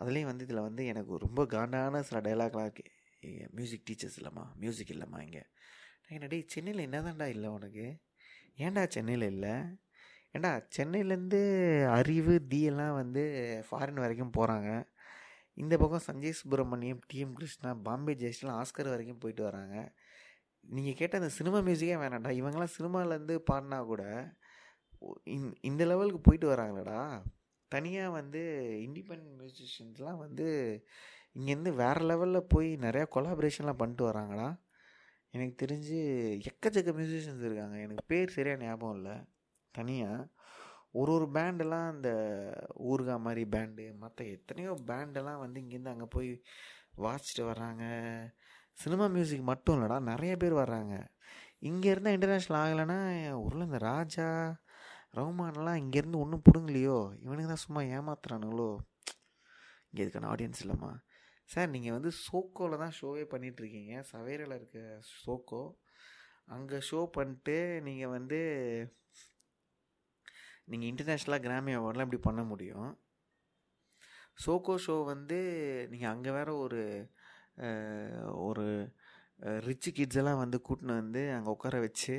[0.00, 5.18] அதுலேயும் வந்து இதில் வந்து எனக்கு ரொம்ப காண்டான சில டைலாக்லாம் இருக்குது மியூசிக் டீச்சர்ஸ் இல்லைம்மா மியூசிக் இல்லைம்மா
[5.22, 5.42] இங்கே.
[6.08, 7.86] நான் டேய் சென்னையில் என்னதான்டா இல்லை உனக்கு?
[8.56, 9.52] ஏன்டா சென்னையில் இல்லை?
[10.32, 11.40] ஏண்டா சென்னையிலேருந்து
[11.98, 13.22] அறிவு தி எல்லாம் வந்து
[13.70, 14.70] ஃபாரின் வரைக்கும் போகிறாங்க
[15.62, 19.76] இந்த பக்கம் சஞ்சய் சுப்பிரமணியம் டிஎம் கிருஷ்ணா பாம்பே ஜெயஸ்லாம் ஆஸ்கர் வரைக்கும் போயிட்டு வராங்க.
[20.60, 22.32] நீங்கள் கேட்ட அந்த சினிமா மியூசிக்கே வேணாம்டா.
[22.40, 24.04] இவங்கெல்லாம் சினிமாவிலேருந்து பாடினா கூட
[25.60, 27.22] இந்த லெவலுக்கு போயிட்டு வராங்களடா.
[27.68, 28.40] தனியாக வந்து
[28.88, 30.46] இண்டிபெண்ட் மியூசிஷியன்ஸ்லாம் வந்து
[31.38, 34.48] இங்கேருந்து வேறு லெவலில் போய் நிறையா கொலாபரேஷன்லாம் பண்ணிட்டு வராங்கடா.
[35.30, 35.98] எனக்கு தெரிஞ்சு
[36.48, 37.76] எக்கச்சக்க மியூசிஷியன்ஸ் இருக்காங்க.
[37.80, 39.16] எனக்கு பேர் சரியாக ஞாபகம் இல்லை.
[39.70, 40.28] தனியாக
[40.90, 42.10] ஒரு ஒரு பேண்டெல்லாம் அந்த
[42.90, 46.30] ஊர்கா மாதிரி பேண்டு மற்ற எத்தனையோ பேண்டெல்லாம் வந்து இங்கேருந்து அங்கே போய்
[46.96, 47.84] வாசிச்சுட்டு வர்றாங்க.
[48.72, 50.94] சினிமா மியூசிக் மட்டும் இல்லைடா நிறைய பேர் வர்றாங்க.
[51.60, 52.98] இங்கே இருந்தால் இன்டர்நேஷ்னல் ஆகலைன்னா
[53.36, 54.28] ஊரில் இந்த ராஜா
[55.14, 56.98] ரவுமானெலாம் இங்கேருந்து ஒன்றும் பிடுங்கலையோ?
[57.24, 58.70] இவனுக்கு தான் சும்மா ஏமாத்துறானுங்களோ?
[59.88, 60.92] இங்கே இதுக்கான ஆடியன்ஸ் இல்லைம்மா.
[61.48, 64.78] சார் நீங்கள் வந்து சோக்கோவில் தான் ஷோவே பண்ணிகிட்ருக்கீங்க சவேரில் இருக்க
[65.22, 65.62] சோக்கோ.
[66.54, 67.56] அங்கே ஷோ பண்ணிட்டு
[67.88, 68.40] நீங்கள் வந்து
[70.70, 72.90] நீங்கள் இன்டர்நேஷ்னலாக கிராமி அவார்ட்லாம் இப்படி பண்ண முடியும்?
[74.44, 75.38] சோக்கோ ஷோ வந்து
[75.92, 76.82] நீங்கள் அங்கே வேறு ஒரு
[78.46, 78.66] ஒரு
[79.66, 82.16] ரிச்சு கிட்ஸ் எல்லாம் வந்து கூட்டின்னு வந்து அங்கே உட்கார வச்சு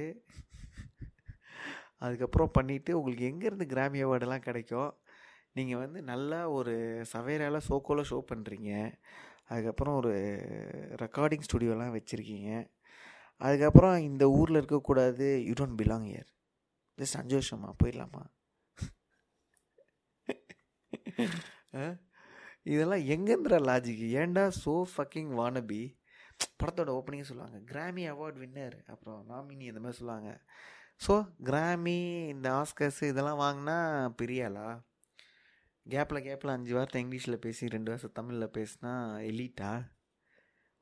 [2.05, 4.91] அதுக்கப்புறம் பண்ணிவிட்டு உங்களுக்கு எங்கேருந்து கிராமி அவார்டெல்லாம் கிடைக்கும்?
[5.57, 6.73] நீங்கள் வந்து நல்லா ஒரு
[7.13, 8.71] சவேரால சோக்கோவில் ஷோ பண்ணுறீங்க
[9.51, 10.13] அதுக்கப்புறம் ஒரு
[11.03, 12.51] ரெக்கார்டிங் ஸ்டுடியோலாம் வச்சுருக்கீங்க.
[13.45, 16.29] அதுக்கப்புறம் இந்த ஊரில் இருக்கக்கூடாது you don't belong here
[16.99, 18.23] just அஞ்சு வருஷமா போயிடலாமா
[22.71, 25.81] இதெல்லாம் எங்கேந்திர லாஜிக் ஏன்டா சோ ஃபக்கிங் வானபி
[26.61, 30.29] படத்தோட ஓப்பனிங்கே சொல்லுவாங்க கிராமி அவார்ட் வின்னர் அப்புறம் நாமினி இந்த மாதிரி சொல்லுவாங்க.
[30.99, 31.13] ஸோ
[31.43, 31.95] கிராமி
[32.33, 33.77] இந்த ஆஸ்கர்ஸ் இதெல்லாம் வாங்கினா
[34.19, 34.67] பிரியாலா
[35.85, 38.91] கேப்பில் கேப்பில் அஞ்சு வார்த்தை இங்கிலீஷில் பேசி ரெண்டு வருஷம் தமிழில் பேசினா
[39.29, 39.71] எலிட்டா?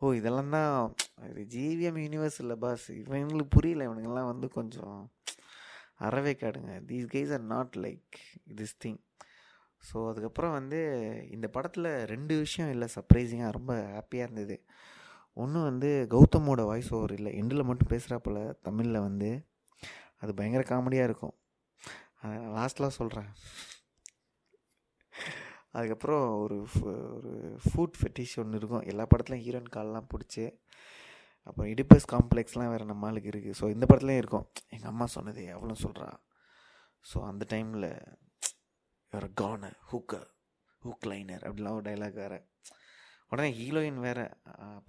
[0.01, 0.75] ஓ இதெல்லாம் தான்
[1.29, 4.99] இது ஜிவிஎம் யூனிவர்ஸ் இல்லை பாஸ் இவங்களுக்கு புரியல இவனுங்கெல்லாம் வந்து கொஞ்சம்
[5.97, 8.19] அறவே காடுங்க these guys are not like
[8.59, 9.01] this thing
[9.83, 10.79] so அதுக்கப்புறம் வந்து
[11.31, 14.55] இந்த படத்தில் ரெண்டு விஷயம் இல்லை சர்ப்ரைசிங்காக ரொம்ப ஹாப்பியாக இருந்தது.
[15.37, 17.31] ஒன்று வந்து கௌதமோட வாய்ஸ் ஓவர் இல்லை.
[17.41, 19.29] எண்டில் மட்டும் பேசுகிறாப்புல தமிழில் வந்து.
[20.21, 21.35] அது பயங்கர காமெடியாக இருக்கும்.
[22.21, 23.29] அதை லாஸ்ட்லாம் சொல்கிறேன்
[25.77, 26.55] அதுக்கப்புறம் ஒரு
[27.17, 27.31] ஒரு
[27.67, 28.85] ஃபுட் ஃபெட்டிஷ் ஒன்று இருக்கும்.
[28.91, 30.45] எல்லா படத்துலையும் ஹீரோயின் கால்லாம் பிடிச்சி.
[31.47, 34.45] அப்புறம் இடிப்பஸ் காம்ப்ளெக்ஸ்லாம் வேறு நம்ம ஆளுக்கு இருக்குது ஸோ இந்த படத்துலையும் இருக்கும்.
[34.75, 36.09] எங்கள் அம்மா சொன்னது எவ்வளோ சொல்கிறா
[37.11, 37.89] ஸோ அந்த டைமில்
[39.13, 40.27] ஒரு கானர் ஹூக்கர்
[40.83, 42.39] ஹூக் லைனர் அப்படிலாம் ஒரு டைலாக் வேறு.
[43.31, 44.25] உடனே ஹீரோயின் வேறு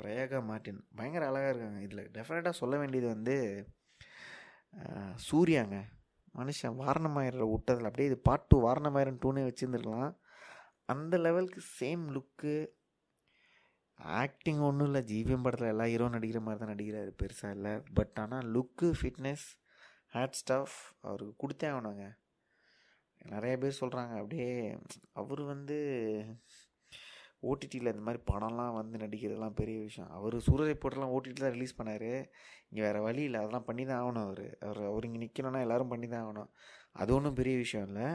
[0.01, 1.81] பிரயாகா மார்ட்டின் பயங்கர அழகாக இருக்காங்க.
[1.87, 3.37] இதில் டெஃபினட்டாக சொல்ல வேண்டியது வந்து
[5.31, 5.79] சூர்யாங்க.
[6.35, 10.13] மனுஷன் வாரணமாயிர விட்டதில் அப்படியே இது பார்ட் டூ வாரணமாயிரம் டூனே வச்சுருந்துருக்கலாம்.
[10.85, 12.55] அந்த லெவலுக்கு சேம் லுக்கு
[14.21, 15.03] ஆக்டிங் ஒன்றும் இல்லை.
[15.13, 17.13] ஜிவிஎம் படத்தில் எல்லா ஹீரோ நடிக்கிற மாதிரி தான் நடிக்கிறாரு.
[17.23, 17.75] பெருசாக இல்லை.
[17.95, 19.47] பட் ஆனால் லுக்கு ஃபிட்னஸ்
[20.15, 22.07] ஹேட் ஸ்டஃப் அவருக்கு கொடுத்தே ஆகணுங்க.
[23.33, 24.79] நிறைய பேர் சொல்கிறாங்க அப்படியே
[25.13, 25.79] அவர் வந்து
[27.51, 30.11] ஓடிடியில் இந்த மாதிரி படம்லாம் வந்து நடிக்கிறதுலாம் பெரிய விஷயம்.
[30.11, 32.11] அவர் சூரரை போட்டெல்லாம் ஓடிடி தான் ரிலீஸ் பண்ணார்.
[32.69, 33.41] இங்கே வேறு வழி இல்லை.
[33.41, 34.45] அதெல்லாம் பண்ணி தான் ஆகணும் அவர்.
[34.61, 36.51] அவர் அவர் இங்கே நிற்கணும்னா எல்லோரும் பண்ணி தான் ஆகணும்.
[36.93, 38.09] அது ஒன்றும் பெரிய விஷயம் இல்லை.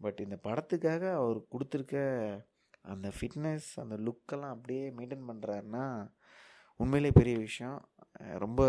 [0.00, 1.96] பட் இந்த படத்துக்காக அவர் கொடுத்துருக்க
[2.82, 5.86] அந்த ஃபிட்னஸ் அந்த லுக்கெல்லாம் அப்படியே மெயின்டைன் பண்ணுறாருன்னா
[6.76, 7.78] உண்மையிலே பெரிய விஷயம்.
[8.38, 8.60] ரொம்ப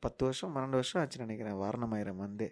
[0.00, 1.60] பத்து வருஷம் பன்னெண்டு வருஷம் ஆச்சு நினைக்கிறேன்.
[1.62, 2.46] வாரணமாயிரம் வந்து.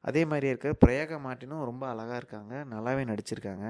[0.00, 0.68] அதே மாதிரி இருக்க.
[0.86, 2.54] பிரயாக மாட்டினும் ரொம்ப அழகாக இருக்காங்க.
[2.74, 3.66] நல்லாவே நடிச்சிருக்காங்க.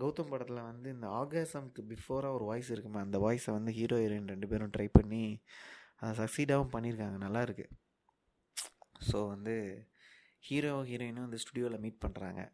[0.00, 4.48] கௌதம் படத்தில் வந்து இந்த ஆகாசம்க்கு பிஃபோராக ஒரு வாய்ஸ் இருக்குமே அந்த வாய்ஸை வந்து ஹீரோ ஹீரோயின் ரெண்டு
[4.48, 5.42] பேரும் ட்ரை பண்ணி
[5.96, 7.18] அதை சக்சீடாகவும் பண்ணியிருக்காங்க.
[7.18, 7.66] நல்லாயிருக்கு
[9.12, 9.54] ஸோ வந்து
[10.38, 12.52] ஹீரோ ஹீரோயினும் வந்து ஸ்டுடியோவில் மீட் பண்ணுறாங்க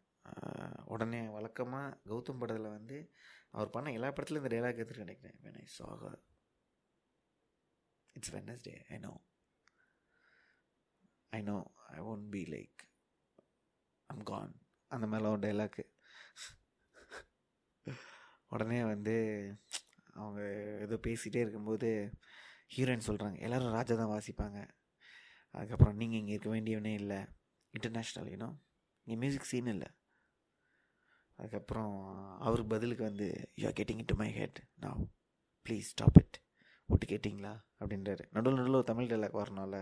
[0.85, 3.13] உடனே வழக்கமாக கௌதம் படத்தில் வந்து
[3.51, 6.17] அவர் பண்ண எல்லா படத்துலையும் இந்த டைலாக் எடுத்துட்டு நினைக்கிறேன் when I saw
[8.13, 9.21] it's Wednesday I know
[11.31, 12.81] I know I won't be like
[14.07, 14.55] I'm gone
[14.89, 15.92] அந்த மாதிரிலாம் ஒரு டைலாக்கு
[18.53, 19.15] உடனே வந்து
[20.15, 20.41] அவங்க
[20.85, 21.89] ஏதோ பேசிகிட்டே இருக்கும்போது
[22.75, 24.59] ஹீரோயின் சொல்கிறாங்க எல்லோரும் ராஜா தான் வாசிப்பாங்க.
[25.55, 27.21] அதுக்கப்புறம் நீங்கள் இங்கே இருக்க வேண்டியவனே இல்லை.
[27.75, 28.51] இன்டர்நேஷ்னல் யூனோ
[29.07, 29.89] இங்கே மியூசிக் சீன் இல்லை.
[31.39, 31.95] அதுக்கப்புறம்
[32.39, 34.95] அவருக்கு பதிலுக்கு வந்து you are getting it to my head now.
[35.67, 36.37] Please stop it
[36.89, 37.53] விட்டு கேட்டிங்களா?
[37.81, 38.25] அப்படின்றாரு.
[38.31, 39.79] நடுவில் நடுவில் ஒரு தமிழ் டைலாக் வரணும்ல.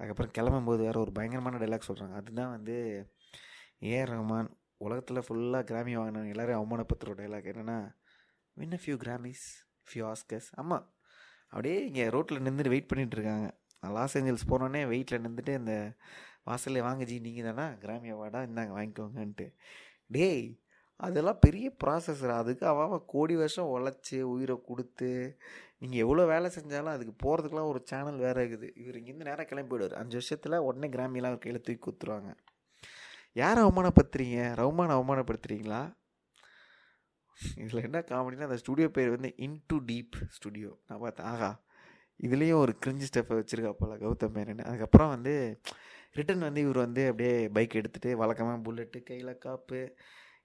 [0.00, 2.76] அதுக்கப்புறம் கிளம்பும்போது வேறு ஒரு பயங்கரமான டைலாக் சொல்கிறாங்க அதுதான் வந்து
[3.90, 4.50] ஏஆர் ரஹ்மான்
[4.86, 7.78] உலகத்தில் ஃபுல்லாக கிராமி வாங்கினவங்க எல்லாரையும் அவமானப்படுத்துகிற டைலாக் என்னென்னா
[8.56, 9.46] win a few Grammys
[9.88, 10.86] few Oscars ஆமாம்
[11.50, 13.48] அப்படியே இங்கே ரோட்டில் நின்றுட்டு வெயிட் பண்ணிகிட்ருக்காங்க இருக்காங்க.
[13.82, 15.74] நான் லாஸ் ஏஞ்சல்ஸ் போனோடனே வெயிட்டில் நின்றுட்டு இந்த
[16.48, 17.66] வாசலில் வாங்க ஜி நீங்கள் தானா?
[17.82, 19.46] கிராமி அவார்டா இந்தாங்க வாங்கிக்கோங்கன்ட்டு.
[20.14, 20.44] டேய்
[21.06, 25.10] அதெல்லாம் பெரிய ப்ராசஸர் அதுக்கு அவன் கோடி வருஷம் உழைச்சி உயிரை கொடுத்து
[25.82, 28.68] நீங்கள் எவ்வளோ வேலை செஞ்சாலும் அதுக்கு போகிறதுக்குலாம் ஒரு சேனல் வேறு இருக்குது.
[28.82, 32.30] இவர் இங்கேருந்து நேராக கிளம்பி போயிடுவார் அஞ்சு வருஷத்தில் உடனே கிராமியெலாம் அவர் கையில் தூக்கி கொடுத்துருவாங்க.
[33.40, 34.38] யாரை அவமானப்படுத்துறீங்க?
[34.60, 35.80] ரவுமான அவமானப்படுத்துறீங்களா?
[37.62, 41.50] இதில் என்ன காமெடினா அந்த ஸ்டுடியோ பேர் வந்து இன்டு டீப் ஸ்டுடியோ நான் பார்த்தேன் ஆகா
[42.26, 44.62] இதுலேயும் ஒரு கிரிஞ்சு ஸ்டெப்பை வச்சுருக்கா போல கௌதம் மேனன்.
[44.68, 45.34] அதுக்கப்புறம் வந்து
[46.16, 49.80] ரிட்டன் வந்து இவர் வந்து அப்படியே பைக் எடுத்துகிட்டு வழக்கமாக புல்லெட்டு கையில் காப்பு.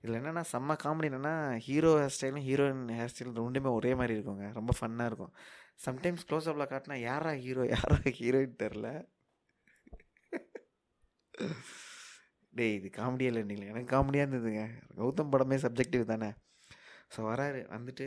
[0.01, 1.33] இதில் என்னென்னா செம்ம காமெடி என்னென்னா
[1.67, 4.47] ஹீரோ ஹேர் ஸ்டைலும் ஹீரோயின் ஹேர் ஸ்டைலும் ரெண்டுமே ஒரே மாதிரி இருக்குங்க.
[4.59, 5.33] ரொம்ப ஃபன்னாக இருக்கும்.
[5.85, 8.89] சம்டைம்ஸ் க்ளோஸ் அப்பில் காட்டினா யாரா ஹீரோ யாரா ஹீரோயின் தெரில
[12.57, 14.63] டேய் இது காமெடியாக இல்லை நீங்கள் எனக்கு காமெடியாக இருந்ததுங்க.
[14.99, 16.29] கௌதம் படமே சப்ஜெக்டிவ் தானே.
[17.13, 17.61] ஸோ வராரு.
[17.75, 18.05] வந்துட்டு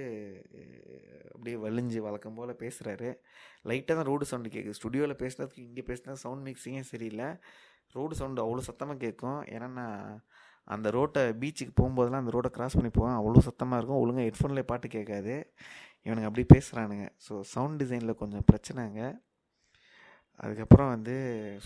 [1.35, 3.09] அப்படியே வலிஞ்சு வழக்கம் போல் பேசுகிறாரு
[3.71, 7.29] லைட்டாக தான் ரோடு சவுண்டு கேட்குது ஸ்டுடியோவில் பேசுனதுக்கு இங்கே பேசினா சவுண்ட் மிக்சிங்கே சரியில்லை.
[7.97, 10.01] ரோடு சவுண்டு அவ்வளோ சத்தமாக கேட்கும் ஏன்னா நான்
[10.75, 13.17] அந்த ரோட்டை பீச்சுக்கு போகும்போதெல்லாம் அந்த ரோட்டை க்ராஸ் பண்ணி போவேன்.
[13.21, 14.01] அவ்வளோ சத்தமாக இருக்கும்.
[14.05, 15.35] ஒழுங்காக ஹெட்ஃபோனில் பாட்டு கேட்காது.
[16.07, 19.03] இவனுங்க அப்படி பேசுகிறானுங்க ஸோ சவுண்ட் டிசைனில் கொஞ்சம் பிரச்சனைங்க.
[20.45, 21.15] அதுக்கப்புறம் வந்து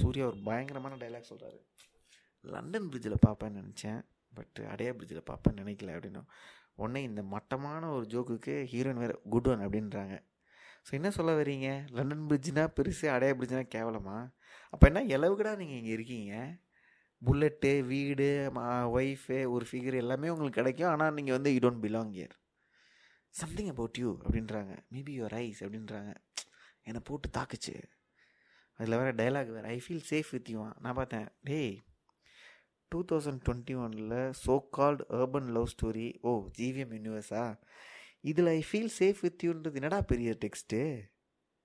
[0.00, 1.58] சூர்யா ஒரு பயங்கரமான டைலாக் சொல்கிறாரு
[2.54, 4.00] லண்டன் பிரிட்ஜில் பார்ப்பேன்னு நினச்சேன்.
[4.38, 6.28] பட் அடையா பிரிட்ஜில் பார்ப்பேன்னு நினைக்கல அப்படின்னும்.
[6.82, 10.16] உடனே இந்த மட்டமான ஒரு ஜோக்குக்கு ஹீரோயின் வேறு குட் ஒன் அப்படின்றாங்க.
[10.86, 14.18] ஸோ என்ன சொல்ல வரீங்க லண்டன் பிரிட்ஜ்னா பெருசு அடையா பிரிட்ஜ்னா கேவலமா?
[14.74, 16.34] அப்போ என்ன எளவுக்குடா நீங்கள் இங்கே இருக்கீங்க?
[17.22, 18.28] புல்லட்டு வீடு
[18.98, 20.90] ஒய்ஃபு ஒரு ஃபிகர் எல்லாமே உங்களுக்கு கிடைக்கும்.
[20.92, 22.34] ஆனால் நீங்கள் வந்து you don't belong here
[23.40, 24.72] something about you அப்படின்றாங்க.
[24.94, 26.12] மேபி யுவர் ஐஸ் அப்படின்றாங்க.
[26.88, 27.76] என்னை போட்டு தாக்குச்சு.
[28.78, 29.68] அதில் வேறு டைலாக் வேறு.
[29.74, 31.72] I feel safe with you நான் பார்த்தேன் டேய்
[32.92, 37.42] டூ தௌசண்ட் டுவெண்ட்டி ஒனில் so called urban love story oh GVM யூனிவர்ஸா
[38.22, 40.80] இதில் ஐ ஃபீல் சேஃப் வித் யூன்றது என்னடா பெரிய டெக்ஸ்ட்டு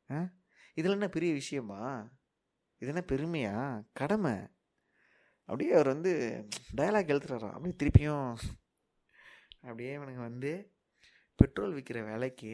[0.10, 0.20] ஆ?
[0.78, 1.80] இதில் என்ன பெரிய விஷயமா?
[2.82, 3.54] இது என்ன பெருமையா?
[3.94, 4.36] கடமை.
[5.50, 6.12] அப்படியே அவர் வந்து
[6.76, 8.30] டயலாக் எழுத்துறாராம் அப்படியே திருப்பியும்
[9.64, 10.52] அப்படியே இவனுங்க வந்து
[11.40, 12.54] பெட்ரோல் விற்கிற வேலைக்கு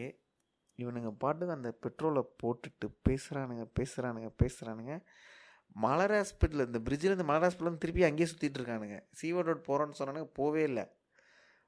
[0.78, 4.94] இவனுங்க பாட்டுக்கு அந்த பெட்ரோலை போட்டுட்டு பேசுகிறானுங்க பேசுகிறானுங்க பேசுகிறானுங்க
[5.84, 8.98] மலர் ஹாஸ்பிட்டல் இந்த பிரிட்ஜிலேருந்து மலர் ஹாஸ்பிட்டல் திருப்பி அங்கேயே சுற்றிட்டு இருக்கானுங்க.
[9.20, 10.84] சீவா ரோட் போகிறோன்னு சொன்னானுங்க போவே இல்லை.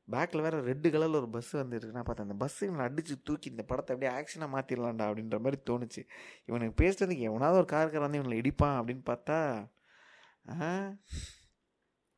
[0.09, 1.95] பேக்கில் வேறு ரெட்டு கலரில் ஒரு பஸ் வந்துருக்கு.
[1.97, 6.03] நான் பார்த்தேன் அந்த பஸ்ஸு இவனை அடித்து தூக்கி இந்த படத்தை அப்படியே ஆக்ஷனாக மாற்றிடலாம்டா அப்படின்ற மாதிரி தோணுச்சு.
[6.49, 9.39] இவனுக்கு பேசுகிறதுக்கு எவனாவது ஒரு கார்கார் வந்து இவனை இடிப்பான் அப்படின்னு பார்த்தா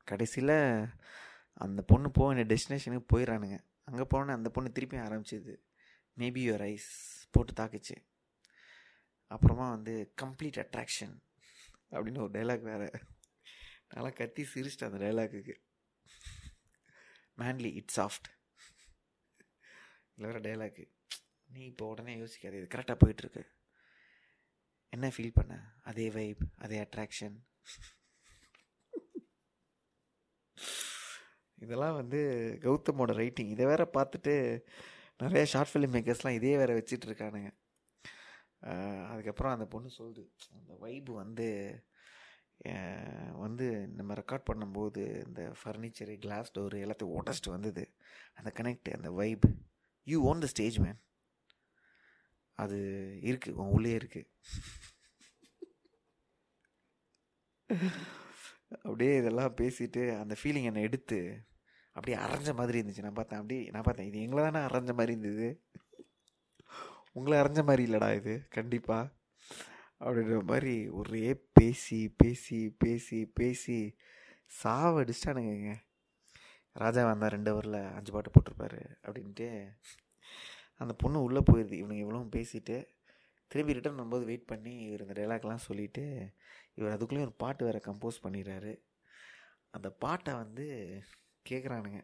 [0.07, 0.57] கடைசியில்
[1.65, 3.59] அந்த பொண்ணு போக வேண்டிய டெஸ்டினேஷனுக்கு போயிடறானுங்க
[3.91, 5.55] அங்கே போனோன்னே அந்த பொண்ணு திருப்பி ஆரம்பிச்சிது
[6.17, 6.91] மேபி யுவர் ஐஸ்
[7.35, 7.97] போட்டு தாக்குச்சு.
[9.35, 11.15] அப்புறமா வந்து கம்ப்ளீட் அட்ராக்ஷன்
[11.91, 12.89] அப்படின்னு ஒரு டைலாக் வேறு.
[13.89, 15.55] நல்லா கத்தி சிரிச்சிட்டேன் அந்த டைலாக்குக்கு
[17.41, 18.29] மேன்லி இட் சாஃப்ட்
[20.15, 20.85] இல்லை வேறு டைலாக்கு
[21.55, 23.43] நீ இப்போ உடனே யோசிக்காது இது கரெக்டாக போயிட்டுருக்கு.
[24.95, 25.55] என்ன ஃபீல் பண்ண?
[25.83, 27.37] அதே வைப் அதே அட்ராக்ஷன்
[31.55, 32.19] இதெல்லாம் வந்து
[32.63, 34.35] கௌதமோட ரைட்டிங் இதை வேற பார்த்துட்டு
[35.19, 37.51] நிறைய ஷார்ட் ஃபிலிம் மேக்கர்ஸ்லாம் இதே வேற வச்சிட்டு இருக்கானுங்க.
[39.11, 40.23] அதுக்கப்புறம் அந்த பொண்ணு சொல்லுது
[40.59, 41.49] அந்த வைப்பு வந்து
[43.45, 47.85] வந்து நம்ம ரெக்கார்ட் பண்ணும்போது இந்த ஃபர்னிச்சரு கிளாஸ் டோரு எல்லாத்தையும் உடச்சிட்டு வந்தது.
[48.39, 49.47] அந்த கனெக்ட் அந்த vibe
[50.07, 51.01] you own the stage man
[52.59, 52.79] அது
[53.31, 54.29] இருக்குது உன் உள்ளே இருக்குது
[58.87, 61.19] அப்படியே இதெல்லாம் பேசிட்டு அந்த ஃபீலிங் என்னை எடுத்து
[61.97, 63.05] அப்படியே அரைஞ்ச மாதிரி இருந்துச்சு.
[63.07, 65.49] நான் பார்த்தேன் அப்படியே நான் பார்த்தேன் இது எங்களை தானே அரைஞ்ச மாதிரி இருந்தது.
[67.17, 68.47] உங்களை அறிஞ்ச மாதிரி இல்லைடா இது.
[68.49, 69.13] கண்டிப்பாக
[70.01, 73.77] அப்படின்ற மாதிரி ஒரே பேசி பேசி பேசி பேசி
[74.63, 75.71] சாவடிச்சிட்டானுங்க
[76.77, 79.49] ராஜா வந்தால் ரெண்டு ஹவரில் அஞ்சு பாட்டு போட்டிருப்பாரு அப்படின்ட்டு
[80.81, 82.77] அந்த பொண்ணு உள்ளே போயிடுது இவனுங்க இவ்வளோ பேசிட்டு
[83.51, 86.05] திரும்பி ரிட்டர்ன் வரும்போது வெயிட் பண்ணி இவர் இந்த டைலாக்லாம் சொல்லிவிட்டு
[86.75, 88.73] இவர் அதுக்குள்ளேயும் ஒரு பாட்டு வேறு கம்போஸ் பண்ணிடுறாரு.
[89.71, 90.67] அந்த பாட்டை வந்து
[91.47, 92.01] கேட்குறானுங்க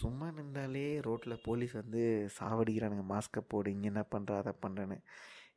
[0.00, 2.02] சும்மா நின்றாலே ரோட்டில் போலீஸ் வந்து
[2.38, 3.04] சாவடிக்கிறானுங்க.
[3.14, 4.98] மாஸ்க்கை போடு இங்கே என்ன பண்ணுற அதை பண்ணுறேன்னு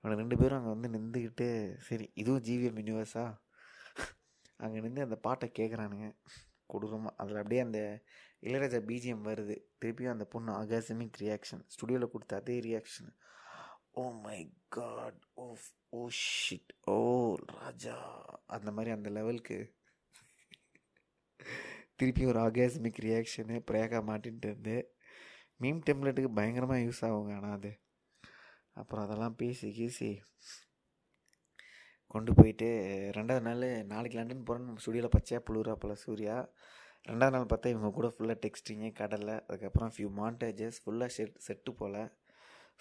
[0.04, 1.48] இவனை ரெண்டு பேரும் அங்கே வந்து நின்றுக்கிட்டு
[1.88, 3.26] சரி இதுவும் ஜிவிஎம் யூனிவர்ஸா
[4.66, 6.08] அங்கே நின்று அந்த பாட்டை கேட்குறானுங்க
[6.72, 7.80] கொடூரமாக அதில் அப்படியே அந்த
[8.46, 9.56] இளையராஜா பிஜிஎம் வருது.
[9.82, 13.12] திருப்பியும் அந்த பொண்ணு ஆகாசமிக் ரியாக்ஷன் ஸ்டுடியோவில் கொடுத்த அதே reaction
[14.02, 14.40] oh my
[14.76, 15.46] god oh
[16.00, 16.98] oh shit oh
[17.58, 17.96] Raja.
[18.56, 19.58] அந்த மாதிரி அந்த லெவலுக்கு
[22.00, 24.76] திருப்பி ஒரு ஆகாஸ்மிக் ரியாக்ஷனு பிரேகா மாட்டின்ட்டு இருந்து
[25.64, 27.72] மீம் டெம்ப்ளெட்டுக்கு பயங்கரமாக யூஸ் ஆகுங்க ஆனால் அது.
[28.82, 30.10] அப்புறம் அதெல்லாம் பேசி கீசி
[32.14, 32.68] கொண்டு போயிட்டு
[33.18, 36.38] ரெண்டாவது நாள் நாளைக்கு லண்டன் போகிறேன்னு நம்ம ஸ்டுடியோவில் பச்சையாக புளூரா போல் சூர்யா.
[37.10, 42.02] ரெண்டாவது நாள் பார்த்தா இவங்க கூட ஃபுல்லாக டெக்ஸ்டிங்கு கடலை அதுக்கப்புறம் ஃபியூ மாண்டேஜஸ் ஃபுல்லாக செட் செட்டு போல்.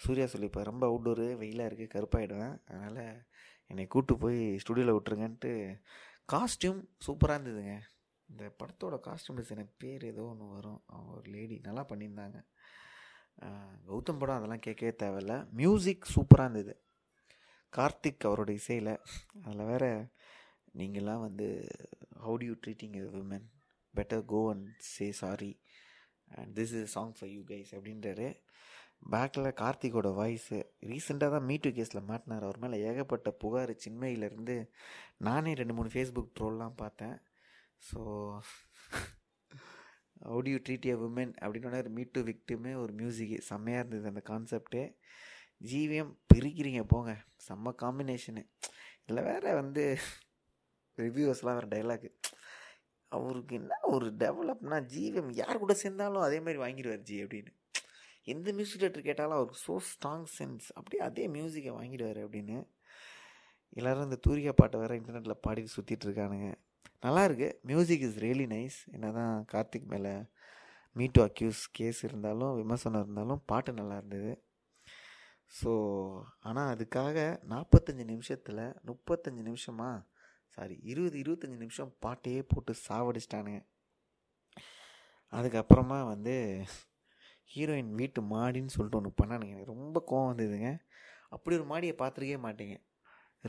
[0.03, 2.55] சூர்யா சொல்லிப்பா ரொம்ப அவுட்டோரு வெயிலாக இருக்குது கருப்பாயிடுவேன்.
[2.69, 3.01] அதனால்
[3.71, 5.51] என்னை கூப்பிட்டு போய் ஸ்டுடியோவில் விட்ருங்கன்ட்டு
[6.33, 7.75] காஸ்ட்யூம் சூப்பராக இருந்ததுங்க.
[8.31, 10.81] இந்த படத்தோட காஸ்டியூம் டிசைனர் பேர் ஏதோ ஒன்று வரும்.
[10.93, 12.39] அவங்க ஒரு லேடி நல்லா பண்ணியிருந்தாங்க.
[13.89, 15.35] கௌதம் படம் அதெல்லாம் கேட்கவே தேவையில்ல.
[15.61, 16.73] மியூசிக் சூப்பராக இருந்தது.
[17.73, 18.93] கார்த்திக் அவரோட இசையில்.
[19.45, 19.85] அதில் வேற
[20.79, 21.47] நீங்களாம் வந்து
[22.23, 23.47] how do you treating a women
[23.93, 25.51] better go and say sorry
[26.39, 28.27] and this is song for you guys அப்படின்றாரு.
[29.13, 30.57] பேக்கில் கார்த்திகோட வாய்ஸு
[30.89, 32.45] ரீசெண்டாக தான் மீட்டு கேஸில் மாட்டினார்.
[32.47, 33.73] அவர் மேலே ஏகப்பட்ட புகார்.
[33.85, 34.55] சின்மையிலேருந்து
[35.27, 37.17] நானே ரெண்டு மூணு ஃபேஸ்புக் ட்ரோல்லாம் பார்த்தேன்.
[37.89, 37.99] So
[40.25, 44.11] how do you treat a woman அப்படின்னோட ஒரு மீட் டு விக்டுமே ஒரு மியூசிக்கு செம்மையாக இருந்தது
[44.11, 44.83] அந்த கான்செப்டே
[45.69, 47.11] ஜிவிஎம் பிரிக்கிறீங்க போங்க.
[47.47, 48.43] செம்ம காம்பினேஷனு
[49.01, 49.83] இதில் வேறு வந்து
[50.97, 52.09] ரிவ்யூவர்ஸ்லாம் வேறு டைலாக்கு
[53.11, 57.51] அவருக்கு என்ன ஒரு டெவலப்னா ஜிவிஎம் யார் கூட சேர்ந்தாலும் அதே மாதிரி வாங்கிடுவார் ஜி அப்படின்னு.
[58.33, 62.57] எந்த மியூசிக் டேரக்டர் கேட்டாலும் அவருக்கு ஸோ ஸ்ட்ராங் சென்ஸ் அப்படியே அதே மியூசிக்கை வாங்கிடுவார் அப்படின்னு.
[63.79, 66.49] எல்லோரும் இந்த தூரிகா பாட்டை வேறு இன்டர்நெட்டில் பாடிட்டு சுற்றிட்டு இருக்கானுங்க.
[67.03, 67.47] நல்லாயிருக்கு.
[67.69, 70.13] மியூசிக் இஸ் ரியலி நைஸ் என்ன தான் கார்த்திக் மேலே
[70.95, 74.31] மீட்டு அக்யூஸ் கேஸ் இருந்தாலும் விமர்சனம் இருந்தாலும் பாட்டு நல்லா இருந்தது.
[75.59, 75.71] ஸோ
[76.49, 77.17] ஆனால் அதுக்காக
[77.53, 79.89] நாற்பத்தஞ்சு நிமிஷத்தில் முப்பத்தஞ்சு நிமிஷமா
[80.55, 83.61] சாரி இருபது இருபத்தஞ்சி நிமிஷம் பாட்டையே போட்டு சாவடிச்சிட்டானுங்க.
[85.37, 86.35] அதுக்கப்புறமா வந்து
[87.53, 89.55] ஹீரோயின் வீட்டு மாடின்னு சொல்லிட்டு ஒன்று பண்ணானுங்க.
[89.55, 90.71] எனக்கு ரொம்ப கோவம் வந்ததுங்க.
[91.35, 92.77] அப்படி ஒரு மாடியை பார்த்துருக்கே மாட்டேங்க.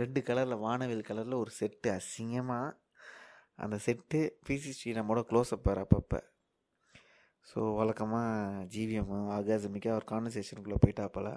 [0.00, 2.68] ரெட்டு கலரில் வானவில் கலரில் ஒரு செட்டு அசிங்கமாக
[3.58, 6.20] அந்த செட்டு பிசி ஸ்ரீராமோட க்ளோஸ்அப் வேறு அப்பப்போ.
[7.50, 11.30] ஸோ வழக்கமாக ஜிவிஎம் ஆகாசமிக்காக ஒரு கான்வர்சேஷனுக்குள்ளே போயிட்டாப்பல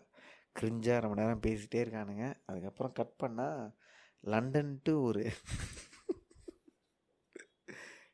[0.60, 2.26] கிரிஞ்சாக ரொம்ப நேரம் பேசிகிட்டே இருக்கானுங்க.
[2.46, 3.74] அதுக்கப்புறம் கட் பண்ணால்
[4.24, 5.24] லண்டன்ட்டு ஒரு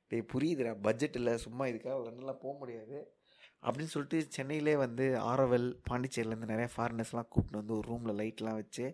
[0.08, 2.98] டே புரியுதுடா பட்ஜெட் இல்லை சும்மா இதுக்காக லண்டன்லாம் போக முடியாது.
[3.64, 8.86] அப்படின்னு சொல்லிட்டு சென்னையிலே வந்து ஆரோவல் பாண்டிச்சேரியிலேருந்து நிறையா ஃபாரினர்ஸ்லாம் கூப்பிட்டு வந்து ஒரு ரூமில் லைட்லாம் வச்சு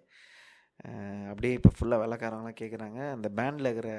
[1.30, 3.92] அப்படியே இப்போ ஃபுல்லாக வெள்ளக்காரங்களாம் கேட்குறாங்க அந்த பேண்டில் இருக்கிற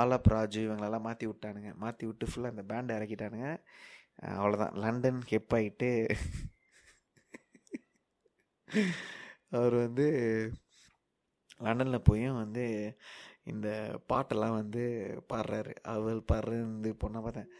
[0.00, 1.70] ஆலப் ராஜு இவங்களெல்லாம் மாற்றி விட்டானுங்க.
[1.82, 3.50] மாற்றி விட்டு ஃபுல்லாக அந்த பேண்டை இறக்கிட்டானுங்க.
[4.38, 5.90] அவ்வளோதான் லண்டன் ஹெப் ஆகிட்டு
[9.56, 10.06] அவர் வந்து
[11.60, 12.64] லண்டனில் போயும் வந்து
[13.52, 13.68] இந்த
[14.12, 14.82] பாட்டெல்லாம் வந்து
[15.32, 15.72] பாடுறாரு.
[15.94, 17.50] அவள் பறந்து பொண்ணை பார்த்தேன்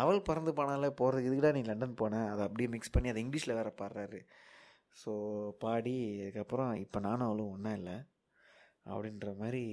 [0.00, 3.72] அவள் பறந்து போனாலே போகிறதுக்கு இதுக்குடா நீ லண்டன் போனேன் அதை அப்படியே மிக்ஸ் பண்ணி அதை இங்கிலீஷில் வேறு
[3.80, 4.20] பாடுறாரு.
[5.00, 5.12] ஸோ
[5.62, 7.96] பாடி அதுக்கப்புறம் இப்போ நானும் அவளும் ஒன்றா இல்லை.
[8.92, 9.64] அப்படின்ற மாதிரி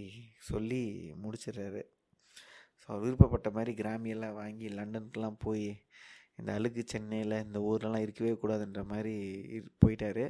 [0.50, 0.82] சொல்லி
[1.24, 1.82] முடிச்சிடுறாரு.
[2.82, 5.68] ஸோ அவர் விருப்பப்பட்ட மாதிரி கிராமியெல்லாம் வாங்கி லண்டனுக்கெலாம் போய்
[6.40, 9.16] இந்த அழுக்கு சென்னையில் இந்த ஊர்லலாம் இருக்கவே கூடாதுன்ற மாதிரி
[9.82, 10.26] போயிட்டார்.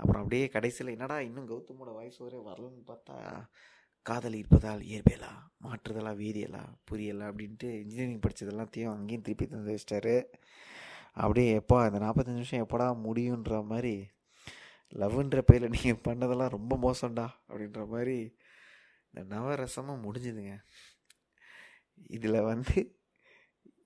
[0.00, 3.16] அப்புறம் அப்படியே கடைசியில் என்னடா இன்னும் கௌதமோட வாய்ஸ் ஒரே வரலன்னு பார்த்தா
[4.08, 5.32] காதல் இருப்பதால் இயற்பியலா
[5.64, 10.16] மாற்றுதலா வீரியலா புரியலா அப்படின்ட்டு இன்ஜினியரிங் படித்ததெல்லாத்தையும் அங்கேயும் திருப்பி தந்து வச்சிட்டாரு.
[11.22, 13.94] அப்படியே எப்போ அந்த நாற்பத்தஞ்சு நிமிஷம் எப்படா முடியுன்ற மாதிரி
[14.92, 18.16] லவ்ன்ற பேரில் நீங்கள் பண்ணதெல்லாம் ரொம்ப மோசம்டா அப்படின்ற மாதிரி
[19.08, 20.54] இந்த நவரசமாக முடிஞ்சுதுங்க.
[22.16, 22.76] இதில் வந்து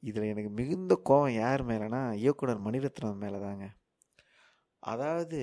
[0.08, 3.66] இதில் எனக்கு மிகுந்த கோபம் யார் மேலேனா இயக்குனர் மணிரத்னம் மேலே தாங்க
[4.82, 5.40] அதாவது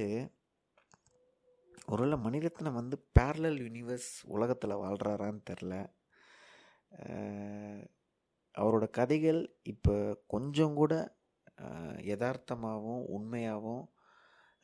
[1.86, 5.73] ஒருவேளை மணிரத்னம் வந்து பேரலல் யூனிவர்ஸ் உலகத்தில் வாழ்கிறாரான்னு தெரில.
[8.56, 9.41] அவரோட கதைகள்
[9.72, 9.94] இப்போ
[10.34, 10.94] கொஞ்சம் கூட
[12.11, 13.84] யதார்த்தமாகவும் உண்மையாகவும்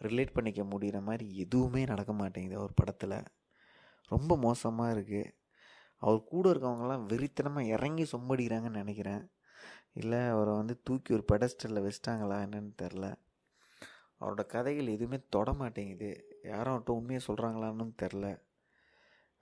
[0.07, 3.17] ரிலேட் பண்ணிக்க முடிகிற மாதிரி எதுவுமே நடக்க மாட்டேங்குது அவர் படத்தில்.
[4.11, 5.31] ரொம்ப மோசமாக இருக்குது
[6.01, 9.23] அவர் கூட இருக்கவங்கலாம் வெறித்தனமாக இறங்கி சொம்படிக்கிறாங்கன்னு நினைக்கிறேன்.
[10.01, 13.05] இல்லை அவரை வந்து தூக்கி ஒரு பெடஸ்டலில் வச்சிட்டாங்களா என்னன்னு தெரில
[14.21, 16.09] அவரோட கதைகள் எதுவுமே தொட மாட்டேங்குது.
[16.51, 18.27] யாரும் அவர்கிட்ட உண்மையை சொல்கிறாங்களான்னு தெரில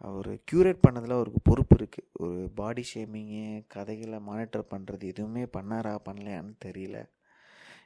[0.07, 6.53] அவர் க்யூரேட் பண்ணதில் அவருக்கு பொறுப்பு இருக்குது ஒரு பாடி ஷேமிங்கு கதைகளை மானிட்டர் பண்ணுறது எதுவுமே பண்ணாரா பண்ணலையான்னு
[6.65, 6.99] தெரியல.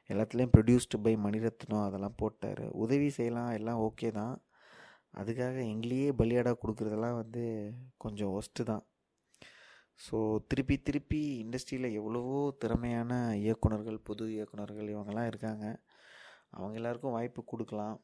[0.10, 2.64] எல்லாத்துலேயும் ப்ரொடியூஸ்டு பை மணிரத்னம் அதெல்லாம் போட்டார்.
[2.84, 4.36] உதவி செய்யலாம் எல்லாம் ஓகே தான்.
[5.20, 7.44] அதுக்காக எங்களையே பலியாடாக கொடுக்குறதெல்லாம் வந்து
[8.04, 8.84] கொஞ்சம் ஒஸ்ட்டு தான்.
[10.00, 10.18] ஸோ
[10.52, 13.12] திருப்பி திருப்பி இண்டஸ்ட்ரியில் எவ்வளவோ திறமையான
[13.44, 15.66] இயக்குனர்கள் புது இயக்குனர்கள் இவங்கெல்லாம் இருக்காங்க.
[16.58, 17.98] அவங்க எல்லாருக்கும் வாய்ப்பு கொடுக்கலாம்.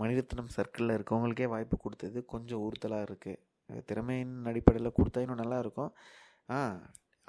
[0.00, 5.92] மணிரத்னம் சர்க்கிளில் இருக்கவங்களுக்கே வாய்ப்பு கொடுத்தது கொஞ்சம் உறுத்தலாக இருக்குது திறமையின் அடிப்படையில் கொடுத்தா இன்னும் நல்லாயிருக்கும்
[6.54, 6.58] ஆ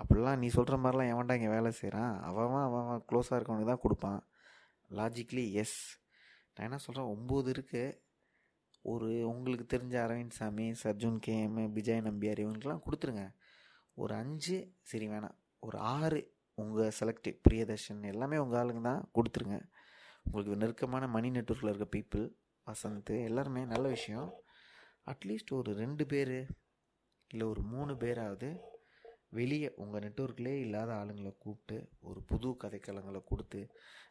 [0.02, 4.28] அப்படிலாம் நீ சொல்கிற மாதிரிலாம் எவன்டா இங்கே வேலை செய்கிறான் அவன் அவன் க்ளோஸாக இருக்கவனுக்கு தான் கொடுப்பான்.
[4.90, 5.99] லாஜிக்லி எஸ்
[6.56, 8.02] நான் என்ன சொல்கிறேன் ஒம்பது இருக்குது
[8.82, 13.34] ஒரு உங்களுக்கு தெரிஞ்ச அரவிந்த் சாமி சர்ஜுன் கேஎம் விஜய் நம்பியார் இவங்களுக்குலாம் கொடுத்துருங்க.
[13.94, 15.38] ஒரு அஞ்சு சரி வேணாம்.
[15.60, 19.57] ஒரு ஆறு உங்கள் செலக்டிவ் பிரியதர்ஷன் எல்லாமே உங்கள் ஆளுங்க தான் கொடுத்துருங்க.
[20.24, 22.26] உங்களுக்கு நெருக்கமான மணி நெட்ஒர்க்கில் இருக்க பீப்புள்
[22.68, 24.30] வசந்த் எல்லாருமே நல்ல விஷயம்.
[25.06, 26.36] அட்லீஸ்ட் ஒரு ரெண்டு பேர்
[27.28, 28.49] இல்லை ஒரு மூணு பேராவது
[29.38, 31.77] வெளியே உங்கள் நெட்ஒர்க்லேயே இல்லாத ஆளுங்களை கூப்பிட்டு
[32.10, 33.61] ஒரு புது கதைக்களங்களை கொடுத்து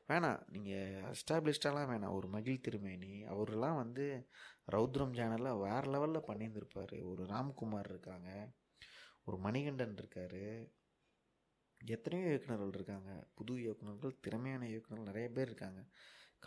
[0.08, 4.06] வேணாம் நீங்கள் எஸ்டாப்ளிஷ்டாலாம் வேணாம் ஒரு மகிழ் திருமேனி அவரெல்லாம் வந்து
[4.74, 6.94] ரௌத்ரம் சேனலில் வேறு லெவலில் பண்ணியிருந்திருப்பார்.
[7.10, 8.30] ஒரு ராம்குமார் இருக்காங்க
[9.24, 10.40] ஒரு மணிகண்டன் இருக்கார்
[11.80, 13.10] எத்தனையோ இயக்குநர்கள் இருக்காங்க.
[13.34, 15.80] புது இயக்குநர்கள் திறமையான இயக்குநர்கள் நிறைய பேர் இருக்காங்க.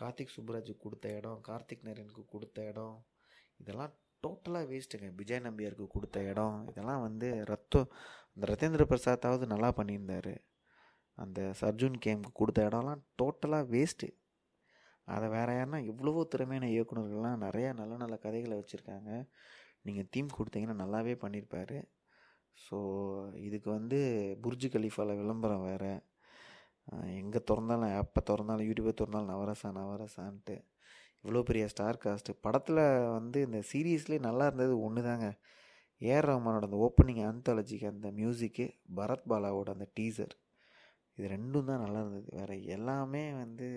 [0.00, 2.96] கார்த்திக் சுப்ராஜுக்கு கொடுத்த இடம் கார்த்திக் நரேனுக்கு கொடுத்த இடம்
[3.62, 3.94] இதெல்லாம்
[4.24, 7.90] டோட்டலாக வேஸ்ட்டுங்க விஜய் நம்பியாருக்கு கொடுத்த இடம் இதெல்லாம் வந்து ரத்தம்
[8.34, 10.34] அந்த ரத்தேந்திர பிரசாத்தாவது நல்லா பண்ணியிருந்தார்.
[11.22, 14.08] அந்த சர்ஜுன் கேம்க்கு கொடுத்த இடம்லாம் டோட்டலாக வேஸ்ட்டு
[15.14, 19.10] அதை வேறு யாருன்னா இவ்வளவோ திறமையான இயக்குநர்கள்லாம் நிறையா நல்ல நல்ல கதைகளை வச்சுருக்காங்க.
[19.86, 21.76] நீங்கள் தீம் கொடுத்தீங்கன்னா நல்லாவே பண்ணியிருப்பார்.
[22.64, 22.76] ஸோ
[23.46, 23.98] இதுக்கு வந்து
[24.44, 25.92] புர்ஜு கலீஃபாவில் விளம்பரம் வேறு.
[27.20, 30.56] எங்கே திறந்தாலும் எப்போ திறந்தாலும் யூடியூப்பை திறந்தாலும் நவரசா நவரசான்ட்டு.
[31.26, 32.32] இவ்வளோ பெரிய ஸ்டார் காஸ்ட்டு.
[32.44, 32.80] படத்தில்
[33.18, 35.28] வந்து இந்த சீரீஸ்லேயே நல்லா இருந்தது ஒன்று தாங்க
[36.02, 38.64] ஏஆர் ரஹ்மானோட அந்த ஓப்பனிங் ஆந்தாலஜிக்கு அந்த மியூசிக்கு
[38.98, 40.34] பரத் பாலாவோட அந்த டீசர்
[41.18, 42.28] இது ரெண்டும் தான் நல்லா இருந்தது.
[42.38, 43.68] வேறு எல்லாமே வந்து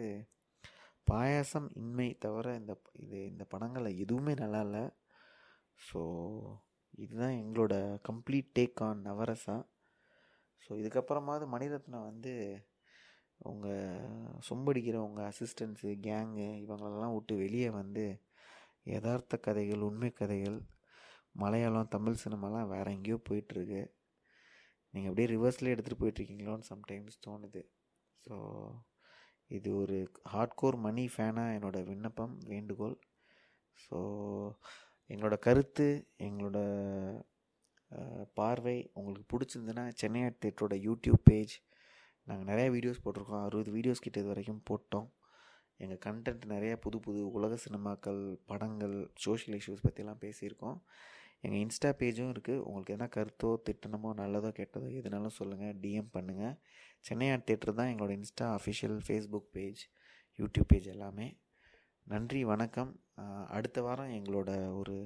[1.08, 2.74] பாயாசம் இன்மை தவிர இந்த
[3.04, 4.84] இது இந்த படங்களில் எதுவுமே நல்லா இல்லை.
[5.80, 6.02] ஸோ
[7.04, 7.74] இதுதான் எங்களோட
[8.10, 9.58] complete take on Navarasa.
[10.64, 12.34] So இதுக்கப்புறமாவது Mani Ratnam வந்து
[13.42, 18.06] உங்கள் சொம்படிக்கிற உங்கள் அசிஸ்டன்ஸு கேங்கு இவங்களெல்லாம் விட்டு வெளியே வந்து
[18.86, 20.60] யதார்த்த கதைகள் உண்மை கதைகள்
[21.42, 23.82] மலையாளம் தமிழ் சினிமாலாம் வேறு எங்கேயோ போயிட்டுருக்கு.
[24.94, 27.62] நீங்கள் அப்படியே ரிவர்ஸ்லேயே எடுத்துகிட்டு போயிட்டுருக்கீங்களோன்னு சம்டைம்ஸ் தோணுது.
[28.26, 28.36] ஸோ
[29.50, 29.98] இது ஒரு
[30.34, 32.98] ஹார்ட்கோர் மணி ஃபேனாக என்னோடய விண்ணப்பம் வேண்டுகோள்.
[33.80, 33.98] ஸோ
[35.10, 35.88] எங்களோட கருத்து
[36.28, 36.58] எங்களோட
[38.40, 41.56] பார்வை உங்களுக்கு பிடிச்சிருந்துன்னா சென்னை தேட்டரோட யூடியூப் பேஜ்
[42.30, 43.44] நாங்கள் நிறையா வீடியோஸ் போட்டிருக்கோம்.
[43.48, 45.08] அறுபது வீடியோஸ் கிட்ட இது வரைக்கும் போட்டோம்.
[45.84, 48.96] எங்கள் கண்டென்ட் நிறையா புது புது உலக சினிமாக்கள் படங்கள்
[49.26, 50.78] சோஷியல் இஷ்யூஸ் பற்றிலாம் பேசியிருக்கோம்.
[51.46, 56.56] எங்கள் இன்ஸ்டா பேஜும் இருக்குது உங்களுக்கு எதனா கருத்தோ திட்டனமோ நல்லதோ கெட்டதோ எதுனாலும் சொல்லுங்கள் டிஎம் பண்ணுங்கள்
[57.08, 59.84] சென்னை ஆர்ட் தேட்டர் தான் எங்களோட insta official Facebook page
[60.40, 61.28] YouTube page எல்லாமே.
[62.08, 62.92] நன்றி வணக்கம்.
[63.56, 64.52] அடுத்த வாரம் எங்களோட
[64.82, 64.98] ஒரு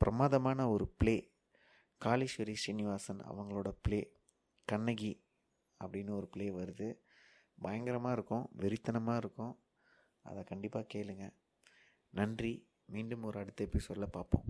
[0.00, 1.16] பிரமாதமான ஒரு ப்ளே
[2.00, 4.00] காளீஸ்வரி ஸ்ரீனிவாசன் அவங்களோட ப்ளே
[4.68, 5.12] கண்ணகி.
[5.84, 6.98] அப்படின்னு ஒரு ப்ளே வருது.
[7.60, 9.58] பயங்கரமாக இருக்கும் வெறித்தனமாக இருக்கும்.
[10.22, 11.30] அதை கண்டிப்பாக கேளுங்க.
[12.10, 12.68] நன்றி.
[12.84, 14.44] மீண்டும் ஒரு அடுத்த எபிசோடில் பார்ப்போம்.